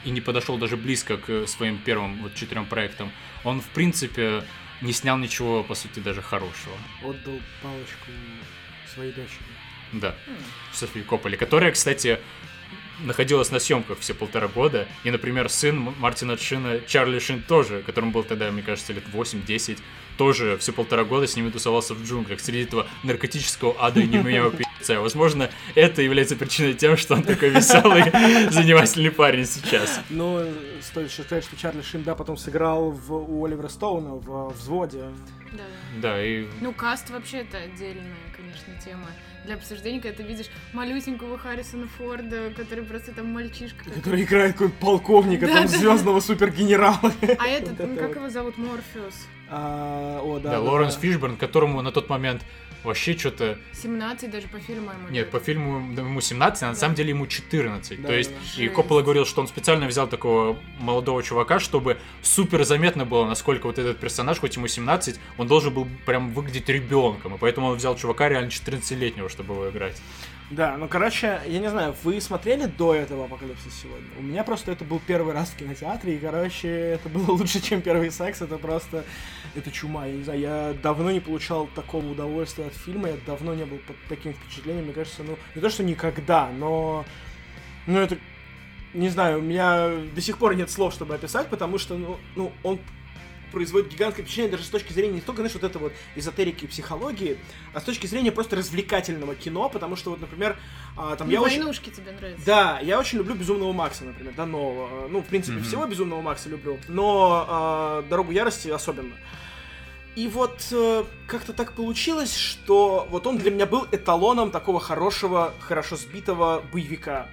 и 0.05 0.11
не 0.11 0.21
подошел 0.21 0.57
даже 0.57 0.77
близко 0.77 1.17
к 1.17 1.47
своим 1.47 1.77
первым 1.79 2.21
вот 2.21 2.35
четырем 2.35 2.65
проектам, 2.65 3.11
он, 3.43 3.59
в 3.59 3.67
принципе, 3.67 4.43
не 4.81 4.93
снял 4.93 5.17
ничего, 5.17 5.63
по 5.63 5.75
сути, 5.75 5.99
даже 5.99 6.21
хорошего. 6.21 6.75
Отдал 7.01 7.39
палочку 7.61 8.11
своей 8.93 9.11
дочери. 9.11 9.39
Да, 9.93 10.15
Софии 10.73 11.01
Копполи, 11.01 11.37
которая, 11.37 11.71
кстати, 11.71 12.19
находилась 12.99 13.51
на 13.51 13.59
съемках 13.59 13.99
все 13.99 14.13
полтора 14.13 14.47
года. 14.47 14.87
И, 15.03 15.11
например, 15.11 15.49
сын 15.49 15.93
Мартина 15.99 16.37
Шина, 16.37 16.79
Чарли 16.87 17.19
Шин 17.19 17.41
тоже, 17.41 17.81
которому 17.81 18.11
был 18.11 18.23
тогда, 18.23 18.51
мне 18.51 18.61
кажется, 18.61 18.93
лет 18.93 19.03
8-10, 19.13 19.79
тоже 20.17 20.57
все 20.57 20.71
полтора 20.71 21.03
года 21.03 21.27
с 21.27 21.35
ними 21.35 21.49
тусовался 21.49 21.93
в 21.93 22.03
джунглях 22.03 22.39
среди 22.39 22.63
этого 22.63 22.87
наркотического 23.03 23.75
ада 23.79 23.99
и 23.99 24.07
неменяемого 24.07 24.51
пи***ца. 24.51 24.99
Возможно, 24.99 25.49
это 25.75 26.01
является 26.01 26.35
причиной 26.35 26.73
тем, 26.73 26.97
что 26.97 27.15
он 27.15 27.23
такой 27.23 27.49
веселый, 27.49 28.03
занимательный 28.51 29.11
парень 29.11 29.45
сейчас. 29.45 29.99
Ну, 30.09 30.45
стоит 30.81 31.11
еще 31.11 31.23
сказать, 31.23 31.43
что 31.43 31.57
Чарли 31.57 31.81
Шин, 31.81 32.03
да, 32.03 32.15
потом 32.15 32.37
сыграл 32.37 32.91
в, 32.91 33.13
у 33.13 33.45
Оливера 33.45 33.67
Стоуна 33.67 34.15
в 34.15 34.53
«Взводе». 34.53 35.05
Да. 35.51 35.63
Да, 36.01 36.23
и 36.25 36.47
Ну, 36.61 36.73
каст 36.73 37.09
вообще 37.09 37.39
это 37.39 37.57
отдельная, 37.57 38.15
конечно, 38.35 38.73
тема 38.83 39.07
для 39.45 39.55
обсуждения, 39.55 40.01
когда 40.01 40.17
ты 40.17 40.23
видишь 40.23 40.47
малюсенького 40.73 41.37
Харрисона 41.37 41.87
Форда, 41.97 42.51
который 42.55 42.83
просто 42.83 43.11
там 43.13 43.27
мальчишка. 43.27 43.77
какой-то. 43.79 43.99
Который 43.99 44.23
играет 44.23 44.53
какой-то 44.53 44.75
полковника, 44.79 45.47
Да, 45.47 45.53
там, 45.53 45.61
да. 45.63 45.67
звездного 45.77 46.19
супергенерала. 46.19 47.11
А 47.39 47.47
этот, 47.47 47.79
ну, 47.79 47.95
как 47.95 48.15
его 48.15 48.29
зовут, 48.29 48.57
Морфеус? 48.57 49.27
А, 49.49 50.21
О, 50.23 50.39
да. 50.39 50.51
да, 50.51 50.55
да, 50.57 50.61
Лоренс 50.61 50.95
да. 50.95 51.01
Фишберн, 51.01 51.37
которому 51.37 51.81
на 51.81 51.91
тот 51.91 52.09
момент 52.09 52.43
вообще 52.83 53.17
что-то... 53.17 53.57
17 53.73 54.29
даже 54.29 54.47
по 54.47 54.59
фильму 54.59 54.91
ему 54.91 55.09
Нет, 55.09 55.31
по 55.31 55.39
фильму 55.39 55.77
ему 55.95 56.21
17, 56.21 56.63
а 56.63 56.65
на 56.67 56.71
Да. 56.73 56.79
самом 56.79 56.95
деле 56.95 57.09
ему 57.09 57.25
14. 57.27 58.01
Да, 58.01 58.07
То 58.07 58.13
есть, 58.13 58.29
да, 58.31 58.35
да. 58.57 58.63
и. 58.63 58.67
Коппола 58.67 59.01
говорил, 59.01 59.25
что 59.25 59.41
он 59.41 59.47
специально 59.47 59.87
взял 59.87 60.07
такого 60.07 60.57
молодого 60.79 61.23
чувака, 61.23 61.59
чтобы 61.59 61.97
супер 62.21 62.63
заметно 62.63 63.05
было, 63.05 63.25
насколько 63.25 63.65
вот 63.67 63.79
этот 63.79 63.99
персонаж, 63.99 64.39
хоть 64.39 64.55
ему 64.55 64.67
17, 64.67 65.19
он 65.37 65.47
должен 65.47 65.73
был 65.73 65.87
прям 66.05 66.31
выглядеть 66.31 66.69
ребенком. 66.69 67.35
И 67.35 67.37
поэтому 67.39 67.67
он 67.67 67.77
взял 67.77 67.95
чувака 67.95 68.29
реально 68.29 68.49
14-летнего, 68.49 69.29
чтобы 69.29 69.53
его 69.55 69.69
играть. 69.69 69.99
Да, 70.51 70.77
ну, 70.77 70.87
короче, 70.87 71.41
я 71.47 71.59
не 71.59 71.69
знаю, 71.71 71.95
вы 72.03 72.21
смотрели 72.21 72.65
до 72.65 72.93
этого 72.93 73.25
«Апокалипсис 73.25 73.81
сегодня»? 73.81 74.07
У 74.19 74.21
меня 74.21 74.43
просто 74.43 74.71
это 74.71 74.85
был 74.85 75.01
первый 75.05 75.33
раз 75.33 75.49
в 75.49 75.57
кинотеатре, 75.57 76.15
и, 76.15 76.19
короче, 76.19 76.67
это 76.69 77.09
было 77.09 77.31
лучше, 77.31 77.59
чем 77.59 77.81
первый 77.81 78.11
секс, 78.11 78.43
это 78.43 78.59
просто, 78.59 79.05
это 79.55 79.71
чума, 79.71 80.05
я 80.05 80.13
не 80.13 80.23
знаю, 80.23 80.39
я 80.39 80.75
давно 80.83 81.09
не 81.09 81.19
получал 81.19 81.65
такого 81.73 82.05
удовольствия 82.11 82.65
от 82.65 82.75
фильма, 82.75 83.09
я 83.09 83.15
давно 83.25 83.55
не 83.55 83.65
был 83.65 83.79
под 83.87 83.95
таким 84.07 84.33
впечатлением, 84.33 84.85
мне 84.85 84.93
кажется, 84.93 85.23
ну, 85.23 85.35
не 85.55 85.61
то, 85.61 85.69
что 85.71 85.83
никогда, 85.83 86.47
но, 86.51 87.05
ну, 87.87 87.97
это, 87.97 88.15
не 88.93 89.09
знаю, 89.09 89.39
у 89.39 89.41
меня 89.41 89.89
до 90.13 90.21
сих 90.21 90.37
пор 90.37 90.55
нет 90.55 90.69
слов, 90.69 90.93
чтобы 90.93 91.15
описать, 91.15 91.47
потому 91.47 91.79
что, 91.79 91.97
ну, 91.97 92.17
ну 92.35 92.51
он 92.61 92.79
производит 93.55 93.87
гигантское 93.89 94.25
впечатление 94.25 94.51
даже 94.51 94.65
с 94.65 94.69
точки 94.69 94.91
зрения 94.91 95.13
не 95.13 95.21
только, 95.21 95.37
знаешь, 95.41 95.53
вот 95.53 95.63
это 95.63 95.79
вот 95.79 95.93
эзотерики 96.17 96.65
и 96.65 96.67
психологии, 96.67 97.37
а 97.73 97.79
с 97.79 97.83
точки 97.83 98.05
зрения 98.05 98.33
просто 98.33 98.57
развлекательного 98.57 99.33
кино, 99.33 99.69
потому 99.69 99.95
что 99.95 100.09
вот, 100.09 100.19
например, 100.19 100.57
а, 100.97 101.15
там 101.15 101.27
Ну, 101.27 101.33
я 101.33 101.41
очень... 101.41 101.61
тебе 101.61 102.11
нравятся. 102.11 102.45
Да, 102.45 102.79
я 102.81 102.99
очень 102.99 103.17
люблю 103.19 103.33
Безумного 103.33 103.71
Макса, 103.71 104.03
например, 104.03 104.33
да, 104.35 104.45
нового. 104.45 105.07
Ну, 105.07 105.21
в 105.21 105.25
принципе, 105.25 105.55
Мгм. 105.59 105.63
всего 105.65 105.85
Безумного 105.85 106.21
Макса 106.21 106.49
люблю, 106.49 106.77
но 106.89 107.45
а, 107.47 108.01
Дорогу 108.09 108.33
ярости 108.33 108.67
особенно. 108.67 109.15
И 110.17 110.27
вот 110.27 110.67
э, 110.71 111.03
как-то 111.27 111.53
так 111.53 111.73
получилось, 111.73 112.35
что 112.35 113.07
вот 113.09 113.25
он 113.25 113.37
для 113.37 113.51
меня 113.51 113.65
был 113.65 113.87
эталоном 113.89 114.51
такого 114.51 114.81
хорошего, 114.81 115.53
хорошо 115.61 115.95
сбитого 115.95 116.61
боевика. 116.73 117.27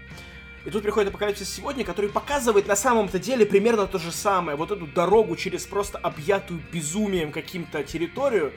И 0.65 0.71
тут 0.71 0.83
приходит 0.83 1.09
апокалипсис 1.09 1.49
сегодня, 1.49 1.85
который 1.85 2.11
показывает 2.11 2.69
на 2.69 2.77
самом-то 2.77 3.19
деле 3.19 3.45
примерно 3.45 3.87
то 3.87 3.99
же 3.99 4.13
самое. 4.13 4.57
Вот 4.57 4.71
эту 4.71 4.87
дорогу 4.87 5.35
через 5.37 5.67
просто 5.67 5.99
объятую 5.99 6.63
безумием 6.73 7.33
каким-то 7.33 7.83
территорию, 7.83 8.53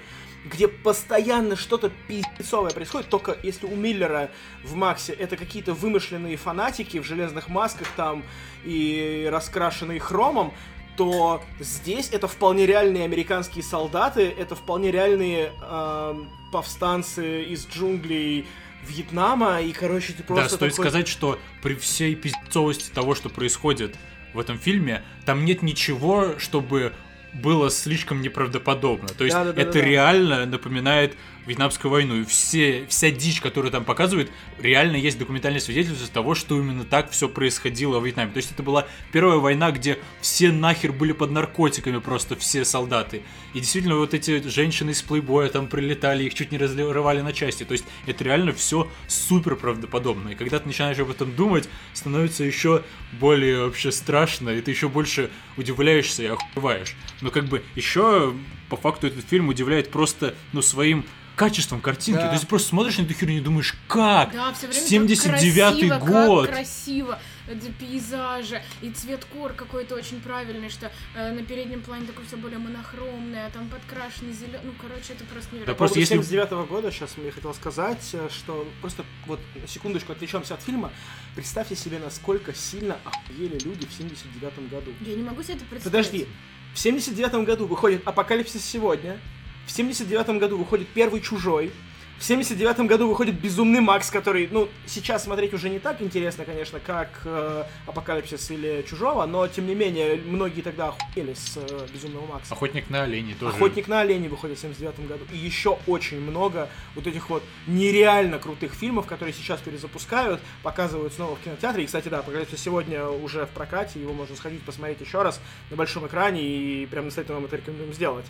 где 0.46 0.68
постоянно 0.68 1.56
что-то 1.56 1.92
пиздецовое 2.08 2.72
происходит, 2.72 3.10
только 3.10 3.36
если 3.42 3.66
у 3.66 3.76
Миллера 3.76 4.30
в 4.64 4.76
Максе 4.76 5.14
это 5.14 5.38
какие-то 5.38 5.74
вымышленные 5.74 6.38
фанатики 6.38 7.00
в 7.00 7.04
железных 7.04 7.50
масках 7.50 7.88
там 7.96 8.24
и 8.64 9.28
раскрашенные 9.32 10.00
хромом, 10.00 10.54
то 10.98 11.42
здесь 11.60 12.10
это 12.12 12.28
вполне 12.28 12.68
реальные 12.68 13.04
американские 13.04 13.64
солдаты, 13.64 14.34
это 14.38 14.56
вполне 14.56 14.92
реальные 14.92 15.52
эм, 15.62 16.30
повстанцы 16.52 17.44
из 17.44 17.68
джунглей 17.68 18.46
Вьетнама, 18.88 19.62
и, 19.62 19.72
короче, 19.72 20.14
ты 20.14 20.24
просто 20.24 20.44
да, 20.44 20.50
стоит 20.50 20.72
такой- 20.72 20.86
сказать, 20.86 21.08
что 21.08 21.40
при 21.62 21.76
всей 21.76 22.16
пиздцовости 22.16 22.90
того, 22.92 23.16
что 23.16 23.30
происходит 23.30 23.96
в 24.34 24.40
этом 24.40 24.60
фильме, 24.60 25.04
там 25.26 25.46
нет 25.46 25.62
ничего, 25.62 26.36
чтобы 26.40 26.94
было 27.34 27.70
слишком 27.70 28.22
неправдоподобно. 28.22 29.10
То 29.10 29.26
есть 29.26 29.36
Да-да-да-да-да. 29.36 29.70
это 29.70 29.80
реально 29.80 30.46
напоминает 30.46 31.16
Вьетнамскую 31.46 31.92
войну. 31.92 32.22
И 32.22 32.26
все, 32.26 32.86
вся 32.88 33.12
дичь, 33.12 33.42
которую 33.42 33.72
там 33.72 33.86
показывают, 33.86 34.32
реально 34.60 34.96
есть 34.96 35.18
документальное 35.18 35.60
свидетельство 35.60 36.08
того, 36.08 36.36
что 36.36 36.60
именно 36.60 36.84
так 36.84 37.12
все 37.12 37.30
происходило 37.30 38.00
в 38.00 38.06
Вьетнаме. 38.06 38.32
То 38.32 38.38
есть 38.38 38.52
это 38.52 38.64
была 38.64 38.88
первая 39.12 39.38
война, 39.38 39.72
где 39.72 40.00
все 40.22 40.52
нахер 40.52 40.92
были 40.92 41.12
под 41.12 41.32
наркотиками 41.32 42.00
просто, 42.00 42.36
все 42.36 42.66
солдаты. 42.66 43.22
И 43.54 43.60
действительно 43.60 43.98
вот 43.98 44.14
эти 44.14 44.48
женщины 44.48 44.92
из 44.92 45.02
плейбоя 45.02 45.50
там 45.50 45.68
прилетали, 45.68 46.24
их 46.24 46.34
чуть 46.34 46.52
не 46.52 46.58
разрывали 46.58 47.22
на 47.22 47.34
части. 47.34 47.64
То 47.64 47.74
есть 47.74 47.86
это 48.06 48.24
реально 48.24 48.54
все 48.54 48.90
супер 49.08 49.56
правдоподобно. 49.56 50.30
И 50.30 50.36
когда 50.36 50.60
ты 50.60 50.68
начинаешь 50.68 51.00
об 51.00 51.12
этом 51.12 51.36
думать, 51.36 51.70
становится 51.94 52.44
еще 52.44 52.84
более 53.14 53.66
вообще 53.66 53.92
страшно, 53.92 54.50
и 54.50 54.62
ты 54.62 54.72
еще 54.72 54.90
больше 54.90 55.30
удивляешься 55.58 56.24
и 56.24 56.28
охуеваешь. 56.28 56.96
Но 57.22 57.32
как 57.32 57.46
бы 57.46 57.64
еще 57.76 58.34
по 58.70 58.78
факту 58.78 59.08
этот 59.08 59.26
фильм 59.26 59.50
удивляет 59.50 59.92
просто, 59.92 60.36
ну, 60.54 60.62
своим 60.62 61.06
качеством 61.36 61.82
картинки. 61.82 62.20
Да. 62.20 62.28
То 62.28 62.34
есть 62.34 62.44
ты 62.44 62.50
просто 62.50 62.70
смотришь 62.70 62.98
на 62.98 63.04
эту 63.04 63.14
херню 63.14 63.38
и 63.38 63.42
думаешь, 63.42 63.76
как? 63.88 64.32
Да, 64.32 64.54
все 64.54 64.68
время 64.68 65.08
79-й 65.08 65.90
так 65.90 66.02
красиво, 66.02 66.26
год. 66.28 66.46
Как 66.48 66.56
красиво. 66.56 67.20
Это 67.48 67.72
пейзажи. 67.74 68.62
И 68.82 68.90
цвет 68.90 69.26
кор 69.26 69.54
какой-то 69.54 69.96
очень 69.96 70.20
правильный, 70.20 70.70
что 70.70 70.92
э, 71.16 71.32
на 71.32 71.44
переднем 71.44 71.82
плане 71.82 72.08
такое 72.08 72.26
все 72.26 72.38
более 72.38 72.58
монохромное, 72.58 73.48
а 73.48 73.50
там 73.52 73.70
подкрашенный 73.70 74.34
зеленый. 74.34 74.62
Ну, 74.64 74.72
короче, 74.82 75.14
это 75.14 75.24
просто 75.26 75.50
невероятно. 75.54 75.74
Да 75.74 75.78
просто 75.78 76.00
если- 76.00 76.16
поводу 76.16 76.30
79 76.30 76.68
года, 76.68 76.92
сейчас 76.92 77.18
мне 77.18 77.30
хотел 77.32 77.54
сказать, 77.54 78.10
э, 78.14 78.30
что 78.32 78.68
просто 78.82 79.06
вот 79.28 79.40
на 79.54 79.68
секундочку 79.68 80.12
отвлечемся 80.14 80.56
от 80.56 80.62
фильма. 80.64 80.92
Представьте 81.36 81.76
себе, 81.76 82.00
насколько 82.00 82.54
сильно 82.56 82.98
охуели 83.04 83.60
люди 83.60 83.86
в 83.86 83.94
79 83.94 84.70
году. 84.70 84.92
Я 85.02 85.16
не 85.16 85.24
могу 85.24 85.44
себе 85.44 85.56
это 85.56 85.66
представить. 85.66 85.84
Подожди, 85.84 86.28
в 86.74 86.80
79 86.80 87.46
году 87.46 87.68
выходит 87.68 88.08
«Апокалипсис 88.08 88.66
сегодня», 88.66 89.20
в 89.66 89.72
79 89.72 90.40
году 90.40 90.58
выходит 90.58 90.88
первый 90.90 91.22
«Чужой», 91.22 91.72
в 92.18 92.24
79 92.24 92.88
году 92.88 93.10
выходит 93.10 93.36
«Безумный 93.36 93.82
Макс», 93.82 94.10
который, 94.10 94.48
ну, 94.50 94.70
сейчас 94.86 95.26
смотреть 95.26 95.54
уже 95.54 95.70
не 95.70 95.80
так 95.80 96.02
интересно, 96.02 96.46
конечно, 96.46 96.80
как 96.80 97.22
э, 97.26 97.66
«Апокалипсис» 97.88 98.52
или 98.52 98.86
«Чужого», 98.88 99.26
но, 99.26 99.48
тем 99.50 99.68
не 99.68 99.76
менее, 99.76 100.16
многие 100.26 100.62
тогда 100.62 100.88
охуели 100.88 101.34
с 101.34 101.58
э, 101.58 101.88
«Безумного 101.94 102.26
Макса». 102.26 102.54
Охотник 102.54 102.90
на 102.90 103.04
оленей 103.04 103.34
тоже. 103.34 103.54
Охотник 103.56 103.90
на 103.90 104.00
оленей 104.00 104.30
выходит 104.30 104.58
в 104.58 104.62
79 104.62 105.08
году. 105.08 105.26
И 105.34 105.38
еще 105.38 105.78
очень 105.88 106.22
много 106.22 106.70
вот 106.96 107.06
этих 107.06 107.30
вот 107.30 107.44
нереально 107.68 108.40
крутых 108.40 108.74
фильмов, 108.74 109.08
которые 109.08 109.34
сейчас 109.34 109.60
перезапускают, 109.60 110.40
показывают 110.64 111.14
снова 111.14 111.36
в 111.36 111.42
кинотеатре. 111.42 111.84
И, 111.84 111.86
кстати, 111.86 112.08
да, 112.08 112.20
«Апокалипсис» 112.20 112.62
сегодня 112.62 113.06
уже 113.06 113.46
в 113.46 113.50
прокате, 113.50 114.00
его 114.00 114.14
можно 114.14 114.38
сходить 114.38 114.64
посмотреть 114.64 115.02
еще 115.02 115.22
раз 115.22 115.42
на 115.70 115.76
большом 115.76 116.08
экране, 116.08 116.42
и 116.42 116.86
прям 116.86 117.06
настоятельно 117.06 117.40
вам 117.40 117.46
это 117.46 117.58
рекомендуем 117.58 117.94
сделать. 117.94 118.26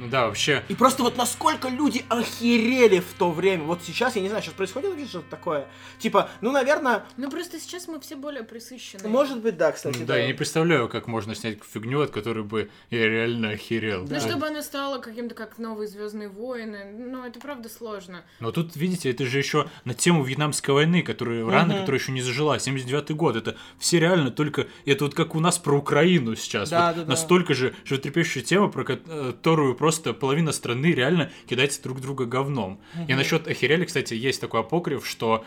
Ну 0.00 0.08
да, 0.08 0.26
вообще, 0.26 0.64
И 0.68 0.74
просто 0.74 1.02
вот 1.02 1.16
насколько 1.16 1.68
люди 1.68 2.04
охерели 2.08 3.00
в 3.00 3.12
то 3.18 3.30
время. 3.30 3.64
Вот 3.64 3.80
сейчас, 3.84 4.16
я 4.16 4.22
не 4.22 4.28
знаю, 4.28 4.42
сейчас 4.42 4.54
происходит 4.54 4.90
вообще 4.90 5.06
что-то 5.06 5.28
такое. 5.30 5.66
Типа, 5.98 6.30
ну, 6.40 6.52
наверное, 6.52 7.04
Ну 7.18 7.30
просто 7.30 7.60
сейчас 7.60 7.86
мы 7.86 8.00
все 8.00 8.16
более 8.16 8.42
присыщены. 8.42 9.08
может 9.08 9.40
быть, 9.42 9.58
да, 9.58 9.72
кстати. 9.72 9.98
ну 9.98 10.06
да, 10.06 10.16
я 10.16 10.26
не 10.26 10.32
представляю, 10.32 10.88
как 10.88 11.06
можно 11.06 11.34
снять 11.34 11.58
фигню, 11.70 12.00
от 12.00 12.10
которой 12.10 12.44
бы 12.44 12.70
я 12.90 13.06
реально 13.06 13.50
охерел. 13.50 14.00
Ну, 14.02 14.06
Да. 14.08 14.20
чтобы 14.20 14.46
она 14.46 14.62
стала 14.62 14.98
каким-то 14.98 15.34
как 15.34 15.58
новые 15.58 15.86
Звездные 15.86 16.28
войны, 16.30 16.84
ну, 16.98 17.24
это 17.26 17.38
правда 17.38 17.68
сложно. 17.68 18.22
Но 18.40 18.52
тут, 18.52 18.76
видите, 18.76 19.10
это 19.10 19.26
же 19.26 19.36
еще 19.36 19.68
на 19.84 19.92
тему 19.92 20.24
Вьетнамской 20.24 20.72
войны, 20.74 21.02
которая, 21.02 21.44
рана, 21.44 21.74
Мгм. 21.74 21.80
которая 21.80 22.00
еще 22.00 22.12
не 22.12 22.22
зажила, 22.22 22.58
79 22.58 23.10
год. 23.16 23.36
Это 23.36 23.56
все 23.78 23.98
реально 24.00 24.30
только... 24.30 24.66
Это 24.86 25.04
вот 25.04 25.14
как 25.14 25.34
у 25.34 25.40
нас 25.40 25.58
про 25.58 25.76
Украину 25.76 26.36
сейчас. 26.36 26.70
Да, 26.70 26.88
Вот 26.88 26.96
да, 26.96 27.02
да. 27.02 27.10
настолько 27.10 27.52
же 27.52 27.74
животрепещущая 27.84 28.42
тема, 28.42 28.68
про 28.70 28.82
э, 28.84 29.32
которую 29.32 29.74
просто 29.74 29.89
половина 29.90 30.52
страны 30.52 30.92
реально 30.92 31.30
кидается 31.46 31.82
друг 31.82 32.00
друга 32.00 32.24
говном. 32.24 32.80
И 33.08 33.14
насчет 33.14 33.48
охерели, 33.48 33.84
кстати, 33.84 34.14
есть 34.14 34.40
такой 34.40 34.60
апокриф, 34.60 35.06
что 35.06 35.44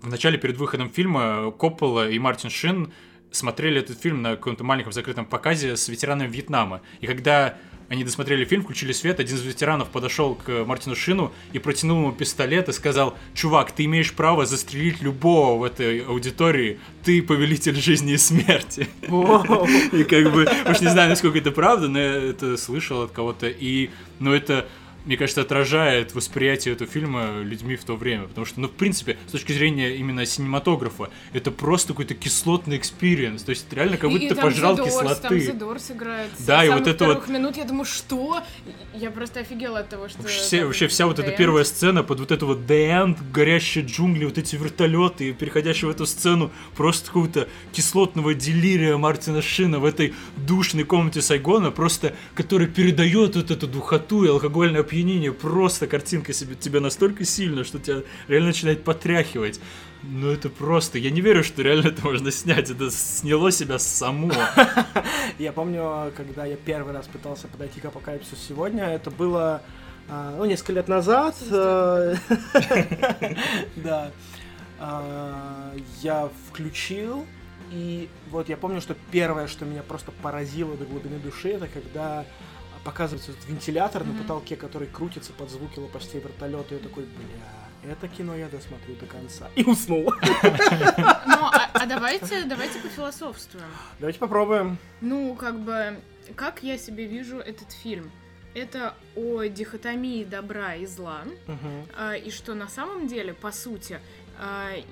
в 0.00 0.08
начале 0.08 0.38
перед 0.38 0.56
выходом 0.56 0.90
фильма 0.90 1.50
Коппола 1.50 2.08
и 2.08 2.18
Мартин 2.18 2.50
Шин 2.50 2.92
смотрели 3.30 3.80
этот 3.80 4.00
фильм 4.00 4.22
на 4.22 4.36
каком-то 4.36 4.64
маленьком 4.64 4.92
закрытом 4.92 5.24
показе 5.24 5.76
с 5.76 5.88
ветеранами 5.88 6.28
Вьетнама. 6.28 6.80
И 7.00 7.06
когда 7.06 7.56
они 7.90 8.04
досмотрели 8.04 8.44
фильм, 8.44 8.62
включили 8.62 8.92
свет, 8.92 9.18
один 9.18 9.36
из 9.36 9.42
ветеранов 9.42 9.88
подошел 9.88 10.36
к 10.36 10.64
Мартину 10.64 10.94
Шину 10.94 11.32
и 11.52 11.58
протянул 11.58 12.02
ему 12.02 12.12
пистолет 12.12 12.68
и 12.68 12.72
сказал, 12.72 13.18
чувак, 13.34 13.72
ты 13.72 13.84
имеешь 13.86 14.12
право 14.12 14.46
застрелить 14.46 15.02
любого 15.02 15.58
в 15.58 15.64
этой 15.64 16.04
аудитории, 16.04 16.78
ты 17.02 17.20
повелитель 17.20 17.74
жизни 17.74 18.12
и 18.12 18.16
смерти. 18.16 18.88
И 19.92 20.04
как 20.04 20.32
бы, 20.32 20.48
уж 20.70 20.80
не 20.80 20.88
знаю, 20.88 21.10
насколько 21.10 21.38
это 21.38 21.50
правда, 21.50 21.88
но 21.88 21.98
я 21.98 22.14
это 22.30 22.56
слышал 22.56 23.02
от 23.02 23.10
кого-то. 23.10 23.48
И, 23.48 23.90
ну, 24.20 24.32
это, 24.32 24.68
мне 25.10 25.16
кажется, 25.16 25.40
отражает 25.40 26.14
восприятие 26.14 26.74
этого 26.74 26.88
фильма 26.88 27.40
людьми 27.42 27.74
в 27.74 27.82
то 27.82 27.96
время. 27.96 28.28
Потому 28.28 28.44
что, 28.44 28.60
ну, 28.60 28.68
в 28.68 28.70
принципе, 28.70 29.18
с 29.26 29.32
точки 29.32 29.50
зрения 29.50 29.96
именно 29.96 30.24
синематографа, 30.24 31.10
это 31.32 31.50
просто 31.50 31.88
какой-то 31.94 32.14
кислотный 32.14 32.76
experience. 32.76 33.42
То 33.42 33.50
есть, 33.50 33.66
реально 33.72 33.96
как 33.96 34.08
будто 34.08 34.26
и 34.26 34.28
ты 34.28 34.36
там 34.36 34.44
пожрал 34.44 34.76
The 34.76 34.84
Doors, 34.84 35.20
Там 35.20 35.36
кислоты. 35.36 35.36
The 35.48 35.58
Doors 35.58 35.96
играет. 35.96 36.30
Да, 36.38 36.64
и 36.64 36.68
вот 36.68 36.86
это 36.86 37.06
вот- 37.06 37.26
минут 37.26 37.56
я 37.56 37.64
думаю, 37.64 37.86
что? 37.86 38.40
Я 38.94 39.10
просто 39.10 39.40
офигела 39.40 39.80
от 39.80 39.88
того, 39.88 40.08
что... 40.08 40.22
Все, 40.28 40.58
там 40.58 40.66
вообще 40.68 40.86
вся 40.86 41.06
вот 41.06 41.18
The 41.18 41.22
эта 41.22 41.32
End. 41.32 41.36
первая 41.38 41.64
сцена 41.64 42.04
под 42.04 42.20
вот 42.20 42.30
это 42.30 42.46
вот 42.46 42.58
The 42.58 42.90
End, 43.04 43.18
горящие 43.32 43.84
джунгли, 43.84 44.26
вот 44.26 44.38
эти 44.38 44.54
вертолеты, 44.54 45.32
переходящие 45.32 45.90
в 45.90 45.90
эту 45.92 46.06
сцену 46.06 46.52
просто 46.76 47.08
какого-то 47.08 47.48
кислотного 47.72 48.32
делирия 48.32 48.96
Мартина 48.96 49.42
Шина 49.42 49.80
в 49.80 49.86
этой 49.86 50.14
душной 50.36 50.84
комнате 50.84 51.20
Сайгона, 51.20 51.72
просто 51.72 52.14
который 52.36 52.68
передает 52.68 53.34
вот 53.34 53.50
эту 53.50 53.66
духоту 53.66 54.22
и 54.22 54.28
алкогольное 54.28 54.84
опьянение, 55.00 55.32
просто 55.32 55.86
картинка 55.86 56.32
себе 56.32 56.54
тебя 56.54 56.80
настолько 56.80 57.24
сильно, 57.24 57.64
что 57.64 57.78
тебя 57.78 58.02
реально 58.28 58.48
начинает 58.48 58.84
потряхивать. 58.84 59.60
Ну 60.02 60.30
это 60.30 60.48
просто, 60.50 60.98
я 60.98 61.10
не 61.10 61.20
верю, 61.20 61.42
что 61.42 61.62
реально 61.62 61.88
это 61.88 62.02
можно 62.04 62.30
снять, 62.30 62.70
это 62.70 62.90
сняло 62.90 63.50
себя 63.50 63.78
само. 63.78 64.32
Я 65.38 65.52
помню, 65.52 66.12
когда 66.16 66.44
я 66.46 66.56
первый 66.56 66.92
раз 66.94 67.06
пытался 67.06 67.48
подойти 67.48 67.80
к 67.80 67.84
апокалипсису 67.86 68.36
сегодня, 68.36 68.84
это 68.84 69.10
было 69.10 69.62
а, 70.08 70.36
ну, 70.36 70.44
несколько 70.46 70.72
лет 70.72 70.88
назад. 70.88 71.36
э, 71.50 72.14
Да. 73.76 74.10
А, 74.78 75.74
Я 76.02 76.30
включил, 76.48 77.26
и 77.70 78.08
вот 78.30 78.48
я 78.48 78.56
помню, 78.56 78.80
что 78.80 78.96
первое, 79.10 79.46
что 79.46 79.64
меня 79.64 79.82
просто 79.82 80.12
поразило 80.22 80.76
до 80.76 80.84
глубины 80.84 81.18
души, 81.18 81.50
это 81.50 81.68
когда 81.68 82.24
показывается 82.84 83.32
этот 83.32 83.46
вентилятор 83.48 84.04
на 84.04 84.12
Мгм. 84.12 84.22
потолке, 84.22 84.56
который 84.56 84.88
крутится 84.88 85.32
под 85.32 85.50
звуки 85.50 85.78
лопастей 85.78 86.20
вертолета, 86.20 86.74
и 86.74 86.78
я 86.78 86.82
такой, 86.82 87.04
бля, 87.04 87.92
это 87.92 88.08
кино 88.08 88.34
я 88.36 88.48
досмотрю 88.48 88.94
до 88.96 89.06
конца. 89.06 89.48
И 89.54 89.64
уснул. 89.64 90.12
Ну, 90.22 91.44
а, 91.46 91.70
а 91.74 91.86
давайте, 91.86 92.44
давайте 92.44 92.78
пофилософствуем. 92.80 93.66
Давайте 93.98 94.18
попробуем. 94.18 94.78
Ну, 95.00 95.34
как 95.34 95.58
бы, 95.60 95.98
как 96.36 96.62
я 96.62 96.78
себе 96.78 97.06
вижу 97.06 97.38
этот 97.38 97.70
фильм? 97.72 98.10
Это 98.52 98.94
о 99.14 99.44
дихотомии 99.44 100.24
добра 100.24 100.74
и 100.74 100.84
зла, 100.84 101.22
а, 101.96 102.14
и 102.14 102.30
что 102.30 102.54
на 102.54 102.68
самом 102.68 103.06
деле, 103.06 103.32
по 103.32 103.52
сути, 103.52 104.00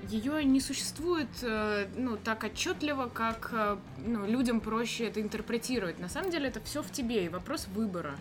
ее 0.09 0.45
не 0.45 0.61
существует 0.61 1.29
э, 1.43 1.87
ну, 1.97 2.17
так 2.17 2.45
отчетливо, 2.45 3.09
как 3.09 3.51
э, 3.53 3.77
ну, 4.05 4.27
людям 4.27 4.61
проще 4.61 5.07
это 5.07 5.21
интерпретировать. 5.21 5.99
На 5.99 6.09
самом 6.09 6.31
деле 6.31 6.49
это 6.49 6.61
все 6.61 6.83
в 6.83 6.91
тебе, 6.91 7.25
и 7.25 7.29
вопрос 7.29 7.67
выбора. 7.69 8.17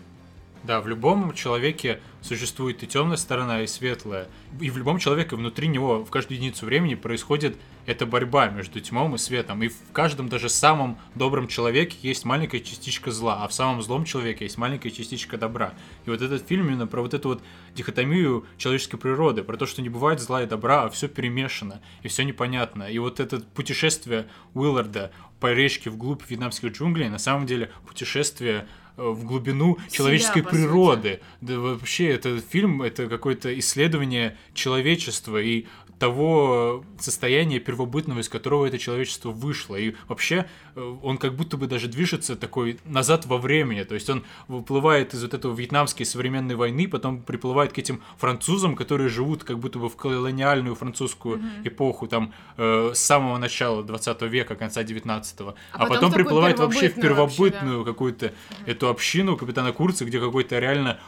Да, 0.64 0.80
в 0.80 0.88
любом 0.88 1.32
человеке 1.34 2.00
существует 2.20 2.82
и 2.82 2.86
темная 2.86 3.16
сторона, 3.16 3.62
и 3.62 3.66
светлая. 3.66 4.28
И 4.60 4.70
в 4.70 4.76
любом 4.76 4.98
человеке 4.98 5.36
внутри 5.36 5.68
него 5.68 6.04
в 6.04 6.10
каждую 6.10 6.38
единицу 6.38 6.66
времени 6.66 6.94
происходит 6.94 7.56
эта 7.86 8.04
борьба 8.04 8.48
между 8.48 8.80
тьмом 8.80 9.14
и 9.14 9.18
светом. 9.18 9.62
И 9.62 9.68
в 9.68 9.92
каждом 9.92 10.28
даже 10.28 10.48
самом 10.48 10.98
добром 11.14 11.48
человеке 11.48 11.96
есть 12.02 12.24
маленькая 12.24 12.60
частичка 12.60 13.10
зла, 13.10 13.44
а 13.44 13.48
в 13.48 13.54
самом 13.54 13.80
злом 13.82 14.04
человеке 14.04 14.44
есть 14.44 14.58
маленькая 14.58 14.90
частичка 14.90 15.38
добра. 15.38 15.72
И 16.04 16.10
вот 16.10 16.20
этот 16.20 16.46
фильм 16.46 16.66
именно 16.66 16.86
про 16.86 17.00
вот 17.00 17.14
эту 17.14 17.28
вот 17.30 17.42
дихотомию 17.74 18.44
человеческой 18.58 18.98
природы, 18.98 19.42
про 19.42 19.56
то, 19.56 19.64
что 19.64 19.80
не 19.80 19.88
бывает 19.88 20.20
зла 20.20 20.42
и 20.42 20.46
добра, 20.46 20.84
а 20.84 20.90
все 20.90 21.08
перемешано, 21.08 21.80
и 22.02 22.08
все 22.08 22.24
непонятно. 22.24 22.82
И 22.82 22.98
вот 22.98 23.20
это 23.20 23.40
путешествие 23.40 24.26
Уилларда 24.54 25.12
по 25.40 25.52
речке 25.52 25.88
вглубь 25.88 26.22
вьетнамских 26.28 26.72
джунглей, 26.72 27.08
на 27.08 27.18
самом 27.18 27.46
деле 27.46 27.70
путешествие 27.86 28.66
в 28.98 29.24
глубину 29.24 29.76
Себя, 29.76 29.90
человеческой 29.90 30.42
сути. 30.42 30.50
природы. 30.54 31.20
Да 31.40 31.58
вообще, 31.58 32.08
этот 32.08 32.44
фильм— 32.44 32.82
это 32.82 33.08
какое-то 33.08 33.56
исследование 33.58 34.36
человечества 34.54 35.40
и 35.40 35.66
того 35.98 36.84
состояния 36.98 37.60
первобытного, 37.60 38.20
из 38.20 38.28
которого 38.28 38.66
это 38.66 38.78
человечество 38.78 39.30
вышло. 39.30 39.76
И 39.76 39.94
вообще 40.08 40.46
э, 40.74 40.96
он 41.02 41.18
как 41.18 41.34
будто 41.34 41.56
бы 41.56 41.66
даже 41.66 41.88
движется 41.88 42.36
такой 42.36 42.78
назад 42.84 43.26
во 43.26 43.38
времени. 43.38 43.82
То 43.82 43.94
есть 43.94 44.08
он 44.08 44.24
выплывает 44.48 45.14
из 45.14 45.22
вот 45.22 45.34
этого 45.34 45.54
вьетнамской 45.54 46.06
современной 46.06 46.54
войны, 46.54 46.88
потом 46.88 47.22
приплывает 47.22 47.72
к 47.72 47.78
этим 47.78 48.02
французам, 48.16 48.76
которые 48.76 49.08
живут 49.08 49.44
как 49.44 49.58
будто 49.58 49.78
бы 49.78 49.88
в 49.88 49.96
колониальную 49.96 50.74
французскую 50.74 51.40
эпоху, 51.64 52.06
там, 52.06 52.32
э, 52.56 52.92
с 52.94 52.98
самого 52.98 53.38
начала 53.38 53.82
20 53.82 54.22
века, 54.22 54.54
конца 54.54 54.82
19-го. 54.82 55.54
А, 55.72 55.86
потом 55.86 55.98
потом 55.98 56.10
такую 56.10 56.24
приплывает 56.24 56.58
вообще 56.58 56.88
в 56.88 56.94
первобытную 56.94 57.78
вообще, 57.78 57.84
да. 57.84 57.84
какую-то 57.84 58.32
эту 58.66 58.88
общину 58.88 59.36
капитана 59.36 59.72
Курца, 59.72 60.04
где 60.04 60.20
какой-то 60.20 60.58
реально 60.58 61.00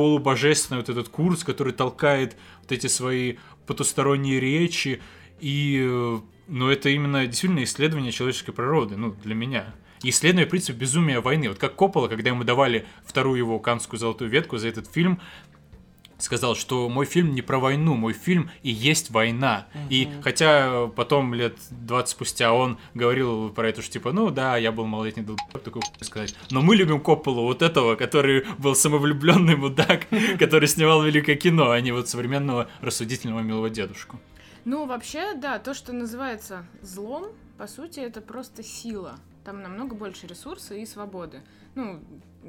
полубожественный 0.00 0.78
вот 0.80 0.88
этот 0.88 1.10
курс, 1.10 1.44
который 1.44 1.74
толкает 1.74 2.34
вот 2.62 2.72
эти 2.72 2.86
свои 2.86 3.36
потусторонние 3.66 4.40
речи. 4.40 5.02
И, 5.40 5.78
э, 5.86 6.20
ну, 6.48 6.70
это 6.70 6.88
именно 6.88 7.26
действительно 7.26 7.62
исследование 7.64 8.10
человеческой 8.10 8.52
природы, 8.52 8.96
ну, 8.96 9.14
для 9.22 9.34
меня. 9.34 9.74
Исследование, 10.02 10.46
в 10.46 10.48
принципе, 10.48 10.78
безумия 10.78 11.20
войны. 11.20 11.50
Вот 11.50 11.58
как 11.58 11.76
Коппола, 11.76 12.08
когда 12.08 12.30
ему 12.30 12.44
давали 12.44 12.86
вторую 13.04 13.36
его 13.36 13.58
канскую 13.58 14.00
золотую 14.00 14.30
ветку 14.30 14.56
за 14.56 14.68
этот 14.68 14.90
фильм, 14.90 15.20
сказал, 16.20 16.54
что 16.54 16.88
мой 16.88 17.06
фильм 17.06 17.34
не 17.34 17.42
про 17.42 17.58
войну, 17.58 17.94
мой 17.94 18.12
фильм 18.12 18.50
и 18.62 18.70
есть 18.70 19.10
война. 19.10 19.66
И 19.88 20.08
хотя 20.22 20.86
э, 20.86 20.90
потом 20.94 21.34
лет 21.34 21.56
20 21.70 22.10
спустя 22.10 22.52
он 22.52 22.78
говорил 22.94 23.50
про 23.50 23.68
это, 23.68 23.82
что 23.82 23.92
типа, 23.92 24.12
ну 24.12 24.30
да, 24.30 24.56
я 24.56 24.72
был 24.72 24.86
малолетний 24.86 25.24
долб***ь, 25.24 25.62
такой 25.62 25.82
сказать. 26.00 26.34
Но 26.50 26.62
мы 26.62 26.76
любим 26.76 27.00
Копполу 27.00 27.42
вот 27.42 27.62
этого, 27.62 27.96
который 27.96 28.46
был 28.58 28.74
самовлюбленный 28.74 29.56
мудак, 29.56 30.06
который 30.38 30.68
снимал 30.68 31.02
великое 31.02 31.36
кино, 31.36 31.70
а 31.70 31.80
не 31.80 31.92
вот 31.92 32.08
современного 32.08 32.68
рассудительного 32.80 33.40
милого 33.40 33.70
дедушку. 33.70 34.18
Ну, 34.64 34.86
вообще, 34.86 35.34
да, 35.34 35.58
то, 35.58 35.74
что 35.74 35.92
называется 35.92 36.66
злом, 36.82 37.28
по 37.56 37.66
сути, 37.66 38.00
это 38.00 38.20
просто 38.20 38.62
сила. 38.62 39.16
Там 39.44 39.62
намного 39.62 39.94
больше 39.94 40.26
ресурса 40.26 40.74
и 40.74 40.84
свободы. 40.84 41.42
Ну, 41.74 42.00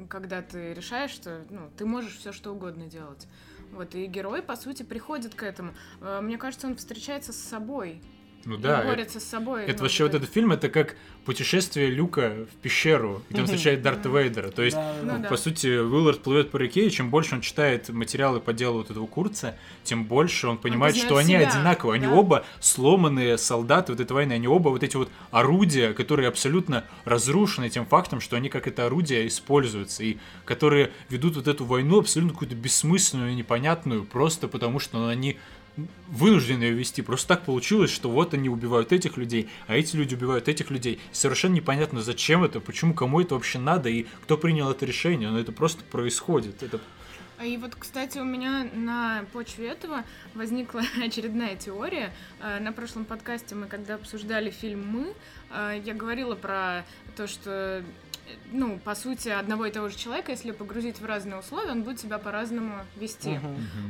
когда 0.08 0.42
ты 0.42 0.74
решаешь, 0.74 1.10
что 1.10 1.44
ну, 1.50 1.70
ты 1.76 1.86
можешь 1.86 2.16
все 2.16 2.32
что 2.32 2.52
угодно 2.52 2.86
делать. 2.86 3.26
Вот, 3.72 3.94
и 3.94 4.06
герой, 4.06 4.42
по 4.42 4.54
сути, 4.54 4.82
приходит 4.82 5.34
к 5.34 5.42
этому. 5.42 5.72
Э, 6.00 6.20
Мне 6.20 6.36
кажется, 6.36 6.66
он 6.66 6.76
встречается 6.76 7.32
с 7.32 7.36
собой. 7.36 8.02
Ну 8.44 8.56
и 8.56 8.58
да, 8.58 8.82
борется 8.82 9.20
с 9.20 9.24
собой. 9.24 9.64
Это 9.64 9.78
ну, 9.78 9.82
вообще 9.82 10.04
вот 10.04 10.14
это- 10.14 10.18
этот 10.24 10.34
фильм, 10.34 10.52
это 10.52 10.68
как 10.68 10.96
путешествие 11.24 11.88
Люка 11.90 12.46
в 12.52 12.56
пещеру, 12.56 13.22
где 13.30 13.40
он 13.40 13.46
встречает 13.46 13.82
Дарта 13.82 14.08
Вейдера. 14.08 14.50
То 14.50 14.62
есть, 14.62 14.76
Да, 14.76 14.94
Ну 15.02 15.18
да. 15.22 15.28
по 15.28 15.36
сути, 15.36 15.66
Уиллард 15.78 16.22
плывет 16.22 16.50
по 16.50 16.56
реке, 16.56 16.86
и 16.86 16.90
чем 16.90 17.10
больше 17.10 17.34
он 17.36 17.40
читает 17.40 17.88
материалы 17.90 18.40
по 18.40 18.52
делу 18.52 18.78
вот 18.78 18.90
этого 18.90 19.06
Курца, 19.06 19.56
тем 19.84 20.04
больше 20.04 20.48
он 20.48 20.58
понимает, 20.58 20.96
что 20.96 21.14
познает 21.14 21.42
они 21.42 21.50
себя, 21.50 21.60
одинаковые. 21.60 21.96
Они 21.98 22.06
да. 22.06 22.12
оба 22.12 22.44
сломанные 22.60 23.38
солдаты 23.38 23.92
вот 23.92 24.00
этой 24.00 24.12
войны. 24.12 24.32
Они 24.32 24.48
оба 24.48 24.70
вот 24.70 24.82
эти 24.82 24.96
вот 24.96 25.10
орудия, 25.30 25.92
которые 25.92 26.28
абсолютно 26.28 26.84
разрушены 27.04 27.68
тем 27.70 27.86
фактом, 27.86 28.20
что 28.20 28.36
они 28.36 28.48
как 28.48 28.66
это 28.66 28.86
орудие 28.86 29.28
используются, 29.28 30.02
и 30.02 30.18
которые 30.44 30.90
ведут 31.08 31.36
вот 31.36 31.46
эту 31.46 31.64
войну 31.64 32.00
абсолютно 32.00 32.32
какую-то 32.32 32.56
бессмысленную 32.56 33.32
и 33.32 33.34
непонятную, 33.34 34.04
просто 34.04 34.48
потому 34.48 34.78
что 34.78 35.06
они 35.06 35.38
вынуждены 36.08 36.64
ее 36.64 36.74
вести. 36.74 37.02
Просто 37.02 37.28
так 37.28 37.44
получилось, 37.44 37.90
что 37.90 38.10
вот 38.10 38.34
они 38.34 38.48
убивают 38.48 38.92
этих 38.92 39.16
людей, 39.16 39.48
а 39.66 39.76
эти 39.76 39.96
люди 39.96 40.14
убивают 40.14 40.48
этих 40.48 40.70
людей. 40.70 41.00
Совершенно 41.12 41.54
непонятно, 41.54 42.02
зачем 42.02 42.44
это, 42.44 42.60
почему, 42.60 42.94
кому 42.94 43.20
это 43.20 43.34
вообще 43.34 43.58
надо 43.58 43.88
и 43.88 44.06
кто 44.22 44.36
принял 44.36 44.70
это 44.70 44.84
решение. 44.84 45.30
Но 45.30 45.38
это 45.38 45.52
просто 45.52 45.82
происходит. 45.84 46.62
Это 46.62 46.80
А 47.38 47.44
И 47.44 47.56
вот, 47.56 47.74
кстати, 47.74 48.18
у 48.18 48.24
меня 48.24 48.68
на 48.74 49.24
почве 49.32 49.68
этого 49.68 50.04
возникла 50.34 50.82
очередная 51.02 51.56
теория. 51.56 52.12
Э, 52.40 52.60
На 52.60 52.72
прошлом 52.72 53.04
подкасте 53.04 53.54
мы, 53.54 53.66
когда 53.66 53.94
обсуждали 53.94 54.50
фильм 54.50 54.86
«Мы», 54.86 55.14
э, 55.50 55.80
я 55.84 55.94
говорила 55.94 56.34
про 56.34 56.84
то, 57.16 57.26
что, 57.26 57.82
ну, 58.52 58.78
по 58.78 58.94
сути, 58.94 59.28
одного 59.28 59.66
и 59.66 59.70
того 59.70 59.88
же 59.88 59.96
человека, 59.96 60.32
если 60.32 60.50
погрузить 60.52 61.00
в 61.00 61.04
разные 61.04 61.38
условия, 61.38 61.70
он 61.72 61.82
будет 61.82 62.00
себя 62.00 62.18
по-разному 62.18 62.74
вести. 62.96 63.40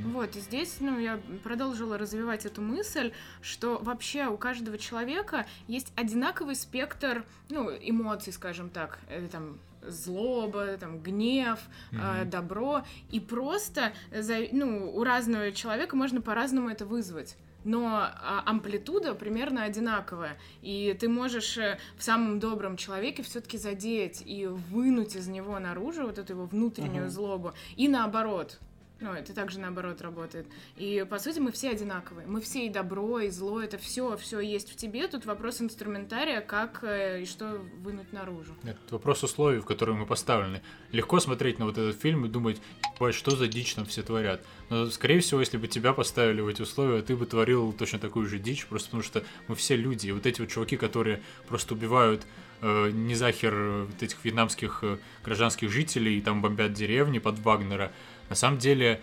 Вот, 0.05 0.37
и 0.37 0.41
здесь, 0.41 0.77
ну, 0.81 0.99
я 0.99 1.21
продолжила 1.43 1.99
развивать 1.99 2.47
эту 2.47 2.63
мысль, 2.63 3.13
что 3.41 3.79
вообще 3.79 4.27
у 4.27 4.37
каждого 4.37 4.79
человека 4.79 5.47
есть 5.69 5.93
одинаковый 5.97 6.55
спектр, 6.57 7.25
ну, 7.49 7.71
эмоций, 7.71 8.33
скажем 8.33 8.71
так, 8.71 8.99
э, 9.09 9.29
там, 9.31 9.59
злоба, 9.87 10.77
там, 10.79 11.01
гнев, 11.01 11.59
э, 11.93 11.97
Мгм. 12.23 12.31
добро, 12.31 12.85
и 13.11 13.19
просто, 13.21 13.93
за- 14.17 14.47
ну, 14.53 14.91
у 14.95 15.03
разного 15.05 15.53
человека 15.53 15.97
можно 15.97 16.21
по-разному 16.21 16.69
это 16.71 16.87
вызвать. 16.87 17.37
Но 17.65 17.87
а, 18.03 18.43
амплитуда 18.47 19.15
примерно 19.15 19.65
одинаковая. 19.65 20.37
И 20.63 20.97
ты 20.99 21.09
можешь 21.09 21.57
э, 21.59 21.79
в 21.97 22.03
самом 22.03 22.41
добром 22.41 22.77
человеке 22.77 23.23
все-таки 23.23 23.59
задеть 23.59 24.23
и 24.25 24.47
вынуть 24.47 25.15
из 25.17 25.29
него 25.29 25.59
наружу 25.59 26.07
вот 26.07 26.19
эту 26.19 26.33
его 26.33 26.47
внутреннюю 26.47 27.05
Мгм. 27.05 27.11
злобу. 27.11 27.53
И 27.77 27.89
наоборот. 27.89 28.59
Ну, 29.03 29.13
это 29.13 29.35
также 29.35 29.59
наоборот 29.59 30.01
работает. 30.01 30.47
И 30.77 31.05
по 31.11 31.19
сути 31.19 31.41
мы 31.41 31.51
все 31.51 31.71
одинаковые. 31.71 32.27
Мы 32.27 32.41
все 32.41 32.67
и 32.67 32.69
добро, 32.69 33.19
и 33.19 33.31
зло, 33.31 33.61
это 33.61 33.77
все, 33.77 34.17
все 34.17 34.41
есть 34.41 34.71
в 34.71 34.77
тебе. 34.77 35.09
Тут 35.09 35.27
вопрос 35.27 35.61
инструментария, 35.61 36.41
как 36.41 36.85
э, 36.85 37.23
и 37.23 37.27
что 37.27 37.61
вынуть 37.83 38.13
наружу. 38.13 38.55
Это 38.63 38.79
вопрос 38.91 39.25
условий, 39.25 39.59
в 39.59 39.65
которые 39.65 39.97
мы 39.97 40.07
поставлены. 40.07 40.63
Легко 40.93 41.19
смотреть 41.19 41.59
на 41.59 41.65
вот 41.65 41.77
этот 41.77 42.01
фильм 42.01 42.25
и 42.27 42.29
думать, 42.29 42.61
«Ебать, 42.95 43.17
что 43.17 43.33
за 43.33 43.49
дичь 43.49 43.75
там 43.75 43.87
все 43.87 44.03
творят. 44.03 44.45
Но, 44.71 44.87
скорее 44.87 45.19
всего, 45.19 45.41
если 45.41 45.57
бы 45.57 45.67
тебя 45.67 45.93
поставили 45.93 46.41
в 46.41 46.47
эти 46.47 46.63
условия, 46.63 47.03
ты 47.03 47.17
бы 47.17 47.27
творил 47.27 47.73
точно 47.73 47.99
такую 47.99 48.27
же 48.27 48.39
дичь, 48.39 48.67
просто 48.67 48.89
потому 48.89 49.03
что 49.03 49.25
мы 49.49 49.57
все 49.57 49.75
люди. 49.75 50.07
И 50.07 50.13
вот 50.13 50.27
эти 50.27 50.41
вот 50.41 50.51
чуваки, 50.51 50.77
которые 50.77 51.23
просто 51.49 51.75
убивают 51.75 52.23
э, 52.61 52.91
не 52.91 53.15
захер 53.15 53.53
э, 53.55 53.85
вот 53.85 54.03
этих 54.03 54.25
вьетнамских 54.25 54.79
э, 54.83 54.99
гражданских 55.25 55.71
жителей 55.71 56.19
и 56.19 56.21
там 56.21 56.41
бомбят 56.41 56.73
деревни 56.73 57.19
под 57.19 57.39
Вагнера, 57.41 57.93
на 58.33 58.37
самом 58.37 58.57
деле, 58.57 58.99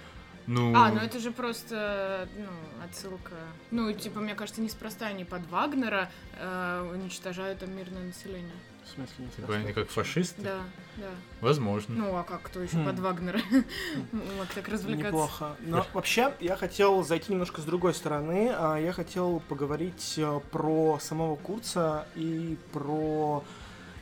ну... 0.48 0.74
А, 0.76 0.90
ну 0.90 1.02
это 1.02 1.20
же 1.20 1.30
просто, 1.30 2.28
ну, 2.36 2.84
отсылка. 2.84 3.36
Ну, 3.70 3.94
типа, 3.94 4.20
мне 4.20 4.34
кажется, 4.34 4.60
неспроста 4.60 5.06
они 5.06 5.24
под 5.24 5.48
Вагнера 5.52 6.10
э, 6.36 6.92
уничтожают 6.92 7.60
там 7.60 7.78
мирное 7.78 8.06
население. 8.06 8.56
В 8.84 8.90
смысле, 8.90 9.14
не 9.20 9.28
Типа 9.30 9.54
они 9.54 9.72
как 9.72 9.88
фашисты? 9.90 10.42
Да, 10.42 10.62
да. 10.98 11.10
Возможно. 11.42 11.94
Ну, 11.94 12.16
а 12.16 12.24
как 12.24 12.42
кто 12.42 12.60
еще 12.60 12.78
Хм. 12.78 12.86
под 12.86 12.98
Вагнера? 12.98 13.40
Вот 14.12 14.48
так 14.56 14.68
развлекаться. 14.68 15.10
Неплохо. 15.10 15.56
Но 15.60 15.86
вообще, 15.94 16.34
я 16.40 16.56
хотел 16.56 17.04
зайти 17.04 17.32
немножко 17.32 17.62
с 17.62 17.66
другой 17.66 17.94
стороны. 17.94 18.50
А, 18.52 18.78
Я 18.78 18.94
хотел 18.94 19.44
поговорить 19.48 20.16
э, 20.18 20.40
про 20.52 20.98
самого 21.00 21.36
Курца 21.36 22.08
и 22.16 22.58
про 22.74 23.44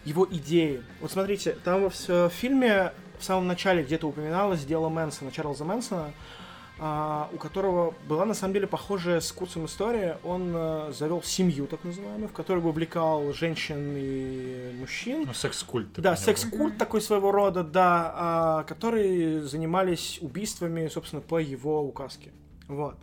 его 0.06 0.26
идеи. 0.32 0.82
Вот 1.02 1.12
смотрите, 1.12 1.58
там 1.66 1.90
в 1.90 2.30
фильме 2.30 2.94
в 3.20 3.24
самом 3.24 3.48
начале 3.48 3.84
где-то 3.84 4.08
упоминалось 4.08 4.66
дело 4.66 4.90
Мэнсона, 4.90 5.32
Чарльза 5.32 5.66
Мэнсона, 5.66 6.14
а, 6.80 7.30
у 7.34 7.38
которого 7.38 7.96
была 8.08 8.26
на 8.26 8.36
самом 8.36 8.54
деле 8.54 8.68
похожая 8.68 9.20
с 9.20 9.32
Курцем 9.32 9.66
история. 9.66 10.20
Он 10.24 10.54
э, 10.56 10.92
завел 10.96 11.24
семью, 11.24 11.66
так 11.66 11.84
называемую, 11.84 12.30
в 12.30 12.34
которой 12.34 12.60
вовлекал 12.60 13.34
женщин 13.34 13.96
и 13.98 14.76
мужчин. 14.80 15.24
Ну, 15.26 15.34
секс-культ. 15.34 15.94
Да, 15.98 16.16
секс-культ 16.16 16.78
такой 16.78 17.02
своего 17.02 17.32
рода, 17.32 17.64
да, 17.64 18.14
а, 18.16 18.64
которые 18.66 19.42
занимались 19.42 20.20
убийствами, 20.22 20.88
собственно, 20.88 21.22
по 21.22 21.40
его 21.40 21.82
указке. 21.84 22.32
Вот. 22.68 22.96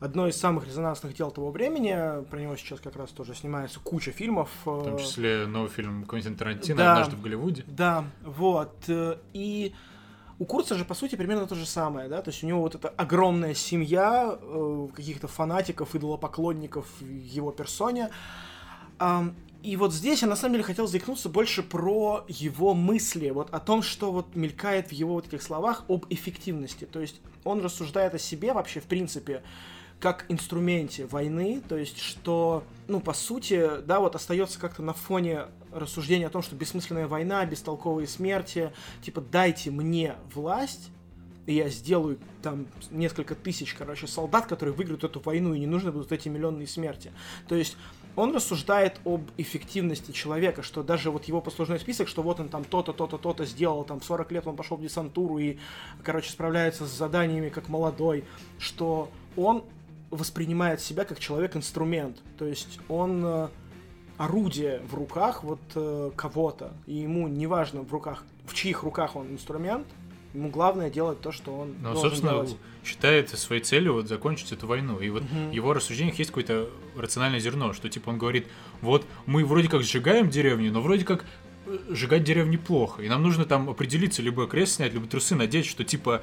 Одно 0.00 0.26
из 0.26 0.36
самых 0.36 0.66
резонансных 0.66 1.14
дел 1.14 1.30
того 1.30 1.50
времени, 1.50 2.24
про 2.30 2.40
него 2.40 2.56
сейчас 2.56 2.80
как 2.80 2.96
раз 2.96 3.10
тоже 3.10 3.34
снимается 3.34 3.80
куча 3.80 4.10
фильмов. 4.10 4.50
В 4.64 4.84
том 4.84 4.96
э, 4.96 4.98
числе 4.98 5.46
новый 5.46 5.70
фильм 5.70 6.04
Квентина 6.04 6.36
Тарантино 6.36 6.76
Да. 6.76 6.92
«Однажды 6.92 7.16
в 7.16 7.22
Голливуде». 7.22 7.64
Да, 7.66 8.04
вот. 8.22 8.84
э, 8.88 9.16
И 9.32 9.74
у 10.38 10.44
Курца 10.44 10.74
же, 10.74 10.84
по 10.84 10.94
сути, 10.94 11.14
примерно 11.14 11.46
то 11.46 11.54
же 11.54 11.64
самое, 11.64 12.08
да, 12.08 12.20
то 12.20 12.30
есть 12.30 12.42
у 12.42 12.46
него 12.46 12.60
вот 12.60 12.74
эта 12.74 12.88
огромная 12.88 13.54
семья 13.54 14.36
э, 14.40 14.88
каких-то 14.94 15.28
фанатиков, 15.28 15.94
идолопоклонников 15.94 16.86
его 17.00 17.52
персоне. 17.52 18.10
И 19.64 19.76
вот 19.76 19.94
здесь 19.94 20.20
я 20.20 20.28
на 20.28 20.36
самом 20.36 20.52
деле 20.52 20.64
хотел 20.64 20.86
заикнуться 20.86 21.30
больше 21.30 21.62
про 21.62 22.26
его 22.28 22.74
мысли, 22.74 23.30
вот 23.30 23.48
о 23.50 23.60
том, 23.60 23.82
что 23.82 24.12
вот 24.12 24.36
мелькает 24.36 24.88
в 24.88 24.92
его 24.92 25.14
вот 25.14 25.26
этих 25.26 25.42
словах 25.42 25.84
об 25.88 26.04
эффективности. 26.10 26.84
То 26.84 27.00
есть 27.00 27.22
он 27.44 27.62
рассуждает 27.62 28.12
о 28.14 28.18
себе 28.18 28.52
вообще, 28.52 28.80
в 28.80 28.84
принципе, 28.84 29.42
как 30.04 30.26
инструменте 30.28 31.06
войны, 31.06 31.62
то 31.66 31.78
есть 31.78 31.98
что, 31.98 32.62
ну, 32.88 33.00
по 33.00 33.14
сути, 33.14 33.80
да, 33.86 34.00
вот 34.00 34.14
остается 34.14 34.60
как-то 34.60 34.82
на 34.82 34.92
фоне 34.92 35.44
рассуждения 35.72 36.26
о 36.26 36.28
том, 36.30 36.42
что 36.42 36.54
бессмысленная 36.54 37.08
война, 37.08 37.42
бестолковые 37.46 38.06
смерти, 38.06 38.70
типа, 39.00 39.22
дайте 39.22 39.70
мне 39.70 40.16
власть, 40.34 40.90
и 41.46 41.54
я 41.54 41.70
сделаю 41.70 42.18
там 42.42 42.66
несколько 42.90 43.34
тысяч, 43.34 43.72
короче, 43.72 44.06
солдат, 44.06 44.44
которые 44.44 44.74
выиграют 44.74 45.04
эту 45.04 45.20
войну, 45.20 45.54
и 45.54 45.58
не 45.58 45.66
нужны 45.66 45.90
будут 45.90 46.12
эти 46.12 46.28
миллионные 46.28 46.66
смерти. 46.66 47.10
То 47.48 47.54
есть 47.54 47.78
он 48.14 48.34
рассуждает 48.34 49.00
об 49.06 49.22
эффективности 49.38 50.12
человека, 50.12 50.62
что 50.62 50.82
даже 50.82 51.10
вот 51.10 51.24
его 51.24 51.40
послужной 51.40 51.80
список, 51.80 52.08
что 52.08 52.22
вот 52.22 52.40
он 52.40 52.50
там 52.50 52.64
то-то, 52.64 52.92
то-то, 52.92 53.16
то-то 53.16 53.46
сделал, 53.46 53.84
там 53.84 54.02
40 54.02 54.32
лет 54.32 54.46
он 54.46 54.54
пошел 54.54 54.76
в 54.76 54.82
десантуру 54.82 55.38
и, 55.38 55.56
короче, 56.02 56.30
справляется 56.30 56.86
с 56.86 56.90
заданиями 56.90 57.48
как 57.48 57.70
молодой, 57.70 58.24
что 58.58 59.10
он 59.34 59.64
воспринимает 60.14 60.80
себя 60.80 61.04
как 61.04 61.18
человек-инструмент. 61.20 62.18
То 62.38 62.46
есть 62.46 62.78
он 62.88 63.22
э, 63.24 63.48
орудие 64.18 64.80
в 64.88 64.94
руках 64.94 65.42
вот 65.44 65.60
э, 65.74 66.10
кого-то, 66.16 66.72
и 66.86 66.94
ему 66.94 67.28
неважно 67.28 67.82
в 67.82 67.92
руках, 67.92 68.24
в 68.46 68.54
чьих 68.54 68.82
руках 68.82 69.16
он 69.16 69.32
инструмент, 69.32 69.86
ему 70.32 70.48
главное 70.50 70.90
делать 70.90 71.20
то, 71.20 71.32
что 71.32 71.52
он 71.56 71.74
Но, 71.80 71.92
должен 71.92 71.94
Ну, 71.94 72.00
собственно, 72.10 72.32
делать. 72.32 72.56
считает 72.84 73.28
своей 73.30 73.62
целью 73.62 73.94
вот 73.94 74.08
закончить 74.08 74.52
эту 74.52 74.66
войну. 74.66 74.98
И 75.00 75.08
вот 75.10 75.22
Мгм. 75.22 75.50
в 75.50 75.52
его 75.52 75.72
рассуждениях 75.72 76.18
есть 76.18 76.30
какое-то 76.30 76.68
рациональное 76.96 77.40
зерно, 77.40 77.72
что 77.72 77.88
типа 77.88 78.10
он 78.10 78.18
говорит, 78.18 78.46
вот 78.80 79.06
мы 79.26 79.44
вроде 79.44 79.68
как 79.68 79.82
сжигаем 79.82 80.28
деревню, 80.30 80.72
но 80.72 80.80
вроде 80.80 81.04
как 81.04 81.24
э, 81.66 81.78
сжигать 81.90 82.24
деревни 82.24 82.56
плохо. 82.56 83.02
И 83.02 83.08
нам 83.08 83.22
нужно 83.22 83.44
там 83.44 83.70
определиться, 83.70 84.22
либо 84.22 84.46
крест 84.46 84.74
снять, 84.74 84.92
либо 84.92 85.06
трусы 85.06 85.34
надеть, 85.34 85.66
что 85.66 85.84
типа 85.84 86.22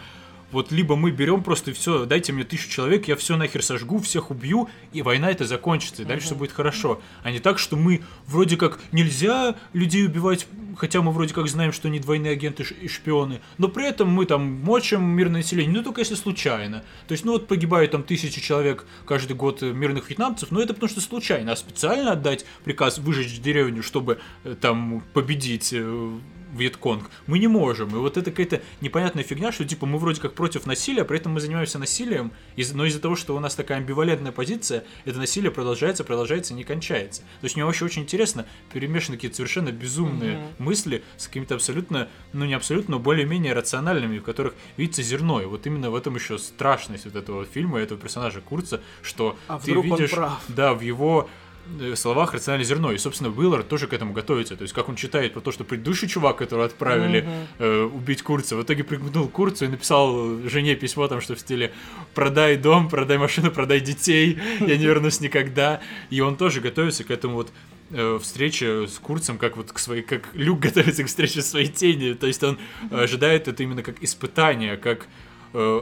вот 0.52 0.72
либо 0.72 0.96
мы 0.96 1.12
берем 1.12 1.44
просто 1.44 1.74
все, 1.74 2.06
дайте 2.06 2.34
мне 2.34 2.44
тысячу 2.44 2.70
человек, 2.70 3.08
я 3.08 3.16
все 3.16 3.38
нахер 3.38 3.64
сожгу, 3.64 4.00
всех 4.00 4.32
убью, 4.32 4.70
и 4.94 5.02
война 5.02 5.32
это 5.32 5.46
закончится, 5.46 6.02
и 6.02 6.06
дальше 6.06 6.28
все 6.28 6.36
будет 6.36 6.52
хорошо. 6.52 7.02
А 7.24 7.32
не 7.32 7.40
так, 7.40 7.60
что 7.60 7.76
мы 7.76 8.02
вроде 8.28 8.58
как 8.58 8.80
нельзя 8.92 9.56
людей 9.74 10.06
убивать, 10.06 10.48
хотя 10.78 11.02
мы 11.02 11.12
вроде 11.12 11.34
как 11.34 11.48
знаем, 11.48 11.72
что 11.72 11.88
они 11.88 12.00
двойные 12.00 12.34
агенты 12.34 12.64
и 12.82 12.88
шпионы, 12.88 13.42
но 13.58 13.68
при 13.68 13.88
этом 13.88 14.10
мы 14.10 14.26
там 14.26 14.62
мочим 14.64 15.04
мирное 15.04 15.42
население, 15.42 15.74
ну 15.74 15.84
только 15.84 16.02
если 16.02 16.16
случайно. 16.16 16.84
То 17.08 17.14
есть, 17.14 17.26
ну 17.26 17.34
вот 17.34 17.48
погибают 17.48 17.92
там 17.92 18.04
тысячи 18.04 18.42
человек 18.42 18.86
каждый 19.06 19.36
год 19.36 19.64
э, 19.64 19.72
мирных 19.72 20.10
вьетнамцев, 20.10 20.52
но 20.52 20.62
это 20.62 20.74
потому 20.74 20.90
что 20.90 21.02
случайно, 21.02 21.54
а 21.54 21.56
специально 21.56 22.12
отдать 22.12 22.46
приказ 22.64 22.98
выжечь 22.98 23.40
деревню, 23.40 23.84
чтобы 23.84 24.20
э, 24.44 24.56
там 24.60 25.04
победить 25.14 25.72
э, 25.74 26.12
Вьетконг, 26.54 27.10
мы 27.28 27.40
не 27.40 27.48
можем. 27.48 27.90
И 27.90 27.94
вот 28.00 28.18
это 28.18 28.32
какая-то 28.32 28.62
непонятная 28.82 29.24
фигня, 29.24 29.52
что 29.52 29.66
типа 29.66 29.86
мы 29.86 29.98
вроде 29.98 30.22
как 30.22 30.34
против 30.34 30.66
насилия, 30.66 31.06
при 31.06 31.18
этом 31.18 31.34
мы 31.34 31.40
занимаемся 31.40 31.80
насилием, 31.80 32.32
но 32.74 32.86
из-за 32.86 33.00
того, 33.00 33.16
что 33.16 33.36
у 33.36 33.40
нас 33.40 33.56
такая 33.56 33.78
амбивалентная 33.80 34.32
позиция, 34.32 34.84
это 35.06 35.18
насилие 35.18 35.52
продолжается, 35.52 36.04
продолжается, 36.04 36.54
не 36.54 36.64
кончается. 36.64 37.22
То 37.22 37.46
есть 37.46 37.56
мне 37.56 37.66
вообще 37.66 37.86
очень 37.86 38.04
интересно, 38.04 38.46
перемешаны 38.74 39.18
какие-то 39.18 39.38
совершенно 39.38 39.72
безумные 39.72 40.38
Мгм. 40.38 40.66
мысли 40.66 41.04
с 41.18 41.28
какими-то 41.28 41.56
абсолютно, 41.56 42.08
ну 42.34 42.46
не 42.46 42.54
абсолютно, 42.54 42.92
но 42.96 43.00
более-менее 43.00 43.54
рациональными, 43.54 44.20
в 44.20 44.24
которых 44.24 44.54
видится 44.78 45.02
зерно. 45.04 45.42
И 45.42 45.46
вот 45.46 45.66
именно 45.68 45.90
в 45.92 45.96
этом 45.96 46.16
еще 46.16 46.38
страшность 46.38 47.06
вот 47.06 47.16
этого 47.16 47.46
фильма, 47.46 47.80
этого 47.80 48.00
персонажа 48.00 48.42
Курца, 48.42 48.82
что 49.02 49.38
А 49.48 49.60
ты 49.60 49.74
видишь, 49.74 50.12
да, 50.50 50.74
в 50.74 50.82
его 50.82 51.30
словах 51.96 52.34
рациональное 52.34 52.66
зерно. 52.66 52.92
И, 52.92 52.98
собственно, 52.98 53.30
Уиллард 53.30 53.68
тоже 53.68 53.88
к 53.88 53.94
этому 53.94 54.14
готовится. 54.14 54.56
То 54.56 54.64
есть, 54.64 54.74
как 54.74 54.90
он 54.90 54.96
читает 54.96 55.34
про 55.34 55.42
то, 55.42 55.52
что 55.52 55.64
предыдущий 55.64 56.08
чувак, 56.08 56.38
которого 56.38 56.66
отправили 56.66 57.22
Мгм. 57.22 57.48
э, 57.60 57.84
убить 57.84 58.22
Курца, 58.22 58.56
в 58.56 58.64
итоге 58.64 58.84
пригнул 58.84 59.28
Курцу 59.28 59.66
и 59.66 59.68
написал 59.68 60.40
жене 60.48 60.76
письмо 60.76 61.08
там, 61.08 61.22
что 61.22 61.36
в 61.36 61.40
стиле 61.40 61.72
«продай 62.14 62.58
дом, 62.58 62.90
продай 62.90 63.18
машину, 63.18 63.52
продай 63.52 63.80
детей, 63.80 64.40
я 64.60 64.78
не 64.78 64.86
вернусь 64.86 65.20
никогда». 65.22 65.82
И 66.10 66.22
он 66.22 66.36
тоже 66.36 66.62
готовится 66.62 67.04
к 67.04 67.12
этому 67.12 67.36
вот 67.36 67.52
э, 67.92 68.20
встрече 68.22 68.88
с 68.88 69.00
Курцем, 69.00 69.38
как 69.38 69.58
вот 69.58 69.72
к 69.72 69.80
своей, 69.80 70.04
как 70.04 70.30
Люк 70.34 70.60
готовится 70.60 71.04
к 71.04 71.08
встрече 71.08 71.42
с 71.42 71.50
своей 71.50 71.68
тенью. 71.68 72.16
То 72.16 72.28
есть 72.28 72.44
он 72.44 72.58
ожидает 72.90 73.48
это 73.48 73.64
именно 73.64 73.84
как 73.84 74.02
испытание, 74.04 74.78
как 74.78 75.08
э, 75.54 75.82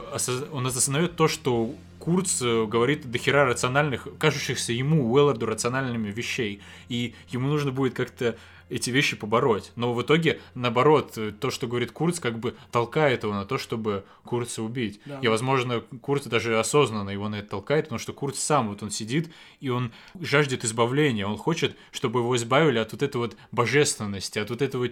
он 0.52 0.66
осознает 0.66 1.16
то, 1.16 1.28
что 1.28 1.74
Курц 2.00 2.42
э, 2.42 2.66
говорит 2.66 3.08
дохера 3.10 3.44
рациональных, 3.44 4.08
кажущихся 4.18 4.72
ему, 4.72 5.12
Уэлларду, 5.12 5.46
рациональными 5.46 6.10
вещей. 6.10 6.60
И 6.88 7.14
ему 7.28 7.48
нужно 7.48 7.70
будет 7.70 7.94
как-то 7.94 8.36
эти 8.70 8.90
вещи 8.90 9.16
побороть. 9.16 9.72
Но 9.76 9.92
в 9.92 10.00
итоге, 10.00 10.40
наоборот, 10.54 11.18
то, 11.40 11.50
что 11.50 11.66
говорит 11.66 11.92
Курц, 11.92 12.20
как 12.20 12.38
бы 12.38 12.54
толкает 12.70 13.24
его 13.24 13.34
на 13.34 13.44
то, 13.44 13.58
чтобы 13.58 14.04
Курца 14.24 14.62
убить. 14.62 15.00
Да. 15.04 15.18
И, 15.20 15.28
возможно, 15.28 15.80
Курц 16.00 16.24
даже 16.24 16.58
осознанно 16.58 17.10
его 17.10 17.28
на 17.28 17.36
это 17.36 17.50
толкает, 17.50 17.86
потому 17.86 17.98
что 17.98 18.12
Курц 18.12 18.38
сам, 18.38 18.68
вот 18.68 18.82
он 18.82 18.90
сидит, 18.90 19.30
и 19.60 19.68
он 19.68 19.92
жаждет 20.20 20.64
избавления, 20.64 21.26
он 21.26 21.36
хочет, 21.36 21.76
чтобы 21.90 22.20
его 22.20 22.34
избавили 22.36 22.78
от 22.78 22.92
вот 22.92 23.02
этой 23.02 23.16
вот 23.18 23.36
божественности, 23.52 24.38
от 24.38 24.50
вот 24.50 24.62
этого 24.62 24.88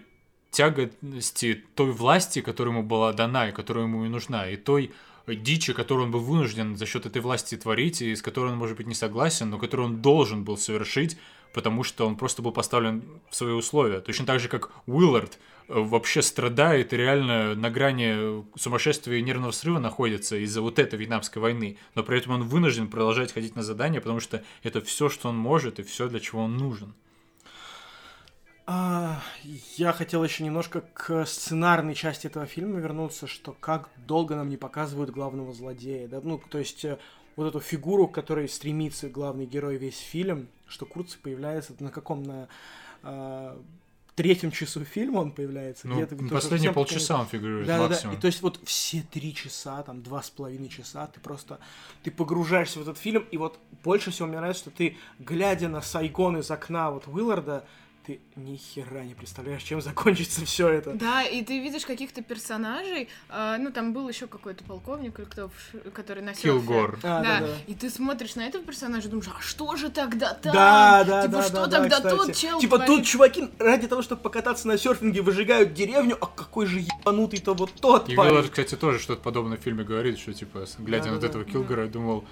тяготности 0.50 1.64
той 1.74 1.92
власти, 1.92 2.40
которая 2.40 2.74
ему 2.74 2.82
была 2.82 3.12
дана 3.12 3.48
и 3.48 3.52
которая 3.52 3.84
ему 3.84 4.04
и 4.04 4.08
нужна, 4.08 4.48
и 4.48 4.56
той 4.56 4.92
дичи, 5.36 5.72
которую 5.72 6.06
он 6.06 6.10
был 6.10 6.20
вынужден 6.20 6.76
за 6.76 6.86
счет 6.86 7.06
этой 7.06 7.22
власти 7.22 7.56
творить, 7.56 8.02
и 8.02 8.14
с 8.14 8.22
которой 8.22 8.52
он, 8.52 8.58
может 8.58 8.76
быть, 8.76 8.86
не 8.86 8.94
согласен, 8.94 9.50
но 9.50 9.58
которую 9.58 9.88
он 9.88 10.02
должен 10.02 10.44
был 10.44 10.56
совершить, 10.56 11.16
потому 11.52 11.82
что 11.82 12.06
он 12.06 12.16
просто 12.16 12.42
был 12.42 12.52
поставлен 12.52 13.02
в 13.30 13.36
свои 13.36 13.52
условия. 13.52 14.00
Точно 14.00 14.26
так 14.26 14.40
же, 14.40 14.48
как 14.48 14.70
Уиллард 14.86 15.38
э, 15.68 15.78
вообще 15.78 16.22
страдает 16.22 16.92
и 16.92 16.96
реально 16.96 17.54
на 17.54 17.70
грани 17.70 18.44
сумасшествия 18.56 19.18
и 19.18 19.22
нервного 19.22 19.52
срыва 19.52 19.78
находится 19.78 20.36
из-за 20.36 20.60
вот 20.60 20.78
этой 20.78 20.98
вьетнамской 20.98 21.40
войны, 21.40 21.78
но 21.94 22.02
при 22.02 22.18
этом 22.18 22.32
он 22.34 22.42
вынужден 22.44 22.88
продолжать 22.88 23.32
ходить 23.32 23.56
на 23.56 23.62
задания, 23.62 24.00
потому 24.00 24.20
что 24.20 24.42
это 24.62 24.80
все, 24.80 25.08
что 25.08 25.28
он 25.28 25.36
может, 25.36 25.78
и 25.78 25.82
все, 25.82 26.08
для 26.08 26.20
чего 26.20 26.42
он 26.42 26.56
нужен. 26.56 26.94
А, 28.70 29.22
я 29.78 29.94
хотел 29.94 30.22
еще 30.22 30.44
немножко 30.44 30.82
к 30.92 31.24
сценарной 31.24 31.94
части 31.94 32.26
этого 32.26 32.44
фильма 32.44 32.80
вернуться, 32.80 33.26
что 33.26 33.56
как 33.58 33.88
долго 34.06 34.36
нам 34.36 34.50
не 34.50 34.58
показывают 34.58 35.08
главного 35.08 35.54
злодея, 35.54 36.06
да, 36.06 36.20
ну, 36.22 36.38
то 36.50 36.58
есть 36.58 36.84
э, 36.84 36.98
вот 37.36 37.46
эту 37.46 37.60
фигуру, 37.60 38.08
к 38.08 38.14
которой 38.14 38.46
стремится 38.46 39.08
главный 39.08 39.46
герой 39.46 39.78
весь 39.78 39.96
фильм, 39.96 40.48
что 40.66 40.84
Курци 40.84 41.16
появляется 41.18 41.72
на 41.78 41.90
каком, 41.90 42.22
на 42.24 42.48
а, 43.02 43.58
третьем 44.16 44.50
часу 44.50 44.84
фильма 44.84 45.20
он 45.20 45.32
появляется. 45.32 45.88
Ну, 45.88 45.96
где-то 45.96 46.16
последние 46.28 46.72
полчаса 46.74 47.20
он 47.20 47.26
фигурирует 47.26 47.66
да, 47.66 47.78
да, 47.78 47.82
да. 47.84 47.88
максимум. 47.88 48.16
И 48.16 48.20
то 48.20 48.26
есть 48.26 48.42
вот 48.42 48.60
все 48.64 49.02
три 49.10 49.34
часа, 49.34 49.82
там 49.82 50.02
два 50.02 50.22
с 50.22 50.28
половиной 50.28 50.68
часа, 50.68 51.06
ты 51.06 51.20
просто 51.20 51.58
ты 52.02 52.10
погружаешься 52.10 52.80
в 52.80 52.82
этот 52.82 52.98
фильм, 52.98 53.24
и 53.30 53.38
вот 53.38 53.58
больше 53.82 54.10
всего 54.10 54.28
мне 54.28 54.36
нравится, 54.36 54.64
что 54.64 54.70
ты, 54.72 54.98
глядя 55.18 55.68
на 55.68 55.80
Сайгон 55.80 56.36
из 56.36 56.50
окна 56.50 56.90
вот 56.90 57.06
Уилларда, 57.06 57.64
ты 58.08 58.20
ни 58.36 58.56
хера 58.56 59.04
не 59.04 59.12
представляешь, 59.12 59.62
чем 59.62 59.82
закончится 59.82 60.42
все 60.46 60.68
это. 60.68 60.94
Да, 60.94 61.22
и 61.22 61.42
ты 61.44 61.60
видишь 61.60 61.84
каких-то 61.84 62.22
персонажей, 62.22 63.10
а, 63.28 63.58
ну 63.58 63.70
там 63.70 63.92
был 63.92 64.08
еще 64.08 64.26
какой-то 64.26 64.64
полковник, 64.64 65.18
или 65.18 65.26
кто, 65.26 65.50
который 65.92 66.22
на 66.22 66.32
селфи. 66.32 66.48
Килгор. 66.48 66.98
А, 67.02 67.22
да, 67.22 67.40
да, 67.40 67.46
да. 67.46 67.52
и 67.66 67.74
ты 67.74 67.90
смотришь 67.90 68.34
на 68.34 68.46
этого 68.46 68.64
персонажа 68.64 69.08
и 69.08 69.10
думаешь, 69.10 69.28
а 69.28 69.42
что 69.42 69.76
же 69.76 69.90
тогда 69.90 70.32
там? 70.32 70.54
Да, 70.54 71.04
да, 71.04 71.22
типа, 71.22 71.32
да, 71.36 71.42
что 71.42 71.52
да, 71.52 71.66
да, 71.66 71.76
тогда 71.80 71.96
кстати. 71.96 72.16
тот 72.16 72.34
чел 72.34 72.60
Типа 72.60 72.76
творит? 72.76 72.96
тут 72.96 73.04
чуваки 73.04 73.50
ради 73.58 73.86
того, 73.88 74.00
чтобы 74.00 74.22
покататься 74.22 74.66
на 74.68 74.78
серфинге, 74.78 75.20
выжигают 75.20 75.74
деревню, 75.74 76.16
а 76.18 76.26
какой 76.26 76.64
же 76.64 76.78
ебанутый-то 76.80 77.52
вот 77.52 77.74
тот 77.74 78.08
И 78.08 78.14
парень. 78.14 78.48
Кстати, 78.48 78.74
тоже 78.74 79.00
что-то 79.00 79.20
подобное 79.20 79.58
в 79.58 79.60
фильме 79.60 79.84
говорит, 79.84 80.18
что, 80.18 80.32
типа, 80.32 80.64
глядя 80.78 81.08
на 81.08 81.12
вот 81.12 81.20
Да-да-да. 81.20 81.40
этого 81.40 81.44
Килгора, 81.44 81.82
я 81.82 81.90
думал, 81.90 82.24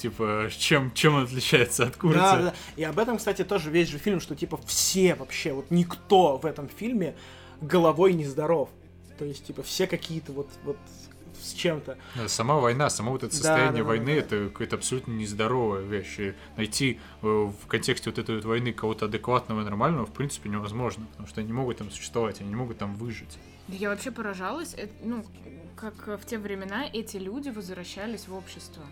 типа, 0.00 0.48
чем, 0.56 0.92
чем 0.92 1.14
он 1.14 1.24
отличается 1.24 1.84
от 1.84 1.96
Курца? 1.96 2.18
Да, 2.18 2.36
да, 2.36 2.42
да. 2.42 2.54
И 2.76 2.82
об 2.84 2.98
этом, 2.98 3.18
кстати, 3.18 3.44
тоже 3.44 3.70
весь 3.70 3.88
же 3.88 3.98
фильм, 3.98 4.20
что 4.20 4.34
типа 4.34 4.58
все 4.66 5.14
вообще, 5.14 5.52
вот 5.52 5.70
никто 5.70 6.38
в 6.38 6.46
этом 6.46 6.68
фильме 6.68 7.14
головой 7.60 8.12
не 8.14 8.24
здоров. 8.24 8.70
То 9.18 9.24
есть, 9.24 9.44
типа, 9.46 9.62
все 9.62 9.86
какие-то 9.86 10.32
вот, 10.32 10.48
вот 10.64 10.78
с 11.40 11.52
чем-то. 11.52 11.98
Да, 12.16 12.28
Сама 12.28 12.56
война, 12.56 12.90
само 12.90 13.12
вот 13.12 13.22
это 13.22 13.32
Да, 13.32 13.36
состояние 13.36 13.72
да, 13.72 13.78
да, 13.78 13.84
войны, 13.84 14.14
да. 14.14 14.20
это 14.20 14.48
какая-то 14.48 14.76
абсолютно 14.76 15.12
нездоровая 15.12 15.82
вещь. 15.82 16.18
И 16.18 16.34
найти 16.56 17.00
э, 17.22 17.26
в 17.26 17.66
контексте 17.66 18.10
вот 18.10 18.18
этой 18.18 18.36
вот 18.36 18.44
войны 18.44 18.72
кого-то 18.72 19.06
адекватного 19.06 19.60
и 19.60 19.64
нормального, 19.64 20.06
в 20.06 20.12
принципе, 20.12 20.48
невозможно. 20.48 21.06
Потому 21.10 21.28
что 21.28 21.40
они 21.40 21.48
не 21.48 21.52
могут 21.52 21.78
там 21.78 21.90
существовать, 21.90 22.40
они 22.40 22.48
не 22.50 22.56
могут 22.56 22.78
там 22.78 22.94
выжить. 22.94 23.38
Да 23.68 23.76
Я 23.76 23.90
вообще 23.90 24.10
поражалась, 24.10 24.74
э, 24.76 24.88
ну, 25.02 25.24
как 25.76 26.20
в 26.20 26.24
те 26.26 26.38
времена 26.38 26.86
эти 26.92 27.16
люди 27.16 27.50
возвращались 27.50 28.28
в 28.28 28.34
общество. 28.34 28.82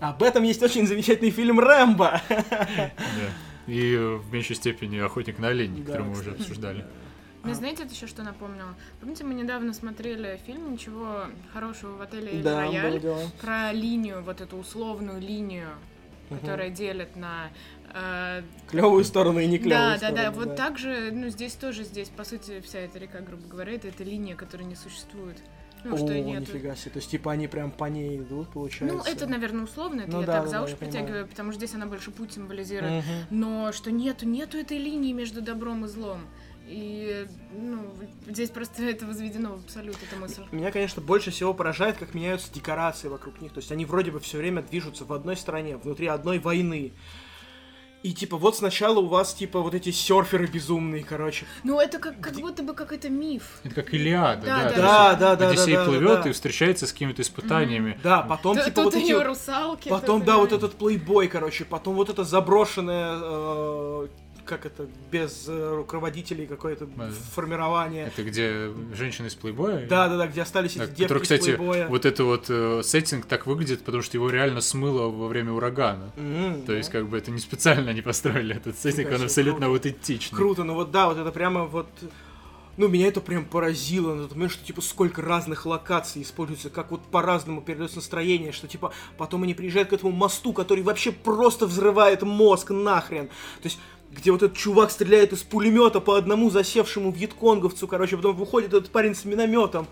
Об 0.00 0.22
этом 0.22 0.42
есть 0.42 0.62
очень 0.62 0.86
замечательный 0.86 1.30
фильм 1.30 1.60
«Рэмбо». 1.60 2.20
Да. 2.28 2.90
И 3.68 3.96
в 3.96 4.32
меньшей 4.32 4.56
степени 4.56 4.98
охотник 4.98 5.38
на 5.38 5.48
оленей, 5.48 5.82
Да, 5.82 5.92
который 5.92 6.06
мы 6.08 6.18
уже 6.18 6.30
обсуждали. 6.32 6.84
Мне 7.44 7.54
знаете, 7.54 7.84
это 7.84 7.92
еще 7.94 8.06
что 8.06 8.22
напомнило? 8.22 8.74
Помните, 9.00 9.24
мы 9.24 9.34
недавно 9.34 9.72
смотрели 9.74 10.40
фильм 10.46 10.72
«Ничего 10.72 11.24
хорошего 11.52 11.96
в 11.96 12.02
отеле 12.02 12.32
Эль 12.32 12.42
Да, 12.42 12.60
Рояль» 12.60 13.00
про 13.40 13.72
линию, 13.72 14.22
вот 14.22 14.40
эту 14.40 14.56
условную 14.56 15.20
линию, 15.20 15.68
Мгм. 16.30 16.38
которая 16.40 16.70
делит 16.70 17.14
на... 17.16 17.50
э, 17.92 18.42
Клевую 18.68 19.04
сторону 19.04 19.38
и 19.40 19.46
не 19.46 19.58
клевую 19.58 19.70
да, 19.78 19.90
да, 19.90 19.96
сторону. 19.98 20.16
да, 20.16 20.30
вот 20.30 20.56
так 20.56 20.78
же, 20.78 21.10
ну, 21.12 21.28
здесь 21.28 21.54
тоже, 21.54 21.84
здесь, 21.84 22.08
по 22.08 22.24
сути, 22.24 22.60
вся 22.60 22.78
эта 22.78 22.98
река, 22.98 23.20
грубо 23.20 23.46
говоря, 23.48 23.72
это, 23.74 23.88
это 23.88 24.02
линия, 24.02 24.34
которая 24.34 24.66
не 24.66 24.76
существует. 24.76 25.36
Ну, 25.84 25.94
О, 25.94 25.98
что 25.98 26.18
нет. 26.18 26.40
нифига 26.40 26.76
себе. 26.76 26.92
То 26.92 26.98
есть, 26.98 27.10
типа, 27.10 27.32
они 27.32 27.48
прям 27.48 27.70
по 27.70 27.84
ней 27.86 28.18
идут, 28.18 28.48
получается. 28.50 28.96
Ну, 28.96 29.02
это, 29.04 29.26
наверное, 29.26 29.64
условно, 29.64 30.02
это 30.02 30.10
Ну 30.12 30.20
я 30.20 30.26
да, 30.26 30.32
так 30.34 30.44
да, 30.44 30.48
за 30.48 30.56
да, 30.58 30.62
уши 30.62 30.76
понимаю. 30.76 30.92
притягиваю, 30.92 31.26
потому 31.26 31.52
что 31.52 31.58
здесь 31.58 31.74
она 31.74 31.86
больше 31.86 32.10
путь 32.10 32.32
символизирует. 32.32 33.04
Мгм. 33.04 33.14
Но 33.30 33.72
что 33.72 33.90
нету, 33.90 34.26
нету 34.26 34.58
этой 34.58 34.78
линии 34.78 35.12
между 35.12 35.42
добром 35.42 35.84
и 35.84 35.88
злом. 35.88 36.20
И, 36.68 37.26
ну, 37.52 37.86
здесь 38.28 38.50
просто 38.50 38.82
это 38.84 39.06
возведено 39.06 39.56
в 39.56 39.64
абсолют, 39.64 39.96
эта 40.08 40.20
мысль. 40.20 40.42
Меня, 40.52 40.70
конечно, 40.70 41.02
больше 41.02 41.30
всего 41.30 41.52
поражает, 41.52 41.96
как 41.96 42.14
меняются 42.14 42.52
декорации 42.52 43.08
вокруг 43.08 43.40
них. 43.40 43.52
То 43.52 43.58
есть 43.58 43.72
они 43.72 43.84
вроде 43.84 44.10
бы 44.10 44.20
все 44.20 44.38
время 44.38 44.62
движутся 44.62 45.04
в 45.04 45.12
одной 45.12 45.36
стране, 45.36 45.76
внутри 45.76 46.06
одной 46.06 46.38
войны. 46.38 46.92
И 48.02 48.12
типа 48.12 48.36
вот 48.36 48.56
сначала 48.56 48.98
у 48.98 49.06
вас 49.06 49.32
типа 49.32 49.60
вот 49.60 49.74
эти 49.74 49.92
серферы 49.92 50.46
безумные, 50.46 51.04
короче. 51.04 51.46
Ну, 51.62 51.78
это 51.78 51.98
как, 51.98 52.20
как 52.20 52.34
будто 52.34 52.62
бы 52.64 52.74
какой-то 52.74 53.08
миф. 53.08 53.60
Это 53.62 53.76
как 53.76 53.94
Илиада, 53.94 54.44
Да, 54.44 54.62
да. 54.64 54.70
да, 54.70 54.76
Да, 54.76 55.14
да, 55.14 55.36
да, 55.36 55.48
Одиссей 55.50 55.74
да, 55.74 55.84
да, 55.84 55.90
плывет 55.90 56.22
да. 56.24 56.30
и 56.30 56.32
встречается 56.32 56.86
с 56.86 56.92
какими-то 56.92 57.22
испытаниями. 57.22 57.98
Да, 58.02 58.22
потом 58.22 58.56
Т- 58.56 58.64
типа 58.64 58.82
Тут 58.82 58.94
вот 58.94 59.02
эти... 59.02 59.12
русалки. 59.12 59.88
Потом, 59.88 60.24
да, 60.24 60.38
вот 60.38 60.52
этот 60.52 60.74
плейбой, 60.74 61.28
короче, 61.28 61.64
потом 61.64 61.94
вот 61.94 62.08
это 62.08 62.24
заброшенное, 62.24 63.18
э, 63.22 64.08
как 64.44 64.66
это, 64.66 64.86
без 65.10 65.44
э, 65.48 65.74
руководителей 65.76 66.46
какое-то 66.46 66.86
Да. 66.86 67.10
формирование. 67.34 68.06
Это 68.06 68.22
где 68.24 68.70
женщины 68.94 69.26
из 69.28 69.34
плейбоя? 69.34 69.86
Да, 69.86 70.08
да, 70.08 70.16
да, 70.16 70.26
где 70.26 70.42
остались 70.42 70.74
Да, 70.74 70.84
эти 70.84 70.90
девки 70.90 71.02
который, 71.02 71.18
из 71.18 71.22
кстати, 71.22 71.44
плейбоя. 71.56 71.88
вот 71.88 72.04
это 72.06 72.24
вот 72.24 72.46
э, 72.48 72.82
сеттинг 72.84 73.26
так 73.26 73.46
выглядит, 73.46 73.84
потому 73.84 74.02
что 74.02 74.16
его 74.16 74.30
реально 74.30 74.60
смыло 74.60 75.08
во 75.08 75.28
время 75.28 75.52
урагана. 75.52 76.12
М, 76.16 76.62
То 76.62 76.72
есть, 76.72 76.90
как 76.90 77.08
бы 77.08 77.18
это 77.18 77.30
не 77.30 77.38
специально 77.38 77.90
они 77.90 78.02
построили 78.02 78.56
этот 78.56 78.78
сеттинг, 78.78 79.08
он 79.12 79.22
абсолютно 79.22 79.66
круто. 79.66 79.72
аутентичный. 79.88 80.36
Круто, 80.36 80.64
ну 80.64 80.74
вот 80.74 80.90
да, 80.90 81.08
вот 81.08 81.18
это 81.18 81.30
прямо 81.32 81.64
вот... 81.64 81.86
Ну, 82.78 82.88
меня 82.88 83.08
это 83.08 83.20
прям 83.20 83.44
поразило, 83.44 84.14
на 84.14 84.22
тот 84.22 84.32
момент, 84.34 84.50
что, 84.52 84.64
типа, 84.64 84.80
сколько 84.80 85.20
разных 85.20 85.66
локаций 85.66 86.22
используется, 86.22 86.70
как 86.70 86.90
вот 86.90 87.02
по-разному 87.02 87.60
передается 87.60 87.96
настроение, 87.96 88.50
что, 88.50 88.66
типа, 88.66 88.94
потом 89.18 89.42
они 89.42 89.52
приезжают 89.52 89.90
к 89.90 89.92
этому 89.92 90.10
мосту, 90.10 90.54
который 90.54 90.82
вообще 90.82 91.12
просто 91.12 91.66
взрывает 91.66 92.22
мозг 92.22 92.70
нахрен. 92.70 93.26
То 93.28 93.64
есть, 93.64 93.78
где 94.14 94.30
вот 94.30 94.42
этот 94.42 94.56
чувак 94.56 94.90
стреляет 94.90 95.32
из 95.32 95.42
пулемета 95.42 96.00
по 96.00 96.16
одному 96.16 96.50
засевшему 96.50 97.10
вьетконговцу, 97.10 97.88
короче, 97.88 98.16
потом 98.16 98.36
выходит 98.36 98.72
этот 98.72 98.90
парень 98.90 99.14
с 99.14 99.24
минометом. 99.24 99.86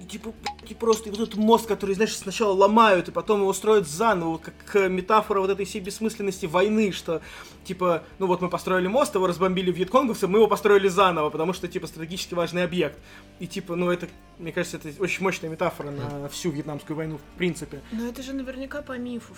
И, 0.00 0.04
типа, 0.04 0.32
и 0.68 0.74
просто 0.74 1.08
и 1.08 1.10
вот 1.10 1.20
этот 1.20 1.34
мост, 1.34 1.66
который, 1.66 1.94
знаешь, 1.96 2.16
сначала 2.16 2.52
ломают, 2.52 3.08
и 3.08 3.12
потом 3.12 3.40
его 3.40 3.52
строят 3.52 3.88
заново, 3.88 4.38
как 4.38 4.54
э, 4.76 4.88
метафора 4.88 5.40
вот 5.40 5.50
этой 5.50 5.64
всей 5.64 5.80
бессмысленности 5.80 6.46
войны, 6.46 6.92
что, 6.92 7.20
типа, 7.64 8.04
ну 8.20 8.28
вот 8.28 8.40
мы 8.40 8.48
построили 8.48 8.86
мост, 8.86 9.16
его 9.16 9.26
разбомбили 9.26 9.72
вьетконговцы, 9.72 10.28
мы 10.28 10.38
его 10.38 10.46
построили 10.46 10.86
заново, 10.86 11.30
потому 11.30 11.52
что, 11.52 11.66
типа, 11.66 11.88
стратегически 11.88 12.34
важный 12.34 12.62
объект. 12.62 12.96
И, 13.40 13.48
типа, 13.48 13.74
ну 13.74 13.90
это, 13.90 14.08
мне 14.38 14.52
кажется, 14.52 14.76
это 14.76 15.02
очень 15.02 15.24
мощная 15.24 15.50
метафора 15.50 15.90
на 15.90 16.28
всю 16.28 16.50
вьетнамскую 16.50 16.96
войну, 16.96 17.18
в 17.18 17.36
принципе. 17.36 17.82
Но 17.90 18.06
это 18.06 18.22
же 18.22 18.34
наверняка 18.34 18.82
по 18.82 18.96
мифу 18.96 19.34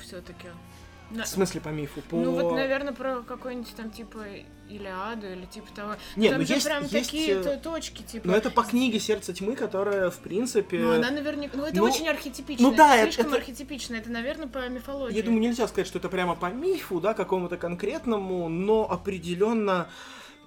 все-таки. 1.10 1.30
В 1.30 1.34
смысле, 1.34 1.60
по 1.60 1.68
мифу, 1.68 2.00
по... 2.02 2.16
Ну 2.16 2.30
вот, 2.32 2.52
наверное, 2.54 2.92
про 2.92 3.22
какой-нибудь 3.22 3.74
там 3.74 3.90
типа 3.90 4.24
Илиаду 4.68 5.26
или 5.26 5.44
типа 5.46 5.66
того. 5.74 5.96
Не, 6.16 6.30
там 6.30 6.40
ну 6.40 6.46
же 6.46 6.54
есть- 6.54 6.66
прям 6.66 6.82
есть, 6.84 7.10
такие 7.10 7.40
э, 7.40 7.42
то- 7.42 7.56
точки, 7.58 8.02
типа. 8.02 8.28
Ну 8.28 8.34
это 8.34 8.50
по 8.50 8.62
книге 8.62 9.00
«Сердце 9.00 9.32
тьмы», 9.32 9.56
которая, 9.56 10.10
в 10.10 10.18
принципе... 10.18 10.78
Ну, 10.78 10.92
она 10.92 11.10
наверняка. 11.10 11.56
Ну, 11.56 11.64
это 11.64 11.76
ну, 11.76 11.84
очень 11.84 12.08
архетипично. 12.08 12.68
ну 12.68 12.74
да, 12.74 12.96
это- 12.96 13.12
слишком 13.12 13.32
это- 13.32 13.36
архетипично. 13.36 13.96
Это, 13.96 14.10
наверное, 14.10 14.46
по 14.46 14.68
мифологии. 14.68 15.16
Я 15.16 15.22
думаю, 15.22 15.40
нельзя 15.40 15.66
сказать, 15.68 15.86
что 15.86 15.98
это 15.98 16.08
прямо 16.08 16.36
по 16.36 16.46
мифу, 16.46 17.00
да, 17.00 17.14
какому-то 17.14 17.56
конкретному, 17.56 18.48
но 18.48 18.90
определенно 18.90 19.88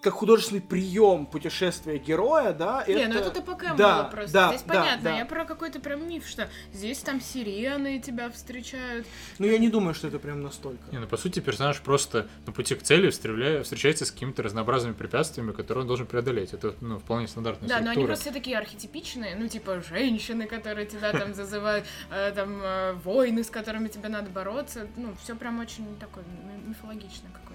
как 0.03 0.13
художественный 0.13 0.61
прием 0.61 1.25
путешествия 1.25 1.97
героя, 1.97 2.51
да, 2.51 2.83
Не, 2.87 2.93
это... 2.93 3.13
ну 3.13 3.19
это 3.21 3.31
ТПК 3.41 3.75
да, 3.77 4.03
было 4.03 4.09
просто. 4.11 4.33
да, 4.33 4.47
здесь 4.49 4.63
да, 4.63 4.73
понятно. 4.73 5.03
да. 5.03 5.17
Я 5.17 5.25
про 5.25 5.45
какой-то 5.45 5.79
прям 5.79 6.07
миф, 6.07 6.27
что 6.27 6.49
здесь 6.73 6.99
там 6.99 7.21
сирены 7.21 7.99
тебя 7.99 8.29
встречают. 8.29 9.07
Ну, 9.39 9.47
я 9.47 9.57
не 9.57 9.69
думаю, 9.69 9.93
что 9.93 10.09
это 10.09 10.19
прям 10.19 10.41
настолько. 10.43 10.83
Не, 10.91 10.99
ну 10.99 11.07
по 11.07 11.15
сути 11.15 11.39
персонаж 11.39 11.79
просто 11.81 12.27
на 12.45 12.51
пути 12.51 12.75
к 12.75 12.83
цели 12.83 13.09
встречается 13.09 14.05
с 14.05 14.11
какими-то 14.11 14.43
разнообразными 14.43 14.93
препятствиями, 14.93 15.53
которые 15.53 15.83
он 15.83 15.87
должен 15.87 16.05
преодолеть. 16.05 16.53
Это 16.53 16.75
ну, 16.81 16.99
вполне 16.99 17.27
стандартная 17.29 17.69
Да, 17.69 17.75
но 17.75 17.81
они 17.81 17.91
структура. 17.91 18.07
просто 18.07 18.25
все 18.25 18.33
такие 18.33 18.57
архетипичные, 18.57 19.35
ну, 19.37 19.47
типа, 19.47 19.81
женщины, 19.81 20.47
которые 20.47 20.85
тебя 20.85 21.13
там 21.13 21.33
зазывают, 21.33 21.85
э, 22.11 22.33
там, 22.35 22.59
э, 22.61 22.93
войны, 23.05 23.43
с 23.43 23.49
которыми 23.49 23.87
тебе 23.87 24.09
надо 24.09 24.29
бороться. 24.29 24.85
Ну, 24.97 25.15
все 25.23 25.35
прям 25.35 25.59
очень 25.59 25.95
такое 25.97 26.25
ми- 26.25 26.69
мифологичное 26.71 27.31
какое-то. 27.31 27.52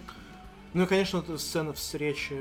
Ну 0.74 0.82
и, 0.84 0.86
конечно, 0.86 1.22
сцена 1.38 1.72
встречи 1.72 2.36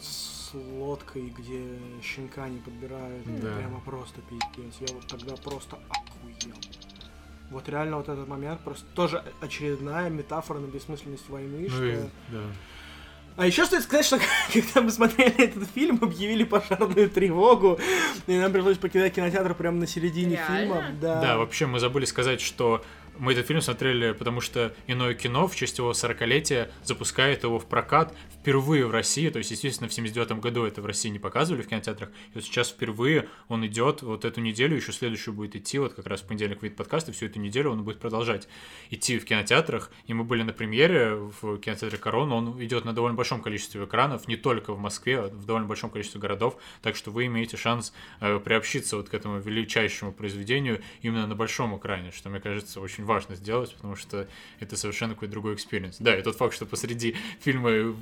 с 0.00 0.50
лодкой, 0.54 1.32
где 1.36 1.62
щенка 2.02 2.48
не 2.48 2.58
подбирают, 2.58 3.22
Да. 3.40 3.54
прямо 3.56 3.80
просто 3.80 4.20
пиздец. 4.22 4.74
Я 4.80 4.94
вот 4.94 5.06
тогда 5.06 5.34
просто 5.36 5.78
охуел. 5.90 6.56
Вот 7.50 7.68
реально 7.68 7.98
вот 7.98 8.08
этот 8.08 8.26
момент 8.26 8.60
просто 8.60 8.84
тоже 8.94 9.22
очередная 9.40 10.08
метафора 10.10 10.58
на 10.58 10.66
бессмысленность 10.66 11.28
войны, 11.28 11.66
Ну 11.68 11.68
что... 11.68 11.84
и, 11.84 11.96
да. 12.28 12.40
А 13.36 13.46
еще 13.46 13.66
стоит 13.66 13.82
сказать, 13.82 14.06
что 14.06 14.18
когда 14.52 14.80
мы 14.80 14.90
смотрели 14.90 15.44
этот 15.44 15.68
фильм, 15.70 15.98
объявили 16.02 16.42
пожарную 16.44 17.10
тревогу, 17.10 17.78
и 18.26 18.38
нам 18.38 18.50
пришлось 18.50 18.78
покидать 18.78 19.14
кинотеатр 19.14 19.54
прямо 19.54 19.78
на 19.78 19.86
середине 19.86 20.36
Реально? 20.36 20.56
фильма. 20.58 20.84
Да. 21.00 21.20
Да, 21.20 21.36
вообще 21.36 21.66
мы 21.66 21.78
забыли 21.78 22.06
сказать, 22.06 22.40
что 22.40 22.82
мы 23.18 23.32
этот 23.32 23.46
фильм 23.46 23.60
смотрели, 23.60 24.12
потому 24.12 24.40
что 24.40 24.74
иное 24.86 25.14
кино 25.14 25.46
в 25.48 25.56
честь 25.56 25.78
его 25.78 25.92
40-летия 25.92 26.70
запускает 26.84 27.44
его 27.44 27.58
в 27.58 27.66
прокат 27.66 28.14
впервые 28.40 28.86
в 28.86 28.90
России. 28.90 29.28
То 29.30 29.38
есть, 29.38 29.50
естественно, 29.50 29.88
в 29.88 29.92
79 29.92 30.40
году 30.40 30.64
это 30.64 30.82
в 30.82 30.86
России 30.86 31.08
не 31.08 31.18
показывали 31.18 31.62
в 31.62 31.68
кинотеатрах. 31.68 32.10
И 32.10 32.34
вот 32.34 32.44
сейчас 32.44 32.70
впервые 32.70 33.28
он 33.48 33.66
идет 33.66 34.02
вот 34.02 34.24
эту 34.24 34.40
неделю, 34.40 34.76
еще 34.76 34.92
следующую 34.92 35.34
будет 35.34 35.56
идти, 35.56 35.78
вот 35.78 35.94
как 35.94 36.06
раз 36.06 36.20
в 36.20 36.26
понедельник 36.26 36.62
выйдет 36.62 36.76
подкаст, 36.76 37.08
и 37.08 37.12
всю 37.12 37.26
эту 37.26 37.38
неделю 37.40 37.70
он 37.70 37.82
будет 37.82 37.98
продолжать 37.98 38.48
идти 38.90 39.18
в 39.18 39.24
кинотеатрах. 39.24 39.90
И 40.06 40.14
мы 40.14 40.24
были 40.24 40.42
на 40.42 40.52
премьере 40.52 41.14
в 41.14 41.58
кинотеатре 41.58 41.98
Корона. 41.98 42.34
Он 42.34 42.62
идет 42.62 42.84
на 42.84 42.92
довольно 42.92 43.16
большом 43.16 43.40
количестве 43.42 43.84
экранов, 43.84 44.28
не 44.28 44.36
только 44.36 44.72
в 44.72 44.78
Москве, 44.78 45.20
а 45.20 45.28
в 45.28 45.44
довольно 45.44 45.66
большом 45.66 45.90
количестве 45.90 46.20
городов. 46.20 46.56
Так 46.82 46.96
что 46.96 47.10
вы 47.10 47.26
имеете 47.26 47.56
шанс 47.56 47.92
э, 48.20 48.38
приобщиться 48.38 48.96
вот 48.96 49.08
к 49.08 49.14
этому 49.14 49.38
величайшему 49.38 50.12
произведению 50.12 50.82
именно 51.02 51.26
на 51.26 51.34
большом 51.34 51.76
экране, 51.76 52.12
что, 52.12 52.28
мне 52.28 52.40
кажется, 52.40 52.80
очень 52.80 53.04
важно 53.06 53.34
сделать, 53.36 53.74
потому 53.74 53.96
что 53.96 54.28
это 54.60 54.76
совершенно 54.76 55.14
какой-то 55.14 55.32
другой 55.32 55.54
experience. 55.54 55.96
Да, 55.98 56.16
и 56.16 56.22
тот 56.22 56.36
факт, 56.36 56.54
что 56.54 56.66
посреди 56.66 57.16
фильма 57.40 57.94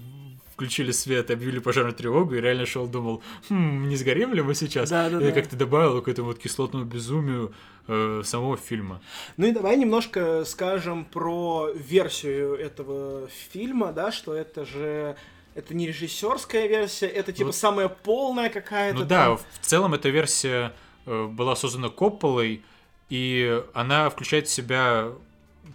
включили 0.55 0.93
свет, 0.93 1.31
объявили 1.31 1.59
пожарную 1.59 1.95
тревогу, 1.95 2.35
и 2.35 2.41
реально 2.41 2.65
шел, 2.65 2.87
думал, 2.87 3.23
хм, 3.49 3.89
не 3.89 3.97
сгорим 3.97 4.35
ли 4.35 4.43
мы 4.43 4.55
сейчас? 4.55 4.89
Да, 4.89 5.11
да, 5.11 5.17
это 5.17 5.27
да. 5.27 5.33
как-то 5.33 5.57
добавило 5.57 6.01
к 6.01 6.09
этому 6.09 6.29
вот 6.29 6.39
кислотному 6.39 6.85
безумию 6.85 7.53
э, 7.89 8.23
самого 8.25 8.57
фильма. 8.57 9.01
Ну 9.37 9.47
и 9.47 9.53
давай 9.53 9.77
немножко 9.77 10.45
скажем 10.45 11.05
про 11.05 11.71
версию 11.75 12.55
этого 12.55 13.29
фильма, 13.29 13.93
да, 13.93 14.13
что 14.13 14.35
это 14.35 14.65
же 14.65 15.17
это 15.55 15.75
не 15.75 15.87
режиссерская 15.87 16.67
версия, 16.67 17.07
это 17.07 17.33
типа 17.33 17.47
Вот. 17.47 17.57
самая 17.57 17.89
полная 17.89 18.49
какая-то. 18.49 19.01
Ну 19.01 19.05
да, 19.05 19.27
там. 19.27 19.39
в 19.39 19.67
целом 19.67 19.95
эта 19.95 20.09
версия 20.09 20.73
э, 21.07 21.27
была 21.27 21.57
создана 21.57 21.89
Копполой, 21.89 22.63
и 23.09 23.63
она 23.75 24.09
включает 24.11 24.49
в 24.49 24.53
себя 24.53 25.13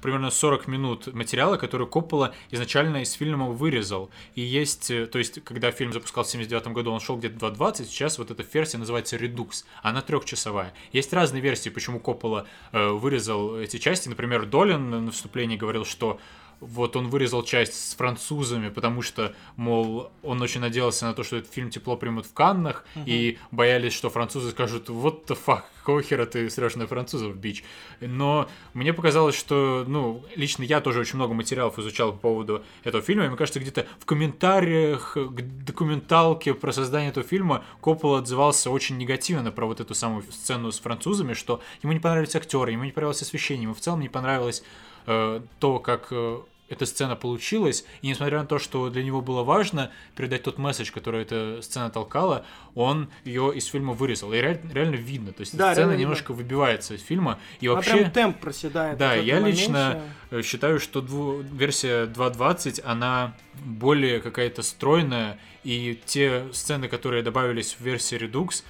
примерно 0.02 0.30
40 0.30 0.68
минут 0.68 1.14
материала, 1.14 1.58
который 1.58 1.88
Коппола 1.88 2.34
изначально 2.52 3.02
из 3.02 3.14
фильма 3.14 3.48
вырезал. 3.48 4.10
И 4.36 4.42
есть, 4.42 4.92
э, 4.92 5.06
то 5.06 5.20
есть, 5.20 5.44
когда 5.44 5.72
фильм 5.72 5.92
запускался 5.94 6.30
в 6.30 6.32
79 6.34 6.68
году, 6.74 6.92
он 6.92 7.00
шел 7.00 7.18
где-то 7.18 7.48
2.20, 7.48 7.86
сейчас 7.86 8.18
вот 8.18 8.32
эта 8.32 8.44
версия 8.54 8.78
называется 8.78 9.18
Redux, 9.18 9.66
она 9.82 10.02
трехчасовая. 10.02 10.74
Есть 10.94 11.12
разные 11.14 11.42
версии, 11.42 11.70
почему 11.70 12.00
Коппола 12.00 12.46
э, 12.72 12.88
вырезал 12.90 13.58
эти 13.58 13.78
части. 13.78 14.10
Например, 14.10 14.46
Долин 14.46 15.06
на 15.06 15.12
вступлении 15.12 15.58
говорил, 15.58 15.86
что 15.86 16.20
вот 16.60 16.96
он 16.96 17.10
вырезал 17.10 17.44
часть 17.44 17.74
с 17.74 17.96
французами, 17.96 18.70
потому 18.70 19.02
что, 19.02 19.36
мол, 19.56 20.12
он 20.24 20.42
очень 20.42 20.62
надеялся 20.62 21.06
на 21.06 21.14
то, 21.14 21.24
что 21.24 21.38
этот 21.38 21.52
фильм 21.52 21.70
тепло 21.70 21.96
примут 21.98 22.26
в 22.26 22.34
Каннах, 22.34 22.86
и 23.06 23.38
боялись, 23.52 23.94
что 23.94 24.10
французы 24.10 24.52
скажут, 24.52 24.90
вот 24.90 25.30
the 25.30 25.38
fuck, 25.46 25.64
какого 25.78 26.04
хера 26.04 26.26
ты 26.26 26.50
срешь 26.50 26.76
на 26.76 26.86
французов, 26.88 27.36
бич. 27.36 27.64
Но 28.00 28.48
мне 28.74 28.94
показалось, 28.94 29.36
что, 29.36 29.86
ну, 29.88 30.24
лично 30.36 30.64
я 30.64 30.82
тоже 30.82 31.00
очень 31.00 31.16
много 31.16 31.34
материалов 31.34 31.80
изучал 31.80 32.12
по 32.12 32.18
поводу 32.18 32.64
этого 32.84 33.02
фильма, 33.02 33.26
и 33.26 33.28
мне 33.28 33.38
кажется, 33.38 33.60
где-то 33.60 33.88
в 34.00 34.06
комментариях 34.06 35.14
к 35.14 35.42
документалке 35.66 36.54
про 36.54 36.72
создание 36.72 37.10
этого 37.10 37.26
фильма 37.26 37.64
Коппола 37.82 38.20
отзывался 38.20 38.70
очень 38.70 38.98
негативно 38.98 39.52
про 39.52 39.66
вот 39.66 39.80
эту 39.80 39.96
самую 39.96 40.24
сцену 40.32 40.72
с 40.72 40.80
французами, 40.80 41.34
что 41.34 41.62
ему 41.82 41.94
не 41.94 42.00
понравились 42.00 42.36
актеры, 42.36 42.72
ему 42.72 42.84
не 42.84 42.92
понравилось 42.92 43.22
освещение, 43.22 43.64
ему 43.64 43.74
в 43.74 43.80
целом 43.80 44.02
не 44.02 44.10
понравилось 44.10 44.64
э, 45.10 45.42
то, 45.60 45.80
как 45.80 46.08
э, 46.12 46.40
эта 46.70 46.86
сцена 46.86 47.16
получилась, 47.16 47.84
и 48.04 48.08
несмотря 48.10 48.40
на 48.42 48.46
то, 48.46 48.60
что 48.60 48.92
для 48.92 49.02
него 49.04 49.22
было 49.22 49.42
важно 49.44 49.90
передать 50.16 50.44
тот 50.44 50.60
месседж, 50.60 50.92
который 50.92 51.24
эта 51.24 51.62
сцена 51.64 51.90
толкала, 51.90 52.46
он 52.76 53.10
ее 53.26 53.52
из 53.56 53.66
фильма 53.66 53.94
вырезал. 53.94 54.32
И 54.34 54.38
ре- 54.38 54.62
реально 54.72 54.96
видно, 54.96 55.32
то 55.34 55.42
есть 55.42 55.58
Да, 55.58 55.72
сцена 55.72 55.76
реально 55.78 55.92
видно. 55.94 56.02
немножко 56.04 56.32
выбивается 56.32 56.94
из 56.94 57.02
фильма, 57.02 57.40
и 57.60 57.68
вообще... 57.68 57.98
прям 57.98 58.12
темп 58.12 58.40
проседает. 58.40 59.00
Да, 59.00 59.16
я 59.16 59.40
моменте. 59.40 59.62
лично 59.62 60.02
э, 60.30 60.42
считаю, 60.44 60.80
что 60.80 61.02
дву- 61.02 61.42
версия 61.42 62.06
2.20, 62.06 62.82
она 62.86 63.36
более 63.66 64.20
какая-то 64.20 64.62
стройная, 64.62 65.40
и 65.64 66.00
те 66.06 66.44
сцены, 66.54 66.88
которые 66.88 67.24
добавились 67.24 67.74
в 67.80 67.82
версии 67.82 68.16
Redux, 68.18 68.64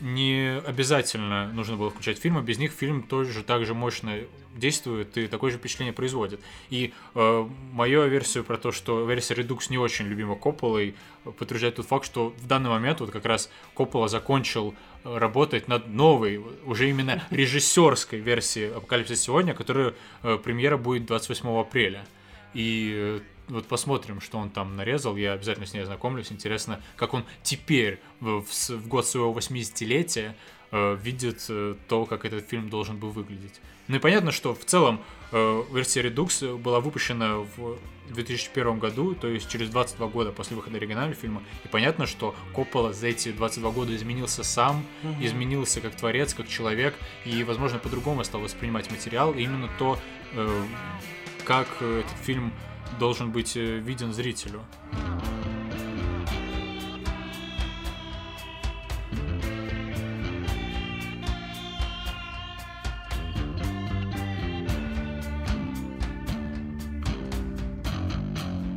не 0.00 0.60
обязательно 0.66 1.50
нужно 1.52 1.76
было 1.76 1.90
включать 1.90 2.18
в 2.18 2.22
фильм, 2.22 2.38
а 2.38 2.42
без 2.42 2.58
них 2.58 2.72
фильм 2.72 3.02
тоже 3.02 3.42
так 3.42 3.64
же 3.64 3.74
мощно 3.74 4.18
действует 4.54 5.16
и 5.16 5.26
такое 5.26 5.50
же 5.50 5.58
впечатление 5.58 5.92
производит. 5.92 6.40
И 6.70 6.92
э, 7.14 7.48
мою 7.72 8.06
версию 8.08 8.44
про 8.44 8.56
то, 8.56 8.72
что 8.72 9.04
версия 9.06 9.34
Redux 9.34 9.66
не 9.70 9.78
очень 9.78 10.06
любима 10.06 10.34
Копполой, 10.36 10.94
подтверждает 11.38 11.76
тот 11.76 11.86
факт, 11.86 12.06
что 12.06 12.30
в 12.30 12.46
данный 12.46 12.70
момент 12.70 13.00
вот 13.00 13.10
как 13.10 13.24
раз 13.24 13.50
Коппола 13.74 14.08
закончил 14.08 14.74
э, 15.04 15.18
работать 15.18 15.68
над 15.68 15.88
новой, 15.88 16.42
уже 16.64 16.88
именно 16.88 17.22
режиссерской 17.30 18.18
версией 18.18 18.72
Апокалипсиса 18.72 19.22
сегодня, 19.22 19.54
которая 19.54 19.94
э, 20.22 20.38
премьера 20.42 20.76
будет 20.76 21.06
28 21.06 21.48
апреля. 21.58 22.06
И 22.54 22.92
э, 22.94 23.20
вот 23.48 23.66
посмотрим, 23.66 24.20
что 24.20 24.38
он 24.38 24.50
там 24.50 24.76
нарезал. 24.76 25.16
Я 25.16 25.32
обязательно 25.32 25.66
с 25.66 25.74
ней 25.74 25.80
ознакомлюсь. 25.80 26.32
Интересно, 26.32 26.80
как 26.96 27.14
он 27.14 27.24
теперь, 27.42 28.00
в, 28.20 28.42
в 28.42 28.88
год 28.88 29.06
своего 29.06 29.32
80-летия, 29.32 30.34
э, 30.72 30.98
видит 31.02 31.44
э, 31.48 31.74
то, 31.88 32.06
как 32.06 32.24
этот 32.24 32.48
фильм 32.48 32.68
должен 32.68 32.98
был 32.98 33.10
выглядеть. 33.10 33.60
Ну 33.88 33.96
и 33.96 33.98
понятно, 33.98 34.32
что 34.32 34.54
в 34.54 34.64
целом 34.64 35.00
э, 35.30 35.62
версия 35.72 36.02
Redux 36.02 36.56
была 36.58 36.80
выпущена 36.80 37.36
в 37.36 37.78
2001 38.10 38.78
году, 38.78 39.14
то 39.14 39.28
есть 39.28 39.48
через 39.48 39.70
22 39.70 40.08
года 40.08 40.32
после 40.32 40.56
выхода 40.56 40.76
оригинального 40.76 41.14
фильма. 41.14 41.42
И 41.64 41.68
понятно, 41.68 42.06
что 42.06 42.34
Коппола 42.54 42.92
за 42.92 43.08
эти 43.08 43.30
22 43.30 43.70
года 43.70 43.94
изменился 43.94 44.42
сам, 44.42 44.84
изменился 45.20 45.80
как 45.80 45.94
творец, 45.94 46.34
как 46.34 46.48
человек, 46.48 46.94
и, 47.24 47.44
возможно, 47.44 47.78
по-другому 47.78 48.24
стал 48.24 48.40
воспринимать 48.40 48.90
материал. 48.90 49.32
И 49.32 49.42
именно 49.42 49.68
то, 49.78 49.98
э, 50.32 50.64
как 51.44 51.68
э, 51.80 52.02
этот 52.04 52.24
фильм 52.24 52.52
должен 52.98 53.30
быть 53.30 53.56
э, 53.56 53.78
виден 53.78 54.12
зрителю. 54.12 54.60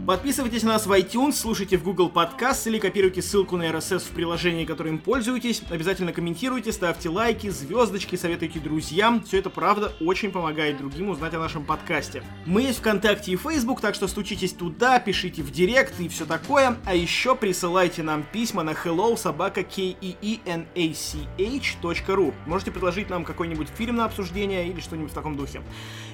Подписывайтесь 0.10 0.64
на 0.64 0.70
нас 0.74 0.88
в 0.88 0.91
iTunes, 0.91 1.34
слушайте 1.34 1.78
в 1.78 1.84
Google 1.84 2.10
Podcast 2.10 2.68
или 2.68 2.80
копируйте 2.80 3.22
ссылку 3.22 3.57
на 3.57 3.70
RSS 3.70 3.99
в 3.99 4.10
приложении, 4.10 4.66
которым 4.66 4.97
пользуетесь. 4.97 5.62
Обязательно 5.70 6.14
комментируйте, 6.14 6.72
ставьте 6.72 7.10
лайки, 7.10 7.47
звездочки, 7.49 8.16
советуйте 8.16 8.60
друзьям. 8.60 9.24
Все 9.24 9.38
это, 9.38 9.51
правда, 9.51 9.93
очень 10.01 10.32
помогает 10.32 10.80
другим 10.80 11.10
узнать 11.10 11.36
о 11.36 11.39
нашем 11.39 11.64
подкасте. 11.64 12.24
Мы 12.47 12.64
есть 12.64 12.80
ВКонтакте 12.80 13.34
и 13.34 13.36
Facebook, 13.36 13.82
так 13.82 13.93
что 13.93 14.07
стучитесь 14.07 14.53
туда, 14.53 14.99
пишите 14.99 15.43
в 15.43 15.51
директ 15.51 15.99
и 15.99 16.07
все 16.07 16.26
такое. 16.26 16.78
А 16.88 16.95
еще 16.95 17.36
присылайте 17.36 18.01
нам 18.01 18.24
письма 18.24 18.64
на 18.64 18.72
hello 18.72 19.16
собака 19.16 19.62
E 19.62 20.07
ru. 22.07 22.34
Можете 22.47 22.72
предложить 22.72 23.12
нам 23.12 23.24
какой-нибудь 23.24 23.68
фильм 23.78 23.97
на 23.97 24.05
обсуждение 24.05 24.70
или 24.70 24.80
что-нибудь 24.80 25.12
в 25.12 25.14
таком 25.14 25.38
духе. 25.38 25.62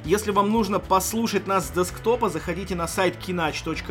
Если 0.03 0.31
вам 0.31 0.51
нужно 0.51 0.79
послушать 0.79 1.47
нас 1.47 1.69
с 1.69 1.71
десктопа, 1.71 2.27
заходите 2.27 2.75
на 2.75 2.89
сайт 2.89 3.15
kinach.ru. 3.25 3.84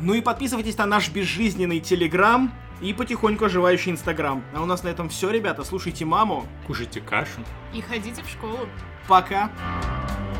Ну 0.00 0.14
и 0.14 0.20
подписывайтесь 0.20 0.76
на 0.78 0.86
наш 0.86 1.10
безжизненный 1.10 1.80
Телеграм 1.80 2.52
и 2.80 2.92
потихоньку 2.92 3.44
оживающий 3.44 3.92
Инстаграм. 3.92 4.42
А 4.54 4.62
у 4.62 4.66
нас 4.66 4.82
на 4.82 4.88
этом 4.88 5.08
все, 5.08 5.30
ребята. 5.30 5.64
Слушайте 5.64 6.04
маму. 6.04 6.46
Кушайте 6.66 7.00
кашу. 7.00 7.40
И 7.72 7.80
ходите 7.80 8.22
в 8.22 8.28
школу. 8.28 8.68
Пока. 9.08 9.48
Пока. 9.48 10.31